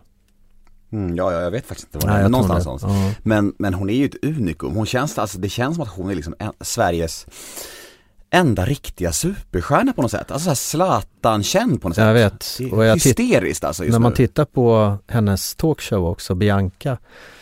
Mm, 0.92 1.16
ja, 1.16 1.32
ja, 1.32 1.40
jag 1.40 1.50
vet 1.50 1.66
faktiskt 1.66 1.94
inte 1.94 2.06
var 2.06 2.14
det 2.14 2.20
är, 2.24 2.28
någonstans 2.28 2.64
någonstans. 2.64 3.16
Men, 3.22 3.52
men 3.58 3.74
hon 3.74 3.90
är 3.90 3.94
ju 3.94 4.04
ett 4.04 4.24
unikum, 4.24 4.74
hon 4.74 4.86
känns, 4.86 5.18
alltså, 5.18 5.38
det 5.38 5.48
känns 5.48 5.74
som 5.76 5.82
att 5.82 5.88
hon 5.90 6.10
är 6.10 6.14
liksom 6.14 6.34
en, 6.38 6.52
Sveriges 6.60 7.26
enda 8.30 8.64
riktiga 8.64 9.12
superstjärna 9.12 9.92
på 9.92 10.02
något 10.02 10.10
sätt. 10.10 10.30
Alltså 10.30 10.44
såhär 10.44 10.54
Zlatan-känd 10.54 11.82
på 11.82 11.88
något 11.88 11.94
sätt. 11.94 12.04
Jag 12.06 12.14
vet. 12.14 12.58
Och 12.72 12.84
jag 12.84 12.94
hysteriskt 12.94 13.64
alltså 13.64 13.84
just 13.84 13.92
När 13.92 13.98
man 13.98 14.10
nu. 14.12 14.16
tittar 14.16 14.44
på 14.44 14.96
hennes 15.08 15.54
talkshow 15.54 16.06
också, 16.06 16.34
Bianca, 16.34 16.98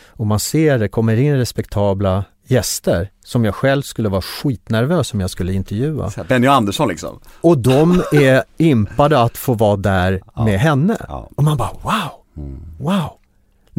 och 0.09 0.27
man 0.27 0.39
ser 0.39 0.79
det 0.79 0.87
kommer 0.87 1.15
in 1.17 1.35
respektabla 1.37 2.23
gäster 2.47 3.11
som 3.25 3.45
jag 3.45 3.55
själv 3.55 3.81
skulle 3.81 4.09
vara 4.09 4.21
skitnervös 4.21 5.13
om 5.13 5.19
jag 5.19 5.29
skulle 5.29 5.53
intervjua. 5.53 6.11
Benny 6.27 6.47
Andersson 6.47 6.87
liksom. 6.89 7.19
Och 7.41 7.57
de 7.57 8.03
är 8.13 8.43
impade 8.57 9.21
att 9.21 9.37
få 9.37 9.53
vara 9.53 9.75
där 9.75 10.21
Ja. 10.35 10.45
med 10.45 10.59
henne. 10.59 10.97
Ja. 11.07 11.29
Och 11.35 11.43
man 11.43 11.57
bara 11.57 11.71
wow, 11.83 12.11
Mm. 12.37 12.59
wow. 12.79 13.18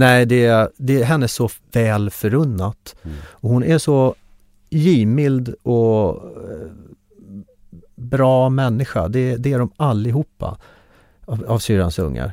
Nej, 0.01 0.27
det 0.27 0.47
är, 0.47 0.71
det 0.77 1.01
är 1.01 1.05
henne 1.05 1.29
så 1.29 1.49
väl 1.73 2.11
förunnat. 2.11 2.97
Mm. 3.03 3.17
Och 3.31 3.51
hon 3.51 3.65
är 3.65 3.79
så 3.79 4.15
givmild 4.71 5.55
och 5.63 6.09
eh, 6.17 6.71
bra 7.97 8.49
människa. 8.49 9.09
Det, 9.09 9.37
det 9.37 9.53
är 9.53 9.59
de 9.59 9.73
allihopa 9.77 10.59
av, 11.25 11.45
av 11.49 11.59
syrrans 11.59 11.99
ungar. 11.99 12.33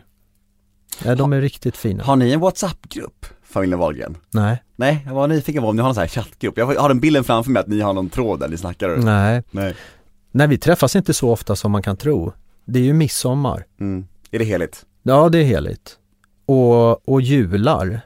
Nej, 1.05 1.15
de 1.15 1.33
är 1.33 1.41
riktigt 1.41 1.77
fina. 1.77 2.03
Har 2.03 2.15
ni 2.15 2.31
en 2.31 2.39
WhatsApp-grupp, 2.39 3.25
familjen 3.43 3.79
Wahlgren? 3.79 4.17
Nej, 4.31 4.63
Nej, 4.75 5.03
jag 5.05 5.13
var 5.13 5.27
nyfiken 5.27 5.61
på 5.61 5.69
om 5.69 5.75
ni 5.75 5.81
har 5.81 5.87
någon 5.87 5.95
sån 5.95 6.01
här 6.01 6.07
chattgrupp. 6.07 6.57
Jag 6.57 6.65
har 6.65 6.89
den 6.89 6.99
bilden 6.99 7.23
framför 7.23 7.51
mig 7.51 7.59
att 7.59 7.67
ni 7.67 7.79
har 7.81 7.93
någon 7.93 8.09
tråd 8.09 8.39
där 8.39 8.47
ni 8.47 8.57
snackar. 8.57 8.97
nej. 8.97 9.43
Nej. 9.51 9.75
Nej, 10.31 10.47
vi 10.47 10.57
träffas 10.57 10.95
inte 10.95 11.13
så 11.13 11.31
ofta 11.31 11.55
som 11.55 11.71
man 11.71 11.83
kan 11.83 11.97
tro. 11.97 12.33
Det 12.65 12.79
är 12.79 12.83
ju 12.83 12.93
midsommar. 12.93 13.65
Mm. 13.79 14.07
Är 14.31 14.39
det 14.39 14.45
heligt? 14.45 14.85
Ja, 15.03 15.29
det 15.29 15.37
är 15.37 15.43
heligt. 15.43 15.97
Och, 16.47 17.09
och 17.09 17.21
jular. 17.21 18.01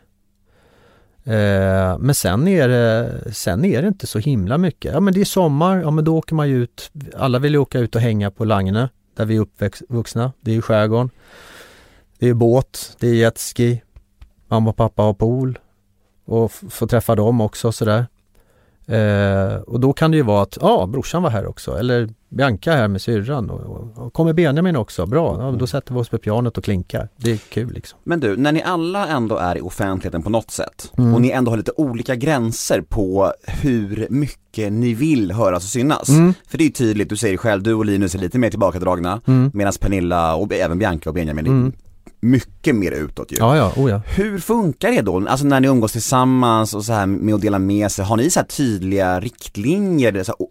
Eh, 1.23 1.97
men 1.99 2.15
sen 2.15 2.47
är, 2.47 2.67
det, 2.67 3.33
sen 3.33 3.65
är 3.65 3.81
det 3.81 3.87
inte 3.87 4.07
så 4.07 4.19
himla 4.19 4.57
mycket. 4.57 4.93
Ja 4.93 4.99
men 4.99 5.13
det 5.13 5.21
är 5.21 5.25
sommar, 5.25 5.77
ja 5.81 5.91
men 5.91 6.03
då 6.05 6.17
åker 6.17 6.35
man 6.35 6.49
ju 6.49 6.63
ut. 6.63 6.91
Alla 7.17 7.39
vill 7.39 7.53
ju 7.53 7.57
åka 7.57 7.79
ut 7.79 7.95
och 7.95 8.01
hänga 8.01 8.31
på 8.31 8.45
Lagne, 8.45 8.89
där 9.15 9.25
vi 9.25 9.35
är 9.35 9.39
uppvuxna. 9.39 10.33
Det 10.41 10.51
är 10.51 10.55
ju 10.55 10.61
skärgården. 10.61 11.09
Det 12.19 12.29
är 12.29 12.33
båt, 12.33 12.95
det 12.99 13.07
är 13.07 13.13
jetski. 13.13 13.81
Mamma 14.47 14.69
och 14.69 14.75
pappa 14.75 15.01
har 15.01 15.13
pool. 15.13 15.59
Och 16.25 16.51
få 16.51 16.87
träffa 16.87 17.15
dem 17.15 17.41
också 17.41 17.71
sådär. 17.71 18.05
Eh, 18.88 19.55
och 19.67 19.79
då 19.79 19.93
kan 19.93 20.11
det 20.11 20.17
ju 20.17 20.23
vara 20.23 20.41
att, 20.41 20.57
ja 20.61 20.86
brorsan 20.91 21.23
var 21.23 21.29
här 21.29 21.45
också. 21.45 21.77
Eller 21.77 22.09
Bianca 22.29 22.71
här 22.71 22.88
med 22.88 23.01
syrran. 23.01 23.49
Och, 23.49 23.59
och, 23.59 24.05
och 24.05 24.13
kommer 24.13 24.34
Benjamin 24.34 24.75
också, 24.75 25.05
bra. 25.05 25.38
Ja, 25.39 25.51
då 25.59 25.67
sätter 25.67 25.93
vi 25.93 25.99
oss 25.99 26.09
på 26.09 26.17
pianot 26.17 26.57
och 26.57 26.63
klinkar. 26.63 27.09
Det 27.17 27.32
är 27.32 27.38
kul 27.38 27.73
liksom. 27.73 27.99
Men 28.03 28.19
du, 28.19 28.38
när 28.38 28.51
ni 28.51 28.61
alla 28.63 29.07
ändå 29.07 29.36
är 29.38 29.57
i 29.57 29.61
offentligheten 29.61 30.23
på 30.23 30.29
något 30.29 30.51
sätt 30.51 30.91
Mm. 30.97 31.13
och 31.13 31.21
ni 31.21 31.29
ändå 31.29 31.51
har 31.51 31.57
lite 31.57 31.71
olika 31.77 32.15
gränser 32.15 32.82
på 32.82 33.34
hur 33.47 34.07
mycket 34.09 34.71
ni 34.73 34.93
vill 34.93 35.32
höras 35.32 35.63
och 35.63 35.69
synas. 35.69 36.09
Mm. 36.09 36.34
För 36.47 36.57
det 36.57 36.63
är 36.63 36.65
ju 36.65 36.71
tydligt, 36.71 37.09
du 37.09 37.17
säger 37.17 37.38
själv, 37.38 37.63
du 37.63 37.73
och 37.73 37.86
Linus 37.86 38.15
är 38.15 38.19
lite 38.19 38.39
mer 38.39 38.49
tillbakadragna 38.49 39.21
Mm. 39.27 39.51
medan 39.53 39.73
Pernilla 39.79 40.36
och 40.36 40.53
även 40.53 40.79
Bianca 40.79 41.09
och 41.09 41.13
Benjamin 41.15 41.47
Mm. 41.47 41.73
Mycket 42.22 42.76
mer 42.76 42.91
utåt 42.91 43.32
ju. 43.32 43.36
Ja, 43.39 43.57
ja, 43.57 43.74
oh 43.76 43.89
ja. 43.89 44.01
Hur 44.05 44.39
funkar 44.39 44.91
det 44.91 45.01
då? 45.01 45.28
Alltså 45.28 45.45
när 45.45 45.59
ni 45.59 45.67
umgås 45.67 45.91
tillsammans 45.91 46.74
och 46.74 46.86
så 46.86 46.93
här 46.93 47.05
med 47.05 47.36
att 47.36 47.41
dela 47.41 47.59
med 47.59 47.91
sig, 47.91 48.05
har 48.05 48.17
ni 48.17 48.30
så 48.30 48.39
här 48.39 48.47
tydliga 48.47 49.19
riktlinjer, 49.19 50.24
så 50.24 50.34
här 50.38 50.47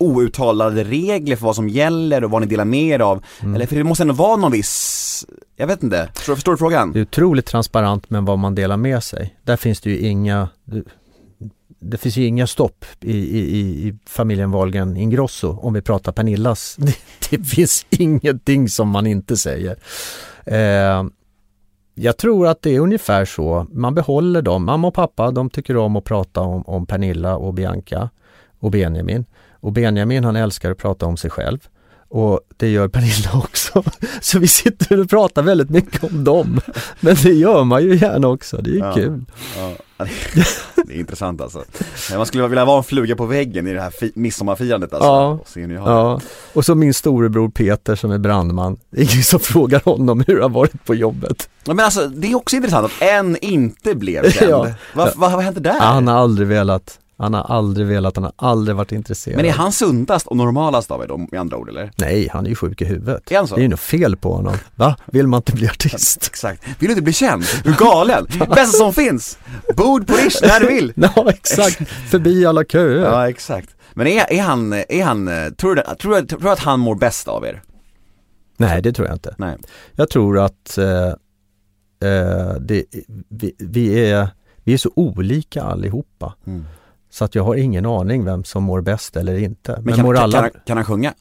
outtalade 0.00 0.84
regler 0.84 1.36
för 1.36 1.46
vad 1.46 1.56
som 1.56 1.68
gäller 1.68 2.24
och 2.24 2.30
vad 2.30 2.42
ni 2.42 2.48
delar 2.48 2.64
med 2.64 2.82
er 2.82 3.00
av? 3.00 3.24
Mm. 3.40 3.54
Eller 3.54 3.66
för 3.66 3.76
det 3.76 3.84
måste 3.84 4.02
ändå 4.02 4.14
vara 4.14 4.36
någon 4.36 4.52
viss, 4.52 5.26
jag 5.56 5.66
vet 5.66 5.82
inte, 5.82 6.10
förstår, 6.14 6.34
förstår 6.34 6.52
du 6.52 6.58
frågan? 6.58 6.92
Det 6.92 6.98
är 6.98 7.02
otroligt 7.02 7.46
transparent 7.46 8.10
med 8.10 8.22
vad 8.22 8.38
man 8.38 8.54
delar 8.54 8.76
med 8.76 9.02
sig. 9.02 9.36
Där 9.44 9.56
finns 9.56 9.80
det 9.80 9.90
ju 9.90 9.98
inga 9.98 10.48
det, 11.78 11.96
finns 11.98 12.16
ju 12.16 12.24
inga 12.26 12.46
stopp 12.46 12.84
i, 13.00 13.16
i, 13.38 13.88
i- 13.88 13.94
familjen 14.06 14.50
Wahlgren 14.50 14.96
Ingrosso 14.96 15.58
om 15.62 15.72
vi 15.72 15.82
pratar 15.82 16.12
Pernillas. 16.12 16.76
Det, 16.78 16.94
det 17.30 17.44
finns 17.44 17.86
ingenting 17.90 18.68
som 18.68 18.88
man 18.88 19.06
inte 19.06 19.36
säger. 19.36 19.76
Eh, 20.44 21.04
jag 21.94 22.16
tror 22.16 22.46
att 22.46 22.62
det 22.62 22.76
är 22.76 22.80
ungefär 22.80 23.24
så. 23.24 23.66
Man 23.72 23.94
behåller 23.94 24.42
dem. 24.42 24.64
Mamma 24.64 24.88
och 24.88 24.94
pappa 24.94 25.30
de 25.30 25.50
tycker 25.50 25.76
om 25.76 25.96
att 25.96 26.04
prata 26.04 26.40
om, 26.40 26.62
om 26.62 26.86
Pernilla 26.86 27.36
och 27.36 27.54
Bianca 27.54 28.10
och 28.60 28.70
Benjamin. 28.70 29.24
Och 29.52 29.72
Benjamin 29.72 30.24
han 30.24 30.36
älskar 30.36 30.70
att 30.70 30.78
prata 30.78 31.06
om 31.06 31.16
sig 31.16 31.30
själv. 31.30 31.58
Och 32.08 32.40
det 32.56 32.68
gör 32.68 32.88
Pernilla 32.88 33.30
också. 33.44 33.82
Så 34.20 34.38
vi 34.38 34.46
sitter 34.48 35.00
och 35.00 35.10
pratar 35.10 35.42
väldigt 35.42 35.70
mycket 35.70 36.04
om 36.04 36.24
dem. 36.24 36.60
Men 37.00 37.16
det 37.22 37.32
gör 37.32 37.64
man 37.64 37.82
ju 37.82 37.96
gärna 37.96 38.28
också, 38.28 38.56
det 38.56 38.70
är 38.70 38.74
ju 38.74 38.78
Ja. 38.78 38.94
kul. 38.94 39.24
Ja, 39.56 39.72
det 40.86 40.94
är 40.94 40.98
intressant 40.98 41.40
alltså. 41.40 41.64
Man 42.16 42.26
skulle 42.26 42.46
vilja 42.48 42.64
vara 42.64 42.78
en 42.78 42.84
fluga 42.84 43.16
på 43.16 43.26
väggen 43.26 43.66
i 43.66 43.72
det 43.74 43.80
här 43.80 43.90
fi- 43.90 44.12
midsommarfirandet 44.14 44.92
alltså. 44.92 45.08
Ja. 45.08 45.26
Och 45.28 45.48
se 45.48 45.60
hur. 45.60 45.74
Ja. 45.74 46.20
Och 46.52 46.64
så 46.64 46.74
min 46.74 46.94
storebror 46.94 47.48
Peter 47.48 47.94
som 47.96 48.10
är 48.10 48.18
brandman. 48.18 48.76
Det 48.90 49.00
är 49.00 49.12
ingen 49.12 49.22
som 49.24 49.40
frågar 49.40 49.80
honom 49.84 50.24
hur 50.26 50.40
har 50.40 50.48
varit 50.48 50.84
på 50.84 50.94
jobbet. 50.94 51.48
Ja, 51.64 51.74
Men 51.74 51.84
alltså 51.84 52.06
det 52.08 52.30
är 52.30 52.34
också 52.34 52.56
intressant 52.56 52.84
att 52.86 53.02
en 53.02 53.36
inte 53.36 53.94
blev 53.94 54.30
känd. 54.30 54.50
Ja. 54.50 54.68
Vad, 54.94 55.12
vad, 55.16 55.32
vad 55.32 55.42
hände 55.44 55.60
där? 55.60 55.80
Han 55.80 56.08
har 56.08 56.14
aldrig 56.18 56.48
velat, 56.48 56.98
han 57.18 57.34
har 57.34 57.42
aldrig 57.42 57.86
velat, 57.86 58.16
han 58.16 58.24
har 58.24 58.32
aldrig 58.36 58.76
varit 58.76 58.92
intresserad. 58.92 59.36
Men 59.36 59.46
är 59.46 59.52
han 59.52 59.72
sundast 59.72 60.26
och 60.26 60.36
normalast 60.36 60.90
av 60.90 61.02
er 61.02 61.06
då, 61.06 61.16
med 61.16 61.40
andra 61.40 61.56
ord 61.56 61.68
eller? 61.68 61.90
Nej, 61.96 62.28
han 62.32 62.44
är 62.46 62.50
ju 62.50 62.56
sjuk 62.56 62.82
i 62.82 62.84
huvudet. 62.84 63.32
Är 63.32 63.36
han 63.36 63.48
så? 63.48 63.54
Det 63.54 63.60
är 63.60 63.62
ju 63.62 63.68
något 63.68 63.80
fel 63.80 64.16
på 64.16 64.32
honom. 64.32 64.54
Va? 64.74 64.96
Vill 65.06 65.26
man 65.26 65.38
inte 65.38 65.52
bli 65.52 65.68
artist? 65.68 66.26
Exakt. 66.26 66.62
Vill 66.66 66.88
du 66.88 66.90
inte 66.90 67.02
bli 67.02 67.12
känd? 67.12 67.44
Du 67.64 67.70
är 67.70 67.76
galen! 67.76 68.26
Bästa 68.38 68.66
som 68.66 68.94
finns! 68.94 69.38
Bord 69.76 70.06
på 70.06 70.14
Rish 70.14 70.42
när 70.42 70.60
du 70.60 70.66
vill! 70.66 70.92
Ja, 71.16 71.30
exakt. 71.30 71.88
Förbi 71.88 72.46
alla 72.46 72.64
köer. 72.64 73.04
Ja, 73.04 73.28
exakt. 73.28 73.70
Men 73.94 74.06
är, 74.06 74.32
är 74.32 74.42
han, 74.42 74.72
är 74.72 75.04
han, 75.04 75.26
tror 75.58 75.74
du, 75.74 75.82
tror, 76.00 76.20
du, 76.20 76.26
tror 76.26 76.40
du 76.40 76.50
att 76.50 76.58
han 76.58 76.80
mår 76.80 76.94
bäst 76.94 77.28
av 77.28 77.44
er? 77.44 77.62
Nej, 78.56 78.82
det 78.82 78.92
tror 78.92 79.08
jag 79.08 79.14
inte. 79.14 79.34
Nej. 79.38 79.56
Jag 79.92 80.10
tror 80.10 80.38
att 80.38 80.78
eh, 80.78 81.08
eh, 82.10 82.54
det, 82.60 82.84
vi, 83.28 83.54
vi, 83.58 84.10
är, 84.10 84.28
vi 84.64 84.74
är 84.74 84.78
så 84.78 84.90
olika 84.94 85.62
allihopa. 85.62 86.34
Mm. 86.46 86.64
Så 87.16 87.24
att 87.24 87.34
jag 87.34 87.44
har 87.44 87.54
ingen 87.54 87.86
aning 87.86 88.24
vem 88.24 88.44
som 88.44 88.62
mår 88.62 88.80
bäst 88.80 89.16
eller 89.16 89.38
inte. 89.38 89.72
Men, 89.72 89.84
Men 89.84 89.94
kan, 89.94 90.04
mår 90.04 90.14
kan, 90.14 90.22
alla... 90.22 90.32
kan, 90.32 90.42
han, 90.42 90.62
kan 90.66 90.76
han 90.76 90.84
sjunga? 90.84 91.14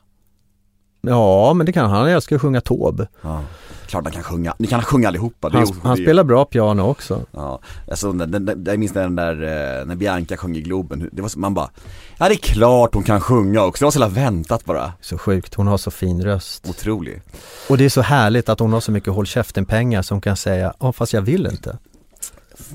Ja, 1.02 1.54
men 1.54 1.66
det 1.66 1.72
kan 1.72 1.90
han. 1.90 2.00
Han 2.00 2.10
älskar 2.10 2.36
att 2.36 2.42
sjunga 2.42 2.62
Taube. 2.62 3.08
Ja. 3.22 3.42
Klart 3.88 4.04
han 4.04 4.14
kan 4.14 4.24
sjunga, 4.24 4.54
ni 4.58 4.68
kan 4.68 4.82
sjunga 4.82 5.08
allihopa. 5.08 5.50
Han, 5.54 5.68
han 5.84 5.98
spelar 5.98 6.24
bra 6.24 6.46
piano 6.46 6.82
också. 6.82 7.26
Ja, 7.32 7.60
alltså 7.92 8.12
den, 8.12 8.32
den, 8.32 8.46
den, 8.46 8.64
jag 8.66 8.80
minns 8.80 8.92
den 8.92 9.16
där, 9.16 9.34
eh, 9.34 9.86
när 9.86 9.96
Bianca 9.96 10.38
sjöng 10.38 10.56
i 10.56 10.62
Globen, 10.62 11.10
det 11.12 11.22
var 11.22 11.30
så, 11.30 11.40
man 11.40 11.54
bara 11.54 11.70
Ja 12.18 12.28
det 12.28 12.34
är 12.34 12.38
klart 12.38 12.94
hon 12.94 13.04
kan 13.04 13.22
sjunga 13.22 13.64
också, 13.64 13.82
det 13.82 13.86
var 13.86 13.92
så 13.92 14.00
jävla 14.00 14.22
väntat 14.22 14.66
bara 14.66 14.94
Så 15.02 15.18
sjukt, 15.18 15.54
hon 15.56 15.68
har 15.68 15.78
så 15.78 15.92
fin 15.92 16.24
röst. 16.24 16.70
Otrolig 16.70 17.22
Och 17.70 17.78
det 17.78 17.86
är 17.86 17.90
så 17.90 18.02
härligt 18.02 18.50
att 18.50 18.60
hon 18.60 18.74
har 18.74 18.80
så 18.80 18.92
mycket 18.92 19.14
håll 19.14 19.26
käften-pengar 19.26 20.02
som 20.02 20.22
kan 20.22 20.36
säga, 20.36 20.74
ja 20.80 20.92
fast 20.92 21.14
jag 21.14 21.22
vill 21.22 21.46
inte. 21.46 21.78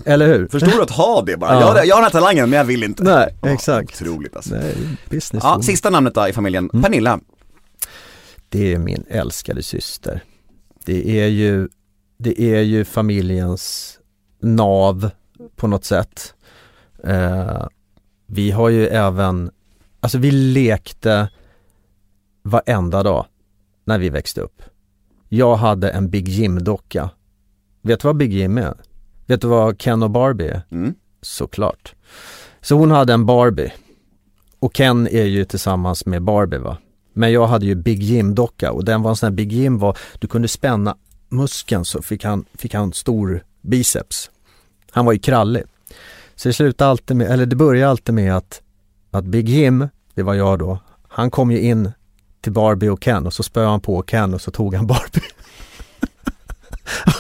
Eller 0.05 0.27
hur? 0.27 0.49
Förstår 0.49 0.71
du 0.71 0.83
att 0.83 0.91
ha 0.91 1.23
det 1.23 1.37
bara? 1.37 1.53
Ja. 1.55 1.61
Jag, 1.61 1.67
har- 1.67 1.85
jag 1.85 1.95
har 1.97 2.03
den 2.03 2.05
här 2.05 2.11
talangen 2.21 2.51
men 2.51 2.57
jag 2.57 2.65
vill 2.65 2.85
inte 2.85 3.03
Nej, 3.03 3.35
Ja, 3.43 3.49
exakt. 3.49 4.03
Otroligt 4.03 4.37
alltså 4.37 4.55
Nej, 4.55 4.77
business 5.11 5.45
Ja, 5.45 5.63
sista 5.63 5.91
namnet 5.91 6.15
då 6.15 6.29
i 6.29 6.33
familjen, 6.33 6.71
Mm. 6.73 6.83
Pernilla 6.83 7.21
Det 8.49 8.73
är 8.75 8.79
min 8.79 9.05
älskade 9.09 9.63
syster. 9.63 10.25
Det 10.85 11.21
är 11.21 11.27
ju, 11.27 11.69
det 12.19 12.41
är 12.43 12.61
ju 12.61 12.85
familjens 12.85 13.99
nav 14.43 15.11
på 15.57 15.67
något 15.67 15.85
sätt. 15.85 16.35
Eh, 17.05 17.67
vi 18.27 18.51
har 18.51 18.69
ju 18.69 18.87
även, 18.87 19.51
alltså 20.01 20.19
vi 20.19 20.31
lekte 20.31 21.29
varenda 22.43 23.03
dag 23.03 23.27
när 23.85 23.99
vi 23.99 24.09
växte 24.09 24.41
upp. 24.41 24.63
Jag 25.29 25.57
hade 25.57 25.91
en 25.91 26.11
Big 26.11 26.29
Jim-docka. 26.29 27.11
Vet 27.83 28.01
du 28.01 28.09
vad 28.09 28.17
Big 28.17 28.33
Jim 28.33 28.59
är? 28.59 28.75
Vet 29.31 29.41
du 29.41 29.49
vad 29.49 29.79
Ken 29.79 30.03
och 30.03 30.11
Barbie 30.11 30.49
är? 30.49 30.63
mm. 30.71 30.95
Såklart. 31.23 31.95
Så 32.61 32.75
hon 32.75 32.91
hade 32.91 33.13
en 33.13 33.27
Barbie. 33.27 33.73
Och 34.59 34.77
Ken 34.77 35.09
är 35.09 35.25
ju 35.25 35.45
tillsammans 35.45 36.07
med 36.07 36.23
Barbie 36.23 36.59
va. 36.59 36.77
Men 37.13 37.33
jag 37.33 37.47
hade 37.47 37.67
ju 37.67 37.75
Big 37.75 38.03
Jim-docka 38.03 38.73
och 38.73 38.85
den 38.85 39.03
var 39.03 39.11
en 39.11 39.17
sån 39.17 39.27
här 39.27 39.35
Big 39.35 39.53
Jim 39.53 39.79
var, 39.79 39.99
du 40.19 40.29
kunde 40.29 40.49
spänna 40.49 40.97
muskeln 41.29 41.85
så 41.85 42.03
fick 42.03 42.25
han, 42.25 42.45
fick 42.55 42.75
han 42.75 42.93
stor 42.93 43.45
biceps. 43.61 44.31
Han 44.91 45.05
var 45.05 45.13
ju 45.13 45.19
krallig. 45.19 45.63
Så 46.37 46.49
det 46.49 46.53
slutade 46.53 46.91
alltid 46.91 47.17
med, 47.17 47.31
eller 47.31 47.47
det 47.47 47.57
började 47.57 47.91
alltid 47.91 48.15
med 48.15 48.37
att, 48.37 48.63
att 49.11 49.25
Big 49.25 49.49
Jim, 49.49 49.89
det 50.15 50.23
var 50.23 50.35
jag 50.35 50.59
då, 50.59 50.79
han 51.09 51.31
kom 51.31 51.51
ju 51.51 51.61
in 51.61 51.93
till 52.41 52.53
Barbie 52.53 52.89
och 52.89 53.03
Ken 53.03 53.27
och 53.27 53.33
så 53.33 53.43
spöade 53.43 53.71
han 53.71 53.81
på 53.81 54.03
Ken 54.03 54.35
och 54.35 54.41
så 54.41 54.51
tog 54.51 54.75
han 54.75 54.87
Barbie. 54.87 55.23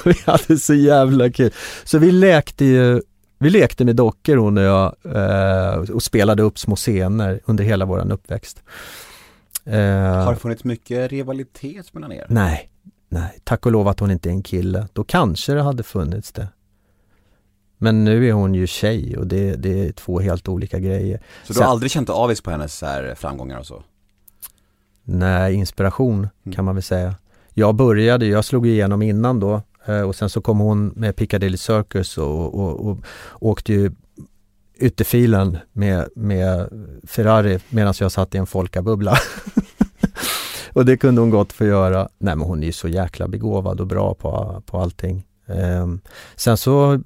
Vi 0.05 0.14
hade 0.27 0.59
så 0.59 0.75
jävla 0.75 1.31
kul. 1.31 1.53
Så 1.85 1.99
vi 1.99 2.12
lekte 2.12 2.64
ju, 2.64 3.03
vi 3.39 3.51
lekte 3.51 3.85
med 3.85 3.97
dockor 3.97 4.37
hon 4.37 4.59
och 4.59 4.64
jag 4.64 4.95
eh, 5.05 5.75
och 5.91 6.03
spelade 6.03 6.43
upp 6.43 6.59
små 6.59 6.77
scener 6.77 7.41
under 7.45 7.64
hela 7.64 7.85
våran 7.85 8.12
uppväxt. 8.12 8.62
Eh, 9.64 9.75
Har 10.25 10.33
det 10.33 10.39
funnits 10.41 10.64
mycket 10.64 11.11
rivalitet 11.12 11.95
mellan 11.95 12.12
er? 12.12 12.27
Nej, 12.29 12.71
nej, 13.09 13.39
tack 13.45 13.66
och 13.66 13.73
lov 13.73 13.89
att 13.89 14.01
hon 14.01 14.11
inte 14.11 14.29
är 14.29 14.33
en 14.33 14.43
kille. 14.43 14.89
Då 14.93 15.05
kanske 15.05 15.53
det 15.55 15.62
hade 15.62 15.83
funnits 15.83 16.33
det. 16.33 16.49
Men 17.83 18.05
nu 18.05 18.29
är 18.29 18.33
hon 18.33 18.55
ju 18.55 18.66
tjej 18.66 19.16
och 19.16 19.27
det, 19.27 19.57
det 19.57 19.87
är 19.89 19.93
två 19.93 20.21
helt 20.21 20.49
olika 20.49 20.79
grejer. 20.79 21.21
Så 21.47 21.53
du 21.53 21.61
har 21.61 21.66
aldrig 21.66 21.91
känt 21.93 22.11
avis 22.11 22.41
på 22.41 22.51
hennes 22.51 22.79
så 22.79 23.12
framgångar 23.16 23.59
och 23.59 23.66
så? 23.66 23.83
Nej, 25.05 25.55
inspiration 25.55 26.29
Mm. 26.45 26.55
kan 26.57 26.64
man 26.64 26.75
väl 26.75 26.83
säga. 26.83 27.14
Jag 27.61 27.74
började, 27.74 28.26
jag 28.26 28.44
slog 28.44 28.66
igenom 28.66 29.02
innan 29.02 29.40
då 29.40 29.62
eh, 29.86 30.00
och 30.00 30.16
sen 30.16 30.30
så 30.30 30.40
kom 30.40 30.58
hon 30.58 30.86
med 30.86 31.16
Piccadilly 31.16 31.56
Circus 31.56 32.18
och, 32.18 32.54
och, 32.54 32.86
och 32.86 32.98
åkte 33.40 33.72
ju 33.72 33.92
ytterfilen 34.78 35.58
med, 35.72 36.08
med 36.14 36.68
Ferrari 37.04 37.58
medan 37.68 37.94
jag 38.00 38.12
satt 38.12 38.34
i 38.34 38.38
en 38.38 38.46
folkabubbla. 38.46 39.16
och 40.72 40.84
det 40.84 40.96
kunde 40.96 41.20
hon 41.20 41.30
gott 41.30 41.52
få 41.52 41.64
göra. 41.64 42.08
Nej 42.18 42.36
men 42.36 42.46
hon 42.46 42.62
är 42.62 42.66
ju 42.66 42.72
så 42.72 42.88
jäkla 42.88 43.28
begåvad 43.28 43.80
och 43.80 43.86
bra 43.86 44.14
på, 44.14 44.62
på 44.66 44.78
allting. 44.78 45.26
Ehm, 45.46 46.00
sen 46.36 46.56
så 46.56 47.00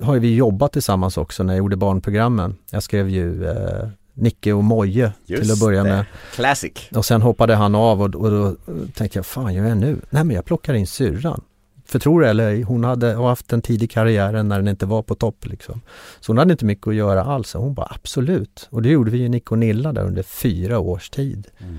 har 0.00 0.18
vi 0.18 0.34
jobbat 0.34 0.72
tillsammans 0.72 1.16
också 1.16 1.42
när 1.42 1.52
jag 1.52 1.58
gjorde 1.58 1.76
barnprogrammen. 1.76 2.56
Jag 2.70 2.82
skrev 2.82 3.08
ju 3.08 3.46
eh, 3.46 3.88
Nicke 4.18 4.52
och 4.52 4.64
Moje 4.64 5.12
till 5.26 5.52
att 5.52 5.60
börja 5.60 5.82
det. 5.82 5.90
med. 5.90 6.04
Classic 6.34 6.72
Och 6.94 7.04
sen 7.04 7.22
hoppade 7.22 7.54
han 7.54 7.74
av 7.74 8.02
och, 8.02 8.14
och 8.14 8.30
då 8.30 8.56
tänkte 8.94 9.18
jag, 9.18 9.26
fan 9.26 9.54
gör 9.54 9.64
jag 9.64 9.78
nu? 9.78 10.00
Nej 10.10 10.24
men 10.24 10.36
jag 10.36 10.44
plockar 10.44 10.74
in 10.74 10.86
syrran. 10.86 11.40
För 11.84 11.98
tror 11.98 12.20
det 12.20 12.28
eller 12.28 12.48
ej, 12.48 12.62
hon 12.62 12.84
hade 12.84 13.14
haft 13.14 13.52
en 13.52 13.62
tidig 13.62 13.90
karriär 13.90 14.42
när 14.42 14.56
den 14.56 14.68
inte 14.68 14.86
var 14.86 15.02
på 15.02 15.14
topp 15.14 15.46
liksom. 15.46 15.80
Så 16.20 16.32
hon 16.32 16.38
hade 16.38 16.52
inte 16.52 16.64
mycket 16.64 16.86
att 16.86 16.94
göra 16.94 17.24
alls. 17.24 17.54
Hon 17.54 17.74
bara 17.74 17.88
absolut. 17.90 18.68
Och 18.70 18.82
det 18.82 18.88
gjorde 18.88 19.10
vi 19.10 19.18
ju 19.18 19.28
Nick 19.28 19.52
och 19.52 19.58
Nilla 19.58 19.92
där 19.92 20.02
under 20.02 20.22
fyra 20.22 20.78
års 20.78 21.10
tid. 21.10 21.46
Mm. 21.58 21.78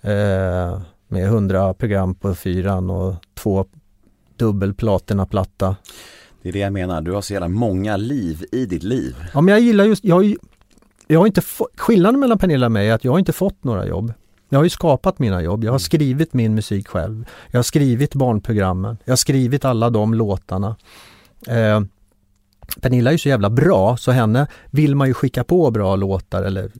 Eh, 0.00 0.80
med 1.08 1.28
hundra 1.28 1.74
program 1.74 2.14
på 2.14 2.34
fyran 2.34 2.90
och 2.90 3.14
två 3.34 3.66
dubbelplatina-platta. 4.36 5.76
Det 6.42 6.48
är 6.48 6.52
det 6.52 6.58
jag 6.58 6.72
menar, 6.72 7.00
du 7.00 7.12
har 7.12 7.20
så 7.20 7.32
jävla 7.32 7.48
många 7.48 7.96
liv 7.96 8.44
i 8.52 8.66
ditt 8.66 8.82
liv 8.82 9.16
Ja 9.34 9.40
men 9.40 9.52
jag 9.52 9.60
gillar 9.60 9.84
just, 9.84 10.04
jag 10.04 10.34
jag 11.06 11.18
har 11.18 11.26
inte 11.26 11.42
skillnaden 11.76 12.20
mellan 12.20 12.38
Pernilla 12.38 12.66
och 12.66 12.72
mig 12.72 12.88
är 12.88 12.94
att 12.94 13.04
jag 13.04 13.12
har 13.12 13.18
inte 13.18 13.32
fått 13.32 13.64
några 13.64 13.86
jobb. 13.86 14.12
Jag 14.48 14.58
har 14.58 14.64
ju 14.64 14.70
skapat 14.70 15.18
mina 15.18 15.42
jobb, 15.42 15.64
jag 15.64 15.72
har 15.72 15.78
skrivit 15.78 16.32
min 16.32 16.54
musik 16.54 16.88
själv. 16.88 17.24
Jag 17.50 17.58
har 17.58 17.62
skrivit 17.62 18.14
barnprogrammen, 18.14 18.98
jag 19.04 19.12
har 19.12 19.16
skrivit 19.16 19.64
alla 19.64 19.90
de 19.90 20.14
låtarna. 20.14 20.76
Eh, 21.48 21.80
Pernilla 22.80 23.10
är 23.10 23.12
ju 23.12 23.18
så 23.18 23.28
jävla 23.28 23.50
bra 23.50 23.96
så 23.96 24.10
henne 24.10 24.46
vill 24.70 24.94
man 24.94 25.08
ju 25.08 25.14
skicka 25.14 25.44
på 25.44 25.70
bra 25.70 25.96
låtar 25.96 26.42
eller 26.42 26.64
eh, 26.64 26.70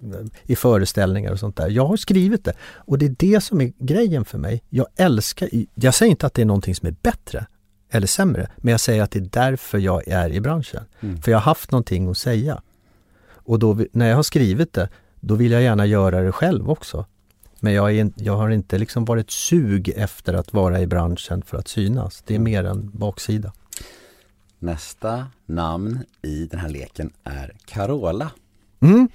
i 0.42 0.56
föreställningar 0.56 1.32
och 1.32 1.38
sånt 1.38 1.56
där. 1.56 1.68
Jag 1.68 1.86
har 1.86 1.96
skrivit 1.96 2.44
det 2.44 2.52
och 2.76 2.98
det 2.98 3.06
är 3.06 3.14
det 3.18 3.40
som 3.40 3.60
är 3.60 3.72
grejen 3.78 4.24
för 4.24 4.38
mig. 4.38 4.62
Jag 4.70 4.86
älskar, 4.96 5.48
jag 5.74 5.94
säger 5.94 6.10
inte 6.10 6.26
att 6.26 6.34
det 6.34 6.42
är 6.42 6.46
någonting 6.46 6.74
som 6.74 6.88
är 6.88 6.94
bättre 7.02 7.46
eller 7.90 8.06
sämre, 8.06 8.50
men 8.56 8.70
jag 8.70 8.80
säger 8.80 9.02
att 9.02 9.10
det 9.10 9.18
är 9.18 9.28
därför 9.50 9.78
jag 9.78 10.08
är 10.08 10.32
i 10.32 10.40
branschen. 10.40 10.84
Mm. 11.00 11.22
För 11.22 11.30
jag 11.30 11.38
har 11.38 11.42
haft 11.44 11.70
någonting 11.70 12.10
att 12.10 12.18
säga. 12.18 12.62
Och 13.44 13.58
då, 13.58 13.78
när 13.92 14.08
jag 14.08 14.16
har 14.16 14.22
skrivit 14.22 14.72
det, 14.72 14.88
då 15.20 15.34
vill 15.34 15.52
jag 15.52 15.62
gärna 15.62 15.86
göra 15.86 16.20
det 16.20 16.32
själv 16.32 16.70
också. 16.70 17.06
Men 17.60 17.72
jag, 17.72 17.96
är, 17.96 18.10
jag 18.16 18.36
har 18.36 18.50
inte 18.50 18.78
liksom 18.78 19.04
varit 19.04 19.30
sug 19.30 19.92
efter 19.96 20.34
att 20.34 20.52
vara 20.52 20.80
i 20.80 20.86
branschen 20.86 21.42
för 21.42 21.58
att 21.58 21.68
synas. 21.68 22.22
Det 22.26 22.34
är 22.34 22.38
mer 22.38 22.64
en 22.64 22.90
baksida. 22.90 23.52
Nästa 24.58 25.26
namn 25.46 25.98
i 26.22 26.46
den 26.46 26.60
här 26.60 26.68
leken 26.68 27.12
är 27.24 27.52
Carola 27.64 28.30
Mm. 28.84 29.08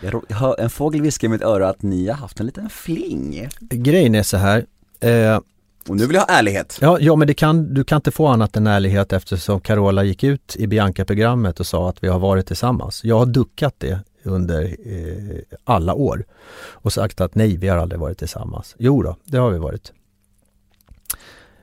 Jag 0.00 0.22
hör 0.28 0.60
en 0.60 0.70
fågel 0.70 1.02
viska 1.02 1.26
i 1.26 1.28
mitt 1.28 1.42
öra 1.42 1.68
att 1.68 1.82
ni 1.82 2.08
har 2.08 2.14
haft 2.14 2.40
en 2.40 2.46
liten 2.46 2.70
fling 2.70 3.48
Grejen 3.60 4.14
är 4.14 4.22
så 4.22 4.36
här. 4.36 4.66
Eh, 5.00 5.40
Och 5.88 5.96
nu 5.96 6.06
vill 6.06 6.14
jag 6.14 6.22
ha 6.22 6.28
ärlighet 6.28 6.78
ja, 6.80 6.98
ja, 7.00 7.16
men 7.16 7.26
det 7.28 7.34
kan, 7.34 7.74
du 7.74 7.84
kan 7.84 7.96
inte 7.96 8.10
få 8.10 8.26
annat 8.26 8.56
än 8.56 8.66
ärlighet 8.66 9.12
eftersom 9.12 9.60
Carola 9.60 10.04
gick 10.04 10.24
ut 10.24 10.56
i 10.56 10.66
Bianca-programmet 10.66 11.60
och 11.60 11.66
sa 11.66 11.88
att 11.88 12.04
vi 12.04 12.08
har 12.08 12.18
varit 12.18 12.46
tillsammans. 12.46 13.04
Jag 13.04 13.18
har 13.18 13.26
duckat 13.26 13.74
det 13.78 14.00
under 14.22 14.62
eh, 14.62 15.38
alla 15.64 15.94
år 15.94 16.24
och 16.72 16.92
sagt 16.92 17.20
att 17.20 17.34
nej, 17.34 17.56
vi 17.56 17.68
har 17.68 17.76
aldrig 17.78 18.00
varit 18.00 18.18
tillsammans. 18.18 18.74
Jo 18.78 19.02
då, 19.02 19.16
det 19.24 19.38
har 19.38 19.50
vi 19.50 19.58
varit. 19.58 19.92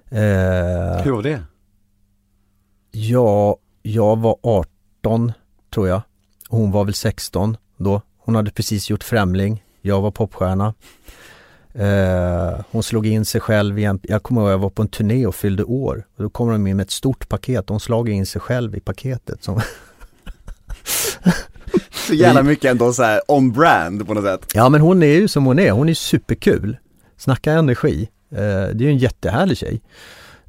Eh, 0.09 1.03
Hur 1.03 1.11
var 1.11 1.23
det? 1.23 1.43
Ja, 2.91 3.57
jag 3.81 4.19
var 4.19 4.37
18 4.43 5.31
tror 5.73 5.87
jag. 5.87 6.01
Hon 6.49 6.71
var 6.71 6.85
väl 6.85 6.93
16 6.93 7.57
då. 7.77 8.01
Hon 8.17 8.35
hade 8.35 8.51
precis 8.51 8.89
gjort 8.89 9.03
Främling. 9.03 9.63
Jag 9.81 10.01
var 10.01 10.11
popstjärna. 10.11 10.73
Eh, 11.73 12.59
hon 12.71 12.83
slog 12.83 13.07
in 13.07 13.25
sig 13.25 13.41
själv 13.41 13.79
i 13.79 13.83
en, 13.83 13.99
jag 14.03 14.23
kommer 14.23 14.41
ihåg 14.41 14.51
jag 14.51 14.57
var 14.57 14.69
på 14.69 14.81
en 14.81 14.87
turné 14.87 15.25
och 15.25 15.35
fyllde 15.35 15.63
år. 15.63 16.05
Och 16.17 16.23
då 16.23 16.29
kommer 16.29 16.51
de 16.51 16.67
in 16.67 16.77
med 16.77 16.83
ett 16.83 16.91
stort 16.91 17.29
paket, 17.29 17.69
hon 17.69 17.79
slog 17.79 18.09
in 18.09 18.25
sig 18.25 18.41
själv 18.41 18.75
i 18.75 18.79
paketet. 18.79 19.43
Som 19.43 19.61
Så 22.07 22.13
jävla 22.13 22.43
mycket 22.43 22.71
ändå 22.71 22.93
så 22.93 23.03
här 23.03 23.21
on 23.27 23.51
brand 23.51 24.07
på 24.07 24.13
något 24.13 24.23
sätt. 24.23 24.51
ja 24.53 24.69
men 24.69 24.81
hon 24.81 25.03
är 25.03 25.07
ju 25.15 25.27
som 25.27 25.45
hon 25.45 25.59
är, 25.59 25.71
hon 25.71 25.89
är 25.89 25.93
superkul. 25.93 26.77
Snacka 27.17 27.51
energi. 27.51 28.09
Eh, 28.31 28.37
det 28.37 28.43
är 28.53 28.81
ju 28.81 28.89
en 28.89 28.97
jättehärlig 28.97 29.57
tjej. 29.57 29.81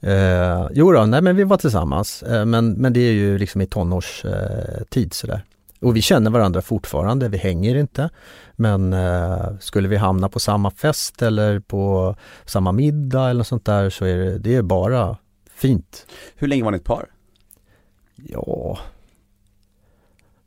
Eh, 0.01 0.69
jo 0.73 0.93
då, 0.93 1.07
nej 1.07 1.23
men 1.23 1.37
vi 1.37 1.45
var 1.45 1.57
tillsammans. 1.57 2.23
Eh, 2.23 2.45
men, 2.45 2.73
men 2.73 2.93
det 2.93 3.01
är 3.01 3.13
ju 3.13 3.39
liksom 3.39 3.61
i 3.61 3.67
tonårstid 3.67 4.31
eh, 4.31 4.85
tid 4.91 5.15
sådär. 5.15 5.45
Och 5.83 5.97
vi 5.97 6.03
känner 6.03 6.31
varandra 6.31 6.63
fortfarande, 6.63 7.29
vi 7.29 7.39
hänger 7.39 7.77
inte. 7.77 8.11
Men 8.57 8.93
eh, 8.93 9.59
skulle 9.61 9.89
vi 9.89 9.97
hamna 9.97 10.29
på 10.29 10.41
samma 10.41 10.71
fest 10.71 11.23
eller 11.23 11.61
på 11.61 12.17
samma 12.45 12.73
middag 12.73 13.31
eller 13.31 13.45
sånt 13.45 13.65
där 13.65 13.91
så 13.91 14.05
är 14.05 14.17
det, 14.17 14.39
det 14.39 14.55
är 14.55 14.63
bara 14.63 15.17
fint. 15.55 16.07
Hur 16.37 16.49
länge 16.49 16.65
var 16.65 16.71
ni 16.71 16.77
ett 16.77 16.85
par? 16.85 17.07
Ja, 18.17 18.79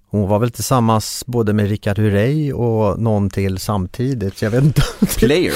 hon 0.10 0.28
var 0.28 0.40
väl 0.40 0.52
tillsammans 0.52 1.24
både 1.28 1.54
med 1.54 1.70
Richard 1.70 2.00
Herrey 2.00 2.54
och 2.54 3.00
någon 3.00 3.30
till 3.30 3.58
samtidigt. 3.58 4.42
Jag 4.42 4.52
vet 4.52 4.64
inte. 4.64 4.82
Player? 5.18 5.54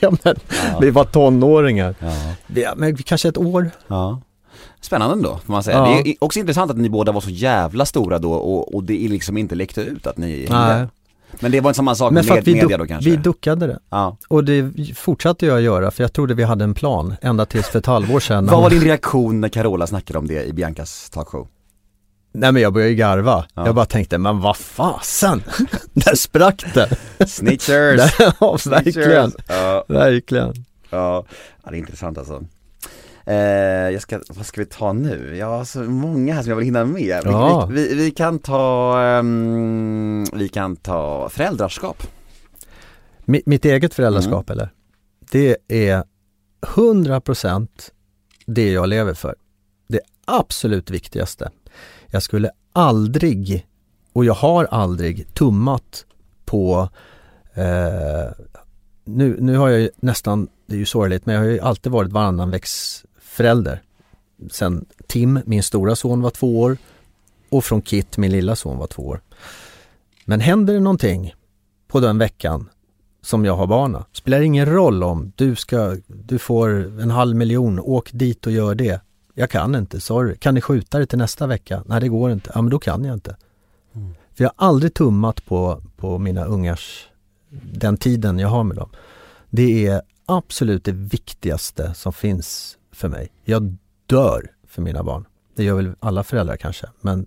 ja, 0.00 0.12
men, 0.24 0.36
Ja. 0.72 0.78
Vi 0.80 0.90
var 0.90 1.04
tonåringar. 1.04 1.94
Ja. 1.98 2.34
Vi, 2.46 2.66
men 2.76 2.96
kanske 2.96 3.28
ett 3.28 3.38
år. 3.38 3.70
ja. 3.86 4.20
Spännande 4.80 5.12
ändå, 5.14 5.40
får 5.46 5.52
man 5.52 5.62
säga. 5.62 5.76
Ja. 5.76 6.00
Det 6.04 6.10
är 6.10 6.14
också 6.20 6.38
intressant 6.38 6.70
att 6.70 6.76
ni 6.76 6.88
båda 6.90 7.12
var 7.12 7.20
så 7.20 7.30
jävla 7.30 7.86
stora 7.86 8.18
då 8.18 8.32
och, 8.32 8.74
och 8.74 8.84
det 8.84 9.04
är 9.04 9.08
liksom 9.08 9.36
inte 9.38 9.54
läckte 9.54 9.80
ut 9.80 10.06
att 10.06 10.16
ni 10.16 10.46
Nej. 10.50 10.86
Men 11.40 11.52
det 11.52 11.60
var 11.60 11.70
inte 11.70 11.76
samma 11.76 11.94
sak 11.94 12.12
Men 12.12 12.26
med 12.26 12.38
att 12.38 12.46
vi, 12.48 12.54
media 12.54 12.78
då 12.78 12.86
kanske? 12.86 13.10
vi 13.10 13.16
duckade 13.16 13.66
det. 13.66 13.78
ja. 13.90 14.16
Och 14.28 14.44
det 14.44 14.72
fortsatte 14.96 15.46
jag 15.46 15.60
göra 15.60 15.90
för 15.90 16.04
jag 16.04 16.12
trodde 16.12 16.34
vi 16.34 16.42
hade 16.42 16.64
en 16.64 16.74
plan 16.74 17.14
ända 17.22 17.46
tills 17.46 17.66
för 17.68 17.78
ett 17.78 17.86
halvår 17.86 18.20
sedan. 18.20 18.46
Vad 18.46 18.62
var 18.62 18.70
din 18.70 18.80
reaktion 18.80 19.40
när 19.40 19.48
Carola 19.48 19.86
snackade 19.86 20.18
om 20.18 20.26
det 20.26 20.44
i 20.44 20.52
Biancas 20.52 21.10
talkshow? 21.10 21.48
Nej 22.32 22.52
men 22.52 22.62
jag 22.62 22.72
började 22.72 22.90
ju 22.90 22.96
garva. 22.96 23.44
Ja. 23.54 23.66
Jag 23.66 23.74
bara 23.74 23.86
tänkte, 23.86 24.18
men 24.18 24.40
vad 24.40 24.56
fasen! 24.56 25.42
Där 25.92 26.14
sprack 26.14 26.64
det! 26.74 26.96
Snitchers! 27.26 28.14
ja, 28.40 28.58
verkligen. 28.66 29.32
Ja, 29.48 29.84
Verkligen. 29.88 30.54
ja. 30.90 31.24
ja, 31.64 31.70
det 31.70 31.76
är 31.76 31.78
intressant 31.78 32.18
alltså. 32.18 32.42
Eh, 33.30 33.90
jag 33.92 34.02
ska, 34.02 34.20
vad 34.28 34.46
ska 34.46 34.60
vi 34.60 34.66
ta 34.66 34.92
nu? 34.92 35.36
Jag 35.36 35.46
har 35.46 35.64
så 35.64 35.78
många 35.82 36.34
här 36.34 36.42
som 36.42 36.50
jag 36.50 36.56
vill 36.56 36.64
hinna 36.64 36.84
med. 36.84 36.96
Vi, 37.24 37.30
Ja. 37.30 37.68
vi, 37.72 37.94
vi, 37.94 38.10
kan 38.10 38.38
ta, 38.38 38.98
ehm, 39.02 40.24
vi 40.34 40.48
kan 40.48 40.76
ta 40.76 41.28
föräldraskap. 41.28 42.02
Mi- 43.24 43.42
mitt 43.46 43.64
eget 43.64 43.94
föräldraskap 43.94 44.50
Mm. 44.50 44.58
eller? 44.58 44.70
Det 45.30 45.56
är 45.68 46.04
100% 46.62 47.68
det 48.46 48.70
jag 48.72 48.88
lever 48.88 49.14
för. 49.14 49.34
Det 49.88 50.00
absolut 50.24 50.90
viktigaste. 50.90 51.50
Jag 52.06 52.22
skulle 52.22 52.50
aldrig, 52.72 53.66
och 54.12 54.24
jag 54.24 54.34
har 54.34 54.64
aldrig, 54.64 55.34
tummat 55.34 56.04
på 56.44 56.88
eh, 57.54 58.32
nu, 59.04 59.36
nu 59.40 59.56
har 59.56 59.68
jag 59.68 59.80
ju 59.80 59.90
nästan, 59.96 60.48
det 60.66 60.74
är 60.74 60.78
ju 60.78 60.86
sorgligt, 60.86 61.26
men 61.26 61.34
jag 61.34 61.42
har 61.42 61.48
ju 61.48 61.60
alltid 61.60 61.92
varit 61.92 62.12
varannan 62.12 62.50
väx 62.50 63.00
förälder. 63.30 63.82
Sen 64.50 64.84
Tim, 65.06 65.40
min 65.46 65.62
stora 65.62 65.96
son, 65.96 66.22
var 66.22 66.30
två 66.30 66.60
år 66.60 66.76
och 67.48 67.64
från 67.64 67.82
Kit, 67.82 68.18
min 68.18 68.32
lilla 68.32 68.56
son, 68.56 68.78
var 68.78 68.86
två 68.86 69.02
år. 69.02 69.20
Men 70.24 70.40
händer 70.40 70.74
det 70.74 70.80
någonting 70.80 71.34
på 71.88 72.00
den 72.00 72.18
veckan 72.18 72.68
som 73.22 73.44
jag 73.44 73.56
har 73.56 73.66
barna. 73.66 74.04
Spelar 74.12 74.40
ingen 74.40 74.66
roll 74.66 75.02
om 75.02 75.32
du 75.36 75.56
ska, 75.56 75.96
du 76.06 76.38
får 76.38 76.68
en 77.00 77.10
halv 77.10 77.36
miljon, 77.36 77.80
åk 77.80 78.10
dit 78.12 78.46
och 78.46 78.52
gör 78.52 78.74
det. 78.74 79.00
Jag 79.34 79.50
kan 79.50 79.74
inte, 79.74 80.00
sorry. 80.00 80.36
Kan 80.36 80.54
ni 80.54 80.60
skjuta 80.60 80.98
det 80.98 81.06
till 81.06 81.18
nästa 81.18 81.46
vecka? 81.46 81.82
Nej 81.86 82.00
det 82.00 82.08
går 82.08 82.32
inte. 82.32 82.50
Ja 82.54 82.62
men 82.62 82.70
då 82.70 82.78
kan 82.78 83.04
jag 83.04 83.14
inte. 83.14 83.36
För 84.34 84.44
jag 84.44 84.52
har 84.56 84.66
aldrig 84.66 84.94
tummat 84.94 85.44
på, 85.44 85.82
på 85.96 86.18
mina 86.18 86.44
ungars, 86.44 87.08
den 87.72 87.96
tiden 87.96 88.38
jag 88.38 88.48
har 88.48 88.64
med 88.64 88.76
dem. 88.76 88.90
Det 89.50 89.86
är 89.86 90.02
absolut 90.26 90.84
det 90.84 90.92
viktigaste 90.92 91.94
som 91.94 92.12
finns 92.12 92.76
för 93.00 93.08
mig. 93.08 93.32
Jag 93.44 93.76
dör 94.06 94.50
för 94.66 94.82
mina 94.82 95.02
barn. 95.02 95.26
Det 95.54 95.64
gör 95.64 95.74
väl 95.74 95.92
alla 96.00 96.22
föräldrar 96.22 96.56
kanske, 96.56 96.86
men 97.00 97.26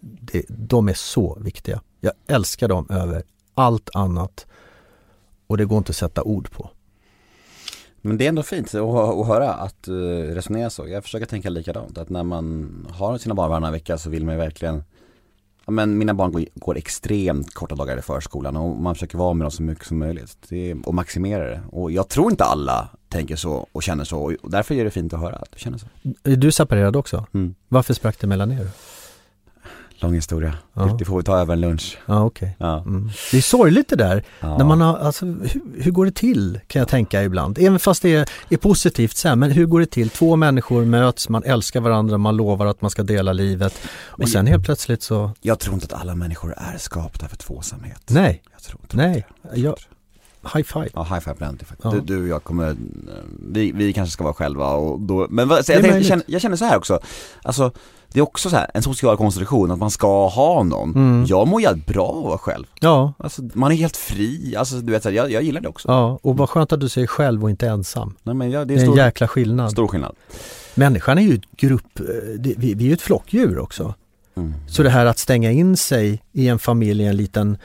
det, 0.00 0.44
de 0.48 0.88
är 0.88 0.94
så 0.94 1.38
viktiga. 1.40 1.80
Jag 2.00 2.12
älskar 2.26 2.68
dem 2.68 2.86
över 2.90 3.22
allt 3.54 3.90
annat 3.94 4.46
och 5.46 5.58
det 5.58 5.64
går 5.64 5.78
inte 5.78 5.90
att 5.90 5.96
sätta 5.96 6.22
ord 6.22 6.50
på. 6.50 6.70
Men 8.00 8.18
det 8.18 8.24
är 8.24 8.28
ändå 8.28 8.42
fint 8.42 8.74
att, 8.74 8.80
att 8.80 9.26
höra 9.26 9.52
att 9.54 9.82
du 9.82 10.34
resonera 10.34 10.70
så. 10.70 10.88
Jag 10.88 11.02
försöker 11.02 11.26
tänka 11.26 11.50
likadant, 11.50 11.98
att 11.98 12.08
när 12.08 12.22
man 12.22 12.86
har 12.90 13.18
sina 13.18 13.34
barn 13.34 13.50
varannan 13.50 13.72
vecka 13.72 13.98
så 13.98 14.10
vill 14.10 14.24
man 14.24 14.34
ju 14.34 14.38
verkligen 14.38 14.84
men 15.66 15.98
mina 15.98 16.14
barn 16.14 16.32
går, 16.32 16.44
går 16.54 16.76
extremt 16.76 17.54
korta 17.54 17.74
dagar 17.74 17.98
i 17.98 18.02
förskolan 18.02 18.56
och 18.56 18.76
man 18.76 18.94
försöker 18.94 19.18
vara 19.18 19.34
med 19.34 19.44
dem 19.44 19.50
så 19.50 19.62
mycket 19.62 19.86
som 19.86 19.98
möjligt 19.98 20.36
det, 20.48 20.74
och 20.74 20.94
maximera 20.94 21.44
det. 21.44 21.60
Och 21.70 21.92
jag 21.92 22.08
tror 22.08 22.30
inte 22.30 22.44
alla 22.44 22.88
tänker 23.08 23.36
så 23.36 23.66
och 23.72 23.82
känner 23.82 24.04
så 24.04 24.34
och 24.42 24.50
därför 24.50 24.74
är 24.74 24.84
det 24.84 24.90
fint 24.90 25.12
att 25.12 25.20
höra 25.20 25.36
att 25.36 25.52
du 25.52 25.58
känner 25.58 25.78
så. 25.78 25.86
Du 26.22 26.52
separerad 26.52 26.96
också? 26.96 27.26
Mm. 27.34 27.54
Varför 27.68 27.94
sprack 27.94 28.20
det 28.20 28.26
mellan 28.26 28.52
er? 28.52 28.68
Lång 30.02 30.14
historia. 30.14 30.54
Ja. 30.74 30.96
Det, 30.98 31.04
får 31.04 31.16
vi 31.18 31.24
ta 31.24 31.38
över 31.38 31.52
en 31.52 31.60
lunch. 31.60 31.98
Ja 32.06 32.24
okej. 32.24 32.56
Ja. 32.58 32.80
Mm. 32.80 33.10
Det 33.30 33.36
är 33.36 33.42
sorgligt 33.42 33.88
det 33.88 33.96
där. 33.96 34.24
Ja. 34.40 34.58
När 34.58 34.64
man 34.64 34.80
har, 34.80 34.98
alltså, 34.98 35.26
hur, 35.26 35.60
hur 35.82 35.90
går 35.90 36.04
det 36.04 36.12
till 36.14 36.60
kan 36.66 36.80
jag 36.80 36.88
tänka 36.88 37.22
ibland. 37.22 37.58
Även 37.58 37.78
fast 37.78 38.02
det 38.02 38.14
är, 38.14 38.28
är 38.48 38.56
positivt 38.56 39.16
så 39.16 39.28
här, 39.28 39.36
men 39.36 39.50
hur 39.50 39.66
går 39.66 39.80
det 39.80 39.86
till? 39.86 40.10
Två 40.10 40.36
människor 40.36 40.84
möts, 40.84 41.28
man 41.28 41.42
älskar 41.44 41.80
varandra, 41.80 42.18
man 42.18 42.36
lovar 42.36 42.66
att 42.66 42.82
man 42.82 42.90
ska 42.90 43.02
dela 43.02 43.32
livet 43.32 43.74
Men 44.16 44.24
och 44.24 44.28
sen 44.28 44.46
helt 44.46 44.64
plötsligt 44.64 45.02
så, 45.02 45.30
Jag 45.40 45.58
tror 45.58 45.74
inte 45.74 45.86
att 45.86 46.00
alla 46.00 46.14
människor 46.14 46.54
är 46.56 46.78
skapta 46.78 47.28
för 47.28 47.36
tvåsamhet. 47.36 48.02
nej, 48.10 48.42
Jag 48.52 48.62
tror 48.62 48.80
inte 48.82 48.96
nej, 48.96 49.26
det. 49.42 49.60
jag, 49.60 49.76
high 50.54 50.64
five. 50.64 50.88
Ja, 50.94 51.02
high 51.02 51.20
five 51.20 51.34
på. 51.34 51.54
Ja. 51.82 51.90
Du, 51.90 52.00
du 52.00 52.22
och 52.22 52.28
jag 52.28 52.44
kommer, 52.44 52.70
eh, 52.70 52.76
vi, 53.52 53.72
vi 53.72 53.92
kanske 53.92 54.12
ska 54.12 54.24
vara 54.24 54.34
själva 54.34 54.66
och 54.68 55.00
då, 55.00 55.26
men 55.30 55.48
vad, 55.48 55.58
jag, 55.58 55.66
tänkte, 55.66 55.88
jag, 55.88 56.04
känner, 56.04 56.24
jag 56.26 56.40
känner 56.40 56.56
så 56.56 56.64
här 56.64 56.76
också, 56.76 57.00
alltså 57.42 57.72
det 58.14 58.20
är 58.20 58.22
också 58.22 58.50
så 58.50 58.56
här, 58.56 58.70
en 58.74 58.82
social 58.82 59.16
konstruktion, 59.16 59.70
att 59.70 59.78
man 59.78 59.90
ska 59.90 60.28
ha 60.28 60.62
någon. 60.62 60.90
Mm. 60.94 61.24
Jag 61.28 61.48
mår 61.48 61.60
jävligt 61.62 61.86
bra 61.86 62.06
av 62.08 62.18
att 62.18 62.24
vara 62.24 62.38
själv. 62.38 62.64
Ja, 62.80 63.12
Alltså 63.18 63.42
man 63.54 63.72
är 63.72 63.76
helt 63.76 63.96
fri, 63.96 64.56
alltså 64.56 64.76
du 64.76 64.92
vet, 64.92 65.02
så 65.02 65.08
här, 65.08 65.16
jag, 65.16 65.30
jag 65.30 65.42
gillar 65.42 65.60
det 65.60 65.68
också. 65.68 65.88
ja, 65.88 66.18
och 66.22 66.36
vad 66.36 66.50
skönt 66.50 66.72
att 66.72 66.80
du 66.80 66.88
säger 66.88 67.06
själv 67.06 67.42
och 67.44 67.50
inte 67.50 67.68
ensam. 67.68 68.14
Nej 68.22 68.34
men 68.34 68.50
ja, 68.50 68.58
det 68.58 68.64
Det 68.64 68.74
är 68.74 68.76
är 68.76 68.80
en 68.80 68.86
stor, 68.86 68.96
jäkla 68.98 69.28
skillnad. 69.28 69.70
stor 69.70 69.88
skillnad. 69.88 70.14
Människan 70.74 71.18
är 71.18 71.22
ju 71.22 71.34
ett 71.34 71.50
grupp, 71.56 72.00
eh, 72.00 72.04
vi, 72.38 72.54
vi 72.58 72.84
är 72.84 72.88
ju 72.88 72.92
ett 72.92 73.02
flockdjur 73.02 73.58
också. 73.58 73.94
Mm. 74.36 74.54
Så 74.68 74.82
det 74.82 74.90
här 74.90 75.06
att 75.06 75.18
stänga 75.18 75.50
in 75.50 75.76
sig 75.76 76.22
i 76.32 76.48
en 76.48 76.58
familj 76.58 77.02
i 77.02 77.06
en 77.06 77.16
liten, 77.16 77.58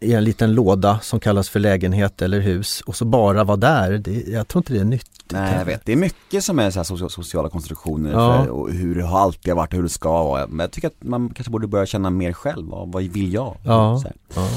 i 0.00 0.12
en 0.12 0.24
liten 0.24 0.52
låda 0.54 0.98
som 1.02 1.20
kallas 1.20 1.48
för 1.48 1.60
lägenhet 1.60 2.22
eller 2.22 2.40
hus 2.40 2.80
och 2.80 2.96
så 2.96 3.04
bara 3.04 3.44
vara 3.44 3.56
där, 3.56 3.98
det, 3.98 4.10
jag 4.28 4.48
tror 4.48 4.60
inte 4.60 4.72
det 4.72 4.80
är 4.80 4.84
nyttigt. 4.84 5.32
Nej 5.32 5.54
jag 5.58 5.64
vet, 5.64 5.84
det 5.84 5.92
är 5.92 5.96
mycket 5.96 6.44
som 6.44 6.58
är 6.58 6.70
så 6.70 6.78
här 6.78 6.84
socia- 6.84 7.08
sociala 7.08 7.48
konstruktioner 7.48 8.10
Ja. 8.12 8.44
för, 8.44 8.50
och 8.50 8.70
hur 8.72 8.94
det 8.94 9.04
har 9.04 9.20
alltid 9.20 9.54
varit 9.54 9.72
och 9.72 9.76
hur 9.76 9.82
det 9.82 9.88
ska 9.88 10.10
vara. 10.24 10.46
Men 10.46 10.58
jag 10.58 10.70
tycker 10.70 10.88
att 10.88 11.02
man 11.02 11.28
kanske 11.28 11.50
borde 11.50 11.66
börja 11.66 11.86
känna 11.86 12.10
mer 12.10 12.32
själv, 12.32 12.66
vad, 12.68 12.92
vad 12.92 13.02
vill 13.02 13.32
jag? 13.32 13.56
Ja. 13.64 14.02
Ja. 14.34 14.48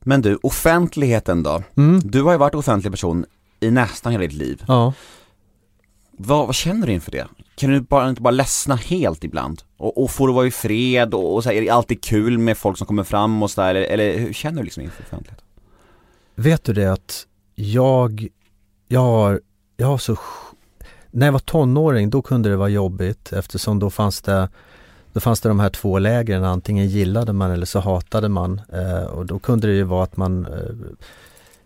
Men 0.00 0.22
du, 0.22 0.38
offentligheten 0.42 1.42
då? 1.42 1.62
Mm. 1.76 2.00
Du 2.04 2.22
har 2.22 2.32
ju 2.32 2.38
varit 2.38 2.54
offentlig 2.54 2.92
person 2.92 3.24
i 3.60 3.70
nästan 3.70 4.12
hela 4.12 4.22
ditt 4.22 4.32
liv. 4.32 4.64
Ja. 4.68 4.92
Vad, 6.18 6.46
vad 6.46 6.54
känner 6.54 6.86
du 6.86 6.92
inför 6.92 7.10
det? 7.12 7.26
Kan 7.56 7.70
du 7.70 7.80
bara, 7.80 8.08
inte 8.08 8.22
bara 8.22 8.30
ledsna 8.30 8.76
helt 8.76 9.24
ibland? 9.24 9.62
Och, 9.76 10.02
och 10.02 10.10
får 10.10 10.28
du 10.28 10.34
vara 10.34 10.46
i 10.46 10.50
fred 10.50 11.14
och, 11.14 11.34
och 11.34 11.42
så 11.42 11.48
här, 11.48 11.56
är 11.56 11.60
det 11.60 11.70
alltid 11.70 12.02
kul 12.02 12.38
med 12.38 12.58
folk 12.58 12.78
som 12.78 12.86
kommer 12.86 13.04
fram 13.04 13.42
och 13.42 13.50
sådär 13.50 13.74
eller, 13.74 13.82
eller 13.82 14.18
hur 14.18 14.32
känner 14.32 14.58
du 14.58 14.64
liksom 14.64 14.82
inför 14.82 15.02
offentlighet? 15.02 15.42
Vet 16.34 16.64
du 16.64 16.72
det 16.72 16.92
att 16.92 17.26
jag, 17.54 18.28
jag 18.88 19.00
har, 19.00 19.40
jag 19.76 19.86
har 19.86 19.98
så, 19.98 20.16
när 21.10 21.26
jag 21.26 21.32
var 21.32 21.38
tonåring 21.38 22.10
då 22.10 22.22
kunde 22.22 22.48
det 22.48 22.56
vara 22.56 22.68
jobbigt 22.68 23.32
eftersom 23.32 23.78
då 23.78 23.90
fanns 23.90 24.20
det 24.20 24.48
då 25.12 25.20
fanns 25.20 25.40
det 25.40 25.48
de 25.48 25.60
här 25.60 25.70
två 25.70 25.98
lägren, 25.98 26.44
antingen 26.44 26.88
gillade 26.88 27.32
man 27.32 27.50
eller 27.50 27.66
så 27.66 27.80
hatade 27.80 28.28
man 28.28 28.60
eh, 28.72 29.04
och 29.04 29.26
då 29.26 29.38
kunde 29.38 29.66
det 29.66 29.72
ju 29.72 29.82
vara 29.82 30.04
att 30.04 30.16
man 30.16 30.46
eh, 30.46 30.96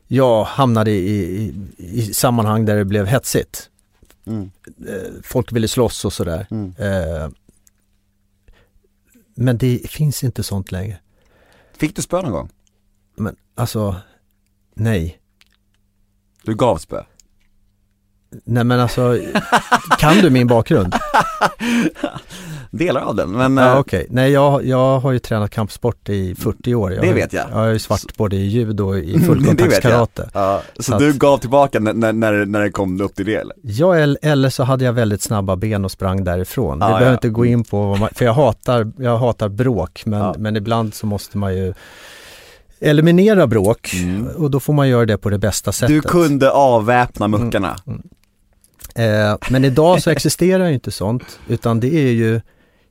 ja, 0.06 0.42
hamnade 0.42 0.90
i, 0.90 0.96
i, 0.96 1.54
i 1.76 2.02
sammanhang 2.14 2.64
där 2.64 2.76
det 2.76 2.84
blev 2.84 3.06
hetsigt. 3.06 3.70
Mm. 4.26 4.50
Eh, 4.88 5.12
folk 5.22 5.52
ville 5.52 5.68
slåss 5.68 6.04
och 6.04 6.12
sådär. 6.12 6.46
Mm. 6.50 6.74
Eh, 6.78 7.30
men 9.34 9.58
det 9.58 9.90
finns 9.90 10.24
inte 10.24 10.42
sånt 10.42 10.72
längre. 10.72 10.98
Fick 11.72 11.96
du 11.96 12.02
spö 12.02 12.22
någon 12.22 12.32
gång? 12.32 12.50
Men 13.14 13.36
alltså, 13.54 13.96
nej. 14.74 15.20
Du 16.42 16.54
gav 16.54 16.76
spö? 16.76 17.04
Nej 18.44 18.64
men 18.64 18.80
alltså, 18.80 19.18
kan 19.98 20.14
du 20.16 20.30
min 20.30 20.46
bakgrund? 20.46 20.94
delar 22.70 23.00
av 23.00 23.14
den. 23.16 23.30
Men, 23.30 23.56
Ja 23.56 23.72
eh, 23.72 23.78
okej, 23.78 24.06
nej 24.10 24.30
jag, 24.32 24.64
jag 24.66 24.98
har 25.00 25.12
ju 25.12 25.18
tränat 25.18 25.50
kampsport 25.50 26.08
i 26.08 26.34
40 26.34 26.74
år. 26.74 26.92
Jag 26.92 27.02
Det 27.02 27.06
har- 27.08 27.14
vet 27.14 27.32
jag. 27.32 27.44
Jag 27.50 27.56
har 27.56 27.66
ju 27.66 27.78
svart 27.78 28.16
både 28.16 28.36
i 28.36 28.46
judo 28.46 28.88
och 28.88 28.98
i 28.98 29.20
fullkontaktskarate. 29.26 30.30
ja, 30.34 30.62
så, 30.76 30.82
Så 30.82 30.98
du 30.98 31.10
att- 31.10 31.16
gav 31.16 31.38
tillbaka 31.38 31.80
när, 31.80 31.92
när, 32.12 32.46
när, 32.46 32.60
det 32.60 32.70
kom 32.70 33.00
upp 33.00 33.14
till 33.14 33.26
det 33.26 33.34
eller? 33.34 33.56
Ja, 33.62 33.96
el- 33.98 34.18
eller 34.22 34.50
så 34.50 34.64
hade 34.64 34.84
jag 34.84 34.92
väldigt 34.92 35.22
snabba 35.22 35.56
ben 35.56 35.84
och 35.84 35.90
sprang 35.90 36.24
därifrån. 36.24 36.78
Vi 36.78 36.84
Ja, 36.84 36.88
behöver 36.88 37.06
ja. 37.06 37.12
inte 37.12 37.28
gå 37.28 37.46
in 37.46 37.64
på, 37.64 37.96
man, 37.96 38.08
för 38.14 38.24
jag 38.24 38.32
hatar, 38.34 38.92
jag 38.98 39.18
hatar 39.18 39.48
bråk, 39.48 40.02
men, 40.06 40.20
Ja. 40.20 40.34
men 40.38 40.56
ibland 40.56 40.94
så 40.94 41.06
måste 41.06 41.38
man 41.38 41.54
ju 41.56 41.74
eliminera 42.80 43.46
bråk 43.46 43.90
Mm. 43.94 44.26
och 44.26 44.50
då 44.50 44.60
får 44.60 44.72
man 44.72 44.88
göra 44.88 45.06
det 45.06 45.18
på 45.18 45.30
det 45.30 45.38
bästa 45.38 45.72
sättet. 45.72 45.94
Du 45.96 46.00
kunde 46.00 46.50
avväpna 46.50 47.28
muckarna. 47.28 47.76
Eh, 48.94 49.36
men 49.50 49.64
idag 49.64 50.02
så 50.02 50.10
existerar 50.10 50.68
ju 50.68 50.74
inte 50.74 50.90
sånt, 50.90 51.38
utan 51.48 51.80
det 51.80 51.94
är 51.94 52.12
ju 52.12 52.40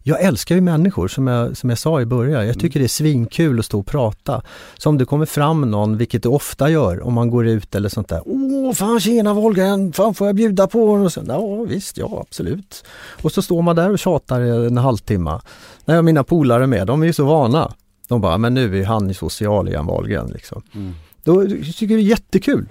jag 0.03 0.21
älskar 0.21 0.55
ju 0.55 0.61
människor 0.61 1.07
som 1.07 1.27
jag, 1.27 1.57
som 1.57 1.69
jag 1.69 1.79
sa 1.79 2.01
i 2.01 2.05
början. 2.05 2.47
Jag 2.47 2.59
tycker 2.59 2.79
det 2.79 2.85
är 2.85 2.87
svinkul 2.87 3.59
att 3.59 3.65
stå 3.65 3.79
och 3.79 3.85
prata. 3.85 4.41
Så 4.77 4.89
om 4.89 4.97
det 4.97 5.05
kommer 5.05 5.25
fram 5.25 5.71
någon, 5.71 5.97
vilket 5.97 6.23
det 6.23 6.29
ofta 6.29 6.69
gör 6.69 7.07
om 7.07 7.13
man 7.13 7.29
går 7.29 7.47
ut 7.47 7.75
eller 7.75 7.89
sånt 7.89 8.07
där. 8.07 8.21
Åh, 8.25 8.73
fan 8.73 8.99
tjena 8.99 9.33
Wolfgang, 9.33 9.93
fan 9.93 10.13
får 10.13 10.27
jag 10.27 10.35
bjuda 10.35 10.67
på? 10.67 10.83
Och 10.83 11.13
så, 11.13 11.21
ja 11.27 11.63
visst, 11.63 11.97
ja 11.97 12.25
absolut. 12.27 12.83
Och 13.21 13.31
så 13.31 13.41
står 13.41 13.61
man 13.61 13.75
där 13.75 13.91
och 13.91 13.99
tjatar 13.99 14.41
en 14.41 14.77
halvtimme. 14.77 15.39
När 15.85 15.95
jag 15.95 16.05
mina 16.05 16.23
polare 16.23 16.67
med, 16.67 16.87
de 16.87 17.01
är 17.01 17.05
ju 17.05 17.13
så 17.13 17.25
vana. 17.25 17.73
De 18.07 18.21
bara, 18.21 18.37
men 18.37 18.53
nu 18.53 18.81
är 18.81 18.85
han 18.85 19.13
social 19.13 19.67
igen 19.67 19.85
Wahlgren 19.85 20.27
liksom. 20.27 20.61
Mm. 20.75 20.93
Då 21.23 21.45
tycker 21.45 21.85
jag 21.85 21.89
det 21.89 21.93
är 21.93 21.99
jättekul. 21.99 22.65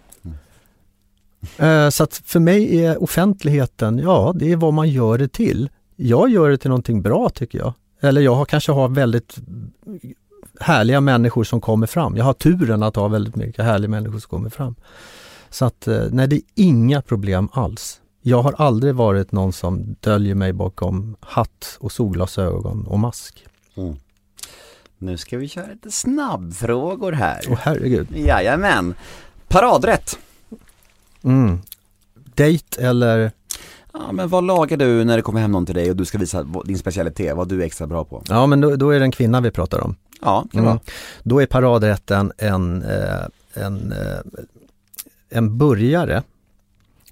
Eh, 1.57 1.89
Så 1.89 2.05
att 2.05 2.23
för 2.25 2.41
mig 2.41 2.85
är 2.85 3.03
offentligheten, 3.03 3.99
ja 3.99 4.33
det 4.37 4.53
är 4.53 4.57
vad 4.57 4.75
man 4.75 4.89
gör 4.89 5.19
det 5.19 5.29
till. 5.29 5.71
Jag 5.97 6.31
gör 6.31 6.51
det 6.51 6.59
till 6.59 6.71
någonting 6.71 7.03
bra 7.03 7.29
tycker 7.29 7.59
jag. 7.59 7.73
Eller 8.01 8.21
jag 8.21 8.35
har, 8.35 8.45
kanske 8.45 8.73
har 8.73 8.89
väldigt 8.89 9.37
härliga 10.61 11.01
människor 11.01 11.45
som 11.45 11.61
kommer 11.61 11.87
fram. 11.87 12.17
Jag 12.17 12.25
har 12.25 12.33
turen 12.33 12.83
att 12.83 12.97
ha 12.97 13.09
väldigt 13.09 13.37
mycket 13.37 13.65
härliga 13.65 13.89
människor 13.91 14.19
som 14.19 14.29
kommer 14.29 14.51
fram. 14.51 14.75
Så 15.51 15.65
att 15.65 15.89
eh, 15.89 16.03
nej, 16.11 16.27
det 16.29 16.37
är 16.37 16.43
inga 16.55 17.03
problem 17.03 17.49
alls. 17.53 18.01
Jag 18.23 18.43
har 18.43 18.53
aldrig 18.59 18.95
varit 18.95 19.33
någon 19.33 19.53
som 19.53 19.97
döljer 20.01 20.35
mig 20.35 20.53
bakom 20.53 21.17
hatt 21.21 21.77
och 21.81 21.93
solglasögon 21.93 22.87
och 22.87 22.99
mask. 22.99 23.45
Nu 24.99 25.17
ska 25.17 25.39
vi 25.39 25.49
köra 25.49 25.67
lite 25.67 25.91
snabbfrågor 25.91 27.13
här. 27.13 27.41
Åh 27.51 27.59
herregud. 27.61 28.09
Jajamän. 28.17 28.95
Paradrätt. 29.49 30.19
Mm. 31.25 31.59
Date 32.35 32.83
eller 32.83 33.31
Ja 33.93 34.13
men 34.13 34.29
vad 34.29 34.45
lagar 34.45 34.77
du 34.77 35.05
när 35.05 35.17
det 35.17 35.23
kommer 35.23 35.41
hem 35.41 35.53
någon 35.53 35.67
till 35.67 35.75
dig 35.75 35.91
och 35.91 35.97
du 35.97 36.05
ska 36.05 36.19
visa 36.19 36.43
din 36.65 36.79
specialitet, 36.79 37.37
vad 37.37 37.49
du 37.49 37.63
är 37.63 37.67
extra 37.67 37.87
bra 37.87 38.05
på? 38.05 38.23
Ja 38.29 38.47
men 38.47 38.61
då, 38.61 38.77
då 38.77 38.91
är 38.91 38.99
det 38.99 39.05
en 39.05 39.11
kvinna 39.13 39.41
vi 39.41 39.51
pratar 39.51 39.81
om. 39.81 39.97
Ja, 40.23 40.45
kan 40.53 40.61
Mm. 40.61 40.65
vara. 40.65 40.81
Då 41.23 41.43
är 41.43 41.47
paradrätten 41.47 42.33
en, 42.39 42.83
eh, 42.83 43.25
en, 43.55 43.93
eh, 43.93 44.19
en 45.31 45.59
burgare 45.59 46.23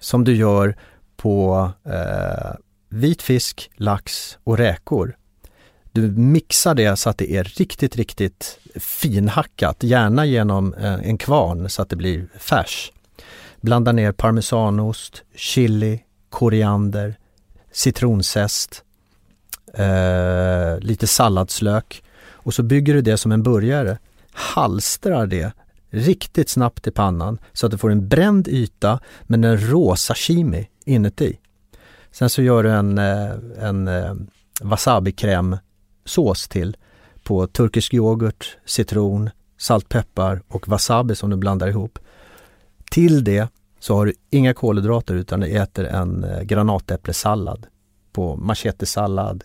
som 0.00 0.24
du 0.24 0.36
gör 0.36 0.76
på 1.16 1.70
eh, 1.84 2.54
vit 2.88 3.22
fisk, 3.22 3.70
lax 3.76 4.38
och 4.44 4.58
räkor. 4.58 5.16
Du 5.92 6.02
mixar 6.10 6.74
det 6.74 6.96
så 6.96 7.10
att 7.10 7.18
det 7.18 7.32
är 7.32 7.44
riktigt, 7.44 7.96
riktigt 7.96 8.58
finhackat, 8.74 9.82
gärna 9.82 10.26
genom 10.26 10.74
eh, 10.74 10.94
en 10.94 11.18
kvarn 11.18 11.70
så 11.70 11.82
att 11.82 11.88
det 11.88 11.96
blir 11.96 12.26
färs. 12.38 12.92
Blanda 13.66 13.92
ner 13.92 14.12
parmesanost, 14.12 15.22
chili, 15.34 16.00
koriander, 16.30 17.16
citronzest, 17.72 18.84
eh, 19.74 20.78
lite 20.78 21.06
salladslök 21.06 22.02
och 22.30 22.54
så 22.54 22.62
bygger 22.62 22.94
du 22.94 23.00
det 23.00 23.16
som 23.16 23.32
en 23.32 23.42
burgare. 23.42 23.98
Halstrar 24.32 25.26
det 25.26 25.52
riktigt 25.90 26.48
snabbt 26.48 26.86
i 26.86 26.90
pannan 26.90 27.38
så 27.52 27.66
att 27.66 27.72
du 27.72 27.78
får 27.78 27.90
en 27.90 28.08
bränd 28.08 28.48
yta 28.48 29.00
men 29.22 29.44
en 29.44 29.70
rå 29.70 29.96
sashimi 29.96 30.68
inuti. 30.84 31.38
Sen 32.10 32.30
så 32.30 32.42
gör 32.42 32.62
du 32.62 32.70
en, 32.70 32.98
eh, 32.98 33.30
en 33.58 33.88
eh, 33.88 34.14
wasabi-krämsås 34.60 36.48
till 36.48 36.76
på 37.22 37.46
turkisk 37.46 37.94
yoghurt, 37.94 38.56
citron, 38.64 39.30
saltpeppar 39.58 40.42
och 40.48 40.68
wasabi 40.68 41.14
som 41.14 41.30
du 41.30 41.36
blandar 41.36 41.68
ihop. 41.68 41.98
Till 42.90 43.24
det 43.24 43.48
så 43.78 43.94
har 43.94 44.06
du 44.06 44.12
inga 44.30 44.54
kolhydrater 44.54 45.14
utan 45.14 45.40
du 45.40 45.46
äter 45.46 45.84
en 45.84 46.24
eh, 46.24 46.42
granatäpplesallad 46.42 47.66
på 48.12 48.36
machetesallad, 48.36 49.44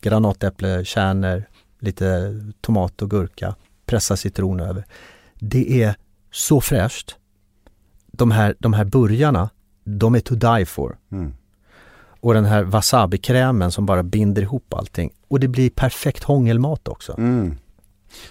granatäpplekärnor, 0.00 1.44
lite 1.78 2.34
tomat 2.60 3.02
och 3.02 3.10
gurka, 3.10 3.54
pressa 3.86 4.16
citron 4.16 4.60
över. 4.60 4.84
Det 5.34 5.82
är 5.82 5.94
så 6.30 6.60
fräscht. 6.60 7.16
De 8.06 8.30
här, 8.30 8.56
de 8.58 8.72
här 8.72 8.84
burgarna, 8.84 9.50
de 9.84 10.14
är 10.14 10.20
to 10.20 10.34
die 10.34 10.66
for. 10.66 10.98
Mm. 11.12 11.34
Och 12.20 12.34
den 12.34 12.44
här 12.44 12.64
wasabi-krämen 12.64 13.70
som 13.70 13.86
bara 13.86 14.02
binder 14.02 14.42
ihop 14.42 14.74
allting. 14.74 15.10
Och 15.28 15.40
det 15.40 15.48
blir 15.48 15.70
perfekt 15.70 16.24
hångelmat 16.24 16.88
också. 16.88 17.14
Mm. 17.18 17.56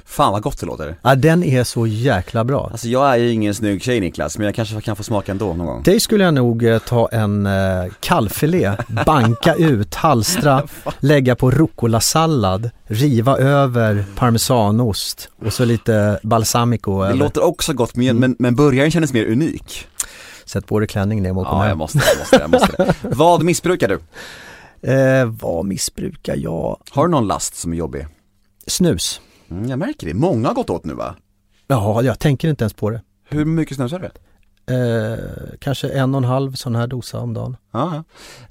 Fan 0.06 0.32
vad 0.32 0.42
gott 0.42 0.60
det 0.60 0.66
låter. 0.66 0.96
Ja, 1.02 1.16
den 1.16 1.44
är 1.44 1.64
så 1.64 1.88
jäkla 1.88 2.44
bra. 2.44 2.70
Alltså 2.72 2.88
jag 2.88 3.12
är 3.12 3.16
ju 3.16 3.32
ingen 3.32 3.56
snygg 3.56 3.84
tjej 3.84 4.00
Niklas, 4.00 4.38
men 4.38 4.46
jag 4.46 4.56
kanske 4.56 4.82
kan 4.82 4.96
få 4.96 5.04
smaka 5.04 5.32
ändå 5.32 5.54
någon 5.54 5.66
gång. 5.68 5.84
Dig 5.84 6.00
skulle 6.00 6.24
jag 6.24 6.34
nog 6.34 6.64
eh, 6.64 6.80
ta 6.80 7.10
en 7.12 7.46
eh, 7.46 7.86
kalvfilé, 8.00 8.72
banka 9.06 9.56
ut, 9.56 9.96
halstra, 9.96 10.64
lägga 11.00 11.36
på 11.36 11.52
rucola-sallad, 11.52 12.70
riva 12.84 13.38
över 13.38 14.06
parmesanost 14.16 15.30
och 15.46 15.54
så 15.54 15.66
lite 15.66 16.20
balsamico 16.24 17.02
Det 17.02 17.08
över. 17.08 17.16
låter 17.18 17.44
också 17.44 17.74
gott, 17.74 17.96
men, 17.96 18.18
men, 18.20 18.36
men 18.40 18.56
burgaren 18.56 18.92
kändes 18.92 19.14
mer 19.14 19.26
unik. 19.26 19.88
Sätt 20.46 20.66
på 20.68 20.80
dig 20.80 20.88
klänning 20.88 21.22
ner 21.22 21.34
mot 21.34 21.48
Ja, 21.52 21.68
jag 21.68 21.78
måste, 21.78 21.98
jag 21.98 22.18
måste, 22.20 22.36
jag 22.36 22.50
måste. 22.50 22.96
Vad 23.16 23.44
missbrukar 23.44 23.88
du? 23.88 24.00
eh, 24.92 25.26
Vad 25.26 25.66
missbrukar 25.66 26.36
jag? 26.38 26.78
Har 26.90 27.06
du 27.06 27.12
någon 27.12 27.28
last 27.28 27.56
som 27.56 27.74
är 27.74 27.78
jobbig? 27.78 28.08
Snus. 28.68 29.22
Mm, 29.50 29.70
jag 29.70 29.80
märker 29.80 30.08
det, 30.08 30.14
många 30.14 30.48
har 30.48 30.56
gått 30.56 30.70
åt 30.70 30.86
nu 30.86 30.94
va? 30.94 31.16
Ja, 31.68 32.04
jag 32.04 32.20
tänker 32.20 32.50
inte 32.50 32.64
ens 32.64 32.74
på 32.74 32.90
det. 32.90 33.02
Hur 33.30 33.46
mycket 33.46 33.76
snusar 33.76 34.00
du? 34.00 34.12
Eh, 34.68 35.20
kanske 35.60 35.90
en 35.90 36.16
och 36.16 36.18
en 36.18 36.30
halv 36.30 36.54
sån 36.54 36.76
här 36.76 36.88
dosa 36.88 37.20
om 37.20 37.34
dagen. 37.34 37.58
Ja. 37.72 38.04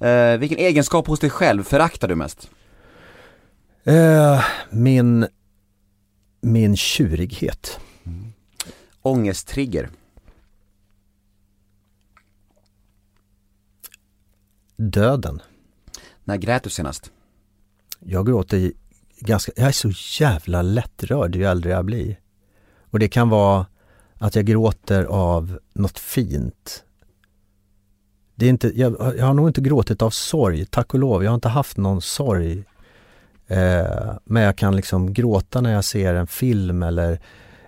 Eh, 0.07 0.39
vilken 0.39 0.59
egenskap 0.59 1.07
hos 1.07 1.21
dig 1.21 1.31
själv 1.31 1.63
föraktar 1.63 2.09
du 2.09 2.15
mest? 2.15 2.51
Eh, 3.85 4.45
min, 4.71 5.27
min 6.41 6.77
tjurighet. 6.77 7.81
Ångesttrigger. 9.03 9.91
Döden. 14.77 15.43
När 16.25 16.37
grät 16.37 16.63
du 16.63 16.71
senast? 16.71 17.13
Jag 18.01 18.27
gråter 18.27 18.73
ganska, 19.19 19.53
jag 19.57 19.69
är 19.69 19.73
så 19.73 19.91
jävla 20.21 20.63
lättrörd 20.63 21.37
ju 21.37 21.45
äldre 21.45 21.71
jag 21.71 21.85
blir. 21.85 22.21
Och 22.91 22.99
det 22.99 23.09
kan 23.09 23.29
vara 23.29 23.67
att 24.19 24.35
jag 24.35 24.45
gråter 24.45 25.05
av 25.05 25.59
något 25.73 25.99
fint. 25.99 26.85
Det 28.35 28.47
är 28.47 28.51
inte, 28.51 28.81
jag, 28.81 29.15
jag 29.19 29.27
har 29.27 29.35
nog 29.35 29.49
inte 29.49 29.61
gråtit 29.61 30.03
av 30.03 30.11
sorg, 30.11 30.67
tack 30.67 30.95
och 30.95 31.01
lov. 31.01 31.25
Jag 31.25 31.31
har 31.31 31.35
inte 31.35 31.49
haft 31.49 31.77
någon 31.77 32.03
sorg. 32.03 32.65
Eh, 33.47 34.15
men 34.25 34.43
jag 34.43 34.57
kan 34.57 34.77
liksom 34.77 35.13
gråta 35.13 35.61
när 35.61 35.73
jag 35.73 35.85
ser 35.85 36.15
en 36.15 36.27
film 36.27 36.83
eller, 36.83 37.21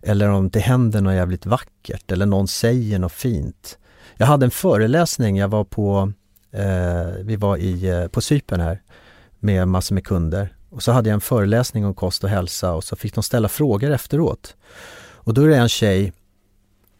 eller 0.03 0.28
om 0.28 0.51
det 0.51 0.61
händer 0.61 1.01
något 1.01 1.14
jävligt 1.14 1.47
vackert 1.47 2.12
eller 2.12 2.26
någon 2.26 2.49
säger 2.49 2.99
något 2.99 3.12
fint. 3.12 3.78
Jag 4.16 4.26
hade 4.26 4.47
en 4.47 4.51
föreläsning, 4.51 5.36
jag 5.36 5.49
var 5.49 5.64
på, 5.64 6.12
eh, 6.51 7.22
vi 7.22 7.36
var 7.36 7.57
i, 7.57 7.88
eh, 7.88 8.09
på 8.09 8.20
Cypern 8.20 8.61
här 8.61 8.82
med 9.38 9.68
massor 9.68 9.94
med 9.94 10.07
kunder. 10.07 10.55
Och 10.77 10.83
så 10.83 10.93
hade 10.93 11.09
jag 11.09 11.14
en 11.14 11.20
föreläsning 11.20 11.87
om 11.87 11.95
kost 11.95 12.24
och 12.24 12.31
hälsa 12.31 12.72
och 12.72 12.85
så 12.85 12.97
fick 12.97 13.14
de 13.14 13.22
ställa 13.22 13.49
frågor 13.49 13.91
efteråt. 13.91 14.57
Och 15.12 15.35
då 15.35 15.43
är 15.43 15.49
det 15.49 15.57
en 15.57 15.68
tjej 15.68 16.12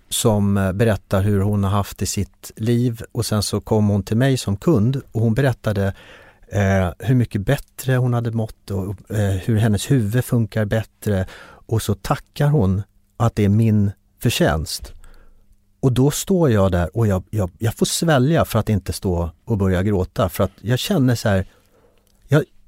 som 0.09 0.57
eh, 0.57 0.73
berättar 0.73 1.23
hur 1.23 1.41
hon 1.41 1.65
har 1.65 1.71
haft 1.71 2.03
i 2.03 2.07
sitt 2.07 2.53
liv 2.57 3.03
och 3.13 3.27
sen 3.27 3.43
så 3.43 3.61
kom 3.61 3.89
hon 3.89 4.03
till 4.03 4.17
mig 4.17 4.37
som 4.37 4.57
kund 4.57 5.03
och 5.13 5.21
hon 5.21 5.35
berättade 5.35 5.95
eh, 6.49 6.89
hur 6.99 7.15
mycket 7.15 7.41
bättre 7.41 7.97
hon 7.97 8.15
hade 8.15 8.31
mått 8.31 8.71
och 8.71 9.11
eh, 9.11 9.31
hur 9.31 9.57
hennes 9.57 9.91
huvud 9.91 10.25
funkar 10.25 10.65
bättre 10.65 11.27
och 11.67 11.83
så 11.83 11.95
tackar 11.95 12.49
hon 12.49 12.83
att 13.17 13.37
det 13.37 13.45
är 13.45 13.49
min 13.49 13.91
förtjänst. 14.23 14.93
Och 15.81 15.93
då 15.93 16.11
står 16.11 16.51
jag 16.51 16.73
där 16.73 16.97
och 16.97 17.07
jag, 17.07 17.25
jag, 17.31 17.51
jag 17.59 17.75
får 17.75 17.87
svälja 17.87 18.45
för 18.45 18.59
att 18.59 18.69
inte 18.69 18.93
stå 18.93 19.31
och 19.45 19.59
börja 19.59 19.83
gråta 19.83 20.29
för 20.29 20.45
att 20.45 20.53
jag 20.61 20.79
känner 20.79 21.15
så 21.15 21.29
här 21.29 21.47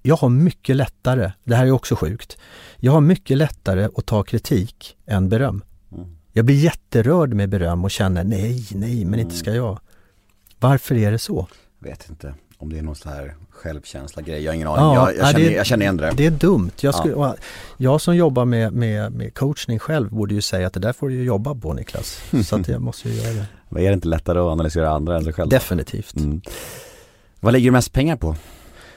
jag, 0.09 0.15
jag 0.15 0.17
har 0.21 0.29
mycket 0.29 0.77
lättare, 0.77 1.33
det 1.45 1.55
här 1.57 1.67
är 1.67 1.71
också 1.71 1.97
sjukt, 1.97 2.39
jag 2.77 2.93
har 2.93 3.01
mycket 3.01 3.37
lättare 3.37 3.85
att 3.97 4.07
ta 4.07 4.23
kritik 4.23 4.97
än 5.07 5.29
beröm. 5.29 5.63
Jag 6.33 6.45
blir 6.45 6.57
jätterörd 6.57 7.35
med 7.35 7.49
beröm 7.49 7.85
och 7.85 7.91
känner 7.91 8.25
nej, 8.25 8.67
nej, 8.75 9.05
men 9.05 9.21
inte 9.21 9.35
ska 9.35 9.55
jag. 9.55 9.79
Varför 10.61 10.95
är 10.95 11.11
det 11.11 11.19
så? 11.19 11.49
Vet 11.79 12.09
inte. 12.11 12.35
Om 12.59 12.73
det 12.73 12.79
är 12.79 12.83
någon 12.83 12.95
sån 12.97 13.13
här 13.13 13.35
självkänsla 13.51 14.23
grej, 14.23 14.43
jag 14.43 14.51
har 14.51 14.55
ingen 14.55 14.69
aning. 14.69 14.85
Ja, 14.85 14.95
jag, 14.95 15.17
jag, 15.17 15.23
nej, 15.23 15.33
känner, 15.33 15.47
det- 15.49 15.55
jag 15.55 15.67
känner 15.67 15.83
igen 15.85 15.97
det. 15.97 16.13
Det 16.17 16.27
är 16.27 16.31
dumt. 16.31 16.71
Jag, 16.81 16.95
skulle, 16.95 17.15
och 17.15 17.35
jag 17.77 18.01
som 18.01 18.17
jobbar 18.17 18.45
med, 18.45 18.73
med, 18.73 19.13
med 19.13 19.35
coachning 19.35 19.79
själv 19.79 20.11
borde 20.11 20.35
ju 20.35 20.41
säga 20.43 20.67
att 20.67 20.73
det 20.73 20.81
där 20.81 20.93
får 20.93 21.09
du 21.09 21.15
ju 21.15 21.25
jobba 21.25 21.55
på 21.55 21.73
Niklas. 21.73 22.21
Så 22.45 22.57
att 22.57 22.69
jag 22.69 22.83
måste 22.83 23.09
ju 23.09 23.15
göra 23.15 23.33
det. 23.35 23.47
Men 23.69 23.83
är 23.83 23.89
det 23.89 23.95
inte 23.95 24.09
lättare 24.09 24.39
att 24.39 24.47
analysera 24.47 24.91
andra 24.91 25.17
än 25.17 25.25
sig 25.25 25.33
själv? 25.33 25.49
Definitivt. 25.49 26.17
Mm. 26.17 26.41
Vad 27.41 27.53
lägger 27.53 27.65
du 27.67 27.73
mest 27.73 27.93
pengar 27.93 28.17
på? 28.17 28.37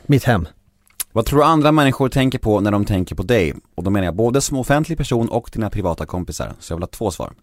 Mitt 0.06 0.24
hem. 0.24 0.48
Vad 1.12 1.26
tror 1.26 1.40
du 1.40 1.46
andra 1.46 1.72
människor 1.72 2.10
tänker 2.10 2.40
på 2.40 2.60
när 2.60 2.72
de 2.72 2.86
tänker 2.86 3.16
på 3.16 3.24
dig? 3.24 3.54
Och 3.76 3.84
då 3.84 3.90
menar 3.90 4.06
jag 4.06 4.16
både 4.16 4.42
som 4.42 4.58
offentlig 4.58 4.98
person 4.98 5.30
och 5.30 5.50
dina 5.54 5.70
privata 5.70 6.06
kompisar. 6.06 6.54
Så 6.60 6.74
jag 6.74 6.78
vill 6.78 6.84
ha 6.84 6.88
två 6.88 7.12
svar. 7.12 7.34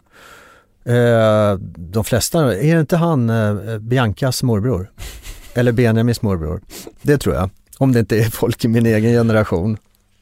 Eh, 0.85 1.53
de 1.77 2.03
flesta, 2.03 2.55
är 2.55 2.75
det 2.75 2.79
inte 2.79 2.97
han 2.97 3.29
eh, 3.29 3.77
Biancas 3.77 4.43
morbror? 4.43 4.91
Eller 5.53 5.71
Benjamins 5.71 6.21
morbror? 6.21 6.61
Det 7.01 7.17
tror 7.17 7.35
jag. 7.35 7.49
Om 7.77 7.91
det 7.91 7.99
inte 7.99 8.17
är 8.17 8.23
folk 8.23 8.65
i 8.65 8.67
min 8.67 8.85
egen 8.85 9.11
generation. 9.11 9.77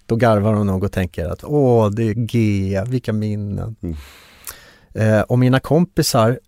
Då 0.06 0.16
garvar 0.16 0.54
de 0.54 0.68
nog 0.68 0.84
och 0.84 0.92
tänker 0.92 1.26
att 1.26 1.44
åh, 1.44 1.90
det 1.90 2.04
är 2.04 2.14
G, 2.14 2.84
vilka 2.88 3.14
minnen. 3.14 3.76
Mm. 3.82 3.96
Eh, 4.94 5.22
och 5.22 5.40
mina 5.40 5.60
kompisar, 5.60 6.40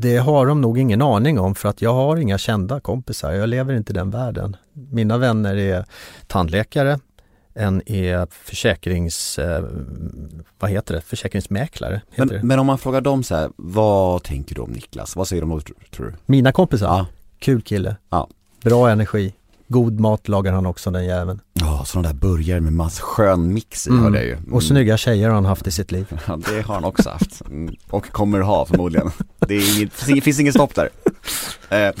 det 0.00 0.16
har 0.16 0.46
de 0.46 0.60
nog 0.60 0.78
ingen 0.78 1.02
aning 1.02 1.38
om 1.38 1.54
för 1.54 1.68
att 1.68 1.82
jag 1.82 1.94
har 1.94 2.16
inga 2.16 2.38
kända 2.38 2.80
kompisar. 2.80 3.32
Jag 3.32 3.48
lever 3.48 3.74
inte 3.74 3.92
i 3.92 3.94
den 3.94 4.10
världen. 4.10 4.56
Mina 4.72 5.18
vänner 5.18 5.56
är 5.56 5.84
tandläkare, 6.26 6.98
en 7.54 7.82
är 7.86 8.26
försäkrings, 8.30 9.38
eh, 9.38 9.64
vad 10.58 10.70
heter 10.70 10.94
det, 10.94 11.00
försäkringsmäklare. 11.00 12.00
Heter 12.10 12.26
det. 12.34 12.38
Men, 12.38 12.46
men 12.46 12.58
om 12.58 12.66
man 12.66 12.78
frågar 12.78 13.00
dem 13.00 13.22
så 13.22 13.34
här, 13.34 13.50
vad 13.56 14.22
tänker 14.22 14.54
du 14.54 14.60
om 14.60 14.70
Niklas? 14.70 15.16
Vad 15.16 15.28
säger 15.28 15.42
de 15.42 15.50
då 15.50 15.58
tr- 15.58 15.90
tror 15.90 16.06
du? 16.06 16.12
Mina 16.26 16.52
kompisar? 16.52 16.86
Ja. 16.86 17.06
Kul 17.38 17.62
kille. 17.62 17.96
Ja. 18.10 18.28
Bra 18.62 18.90
energi. 18.90 19.32
God 19.68 20.00
mat 20.00 20.28
lagar 20.28 20.52
han 20.52 20.66
också 20.66 20.90
den 20.90 21.04
jäveln. 21.04 21.40
Ja, 21.52 21.84
sådana 21.86 22.08
där 22.08 22.14
burgare 22.14 22.60
med 22.60 22.72
massa 22.72 23.02
skön 23.02 23.54
mix 23.54 23.86
i 23.86 23.90
Mm. 23.90 24.02
hörde 24.02 24.16
jag 24.18 24.26
ju. 24.26 24.32
Mm. 24.36 24.52
Och 24.54 24.62
snygga 24.62 24.96
tjejer 24.96 25.28
har 25.28 25.34
han 25.34 25.44
haft 25.44 25.66
i 25.66 25.70
sitt 25.70 25.92
liv. 25.92 26.20
Ja, 26.26 26.36
det 26.36 26.62
har 26.66 26.74
han 26.74 26.84
också 26.84 27.10
haft. 27.10 27.40
Mm. 27.46 27.74
Och 27.90 28.10
kommer 28.12 28.40
ha 28.40 28.66
förmodligen. 28.66 29.10
Det 29.38 29.54
är 29.54 29.76
inget- 29.78 30.24
finns 30.24 30.40
inget 30.40 30.54
stopp 30.54 30.74
där. 30.74 30.88
Eh, 31.70 31.94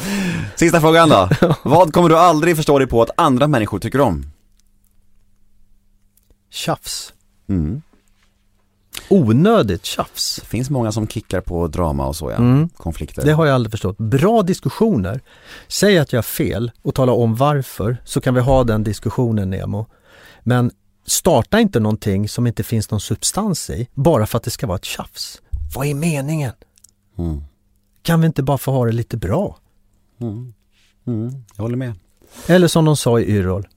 sista 0.56 0.80
frågan 0.80 1.08
då. 1.08 1.28
Vad 1.62 1.92
kommer 1.92 2.08
du 2.08 2.18
aldrig 2.18 2.56
förstå 2.56 2.78
dig 2.78 2.88
på 2.88 3.02
att 3.02 3.10
andra 3.16 3.48
människor 3.48 3.78
tycker 3.78 4.00
om? 4.00 4.26
Tjafs. 6.50 7.12
Mm. 7.48 7.82
Onödigt 9.08 9.84
tjafs. 9.84 10.36
Det 10.40 10.46
finns 10.46 10.70
många 10.70 10.92
som 10.92 11.08
kickar 11.08 11.40
på 11.40 11.66
drama 11.66 12.06
och 12.06 12.16
så 12.16 12.30
ja. 12.30 12.36
Mm. 12.36 12.68
Konflikter. 12.68 13.24
Det 13.24 13.32
har 13.32 13.46
jag 13.46 13.54
aldrig 13.54 13.70
förstått. 13.70 13.98
Bra 13.98 14.42
diskussioner. 14.42 15.20
Säg 15.68 15.98
att 15.98 16.12
jag 16.12 16.18
har 16.18 16.22
fel 16.22 16.70
och 16.82 16.94
tala 16.94 17.12
om 17.12 17.34
varför 17.34 17.96
så 18.04 18.20
kan 18.20 18.34
vi 18.34 18.40
ha 18.40 18.64
den 18.64 18.84
diskussionen 18.84 19.50
Nemo. 19.50 19.86
Men 20.42 20.70
starta 21.06 21.60
inte 21.60 21.80
någonting 21.80 22.28
som 22.28 22.46
inte 22.46 22.62
finns 22.62 22.90
någon 22.90 23.00
substans 23.00 23.70
i 23.70 23.88
bara 23.94 24.26
för 24.26 24.36
att 24.36 24.44
det 24.44 24.50
ska 24.50 24.66
vara 24.66 24.76
ett 24.76 24.84
tjafs. 24.84 25.42
Vad 25.74 25.86
är 25.86 25.94
meningen? 25.94 26.52
Mm. 27.18 27.40
Kan 28.02 28.20
vi 28.20 28.26
inte 28.26 28.42
bara 28.42 28.58
få 28.58 28.72
ha 28.72 28.86
det 28.86 28.92
lite 28.92 29.16
bra? 29.16 29.58
Mm. 30.20 30.54
Mm. 31.06 31.44
Jag 31.56 31.62
håller 31.62 31.76
med. 31.76 31.92
Eller 32.46 32.68
som 32.68 32.84
de 32.84 32.96
sa 32.96 33.20
i 33.20 33.24
Yrrol. 33.24 33.68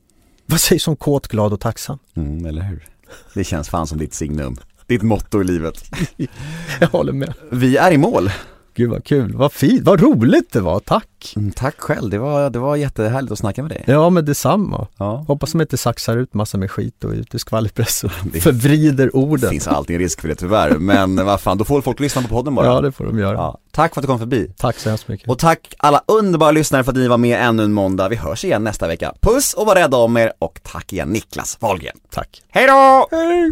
Vad 0.46 0.60
sägs 0.60 0.88
om 0.88 0.96
kåt, 0.96 1.28
glad 1.28 1.54
och 1.54 1.60
tacksam? 1.60 2.00
Mm, 2.16 2.46
eller 2.46 2.62
hur? 2.62 2.88
Det 3.34 3.44
känns 3.44 3.70
fan 3.70 3.88
som 3.88 3.98
ditt 3.98 4.14
signum. 4.14 4.58
Ditt 4.90 5.02
motto 5.02 5.42
i 5.42 5.44
livet. 5.44 5.84
Jag 6.80 6.88
håller 6.88 7.14
med. 7.14 7.34
Vi 7.52 7.78
är 7.78 7.92
i 7.92 7.98
mål. 7.98 8.32
Gud 8.76 8.90
vad 8.90 9.04
kul, 9.06 9.34
vad 9.36 9.52
fint, 9.54 9.84
vad 9.84 10.02
roligt 10.02 10.52
det 10.54 10.60
var, 10.62 10.80
tack! 10.80 11.34
Mm, 11.36 11.52
tack 11.52 11.76
själv, 11.80 12.10
det 12.10 12.18
var, 12.18 12.50
det 12.50 12.60
var 12.60 12.76
jättehärligt 12.76 13.32
att 13.32 13.40
snacka 13.40 13.62
med 13.62 13.72
dig. 13.72 13.84
Ja 13.88 14.10
men 14.10 14.26
detsamma. 14.26 14.88
Ja. 14.98 15.26
Hoppas 15.28 15.52
de 15.52 15.62
inte 15.62 15.78
saxar 15.78 16.18
ut 16.18 16.34
massor 16.34 16.60
med 16.60 16.72
skit 16.72 17.04
och 17.04 17.12
ut 17.12 17.36
i 17.36 17.40
skvallerpress 17.40 18.04
och 18.04 18.12
Det- 18.34 18.40
förvrider 18.42 19.06
Det 19.06 19.12
orden. 19.12 19.50
finns 19.50 19.68
alltid 19.68 19.96
en 19.96 20.02
risk 20.02 20.22
för 20.22 20.28
det 20.28 20.36
tyvärr, 20.36 20.78
men 20.78 21.16
vad 21.26 21.42
fan, 21.42 21.58
då 21.58 21.66
får 21.66 21.82
folk 21.82 22.00
lyssna 22.00 22.22
på 22.22 22.28
podden 22.28 22.56
bara. 22.56 22.66
Ja 22.66 22.82
det 22.82 22.92
får 22.92 23.06
de 23.06 23.20
göra. 23.20 23.38
Ja. 23.38 23.58
Tack 23.72 23.94
för 23.94 24.02
att 24.02 24.04
du 24.04 24.08
kom 24.08 24.20
förbi. 24.20 24.52
Tack 24.58 24.80
så 24.80 24.90
hemskt 24.90 25.08
mycket. 25.08 25.30
Och 25.30 25.40
tack 25.40 25.74
alla 25.80 26.02
underbara 26.08 26.52
lyssnare 26.52 26.84
för 26.84 26.92
att 26.92 26.98
ni 26.98 27.08
var 27.08 27.18
med 27.18 27.42
ännu 27.48 27.64
en 27.64 27.74
måndag. 27.74 28.08
Vi 28.10 28.16
hörs 28.16 28.46
igen 28.46 28.64
nästa 28.64 28.88
vecka. 28.88 29.14
Puss 29.22 29.54
och 29.54 29.66
var 29.66 29.76
rädda 29.76 29.98
om 29.98 30.18
er 30.18 30.34
och 30.40 30.60
tack 30.64 30.94
igen 30.94 31.10
Niklas 31.10 31.58
Wahlgren. 31.60 31.98
Tack. 32.12 32.42
Hej 32.50 32.68
då! 32.68 33.08
Hej! 33.12 33.52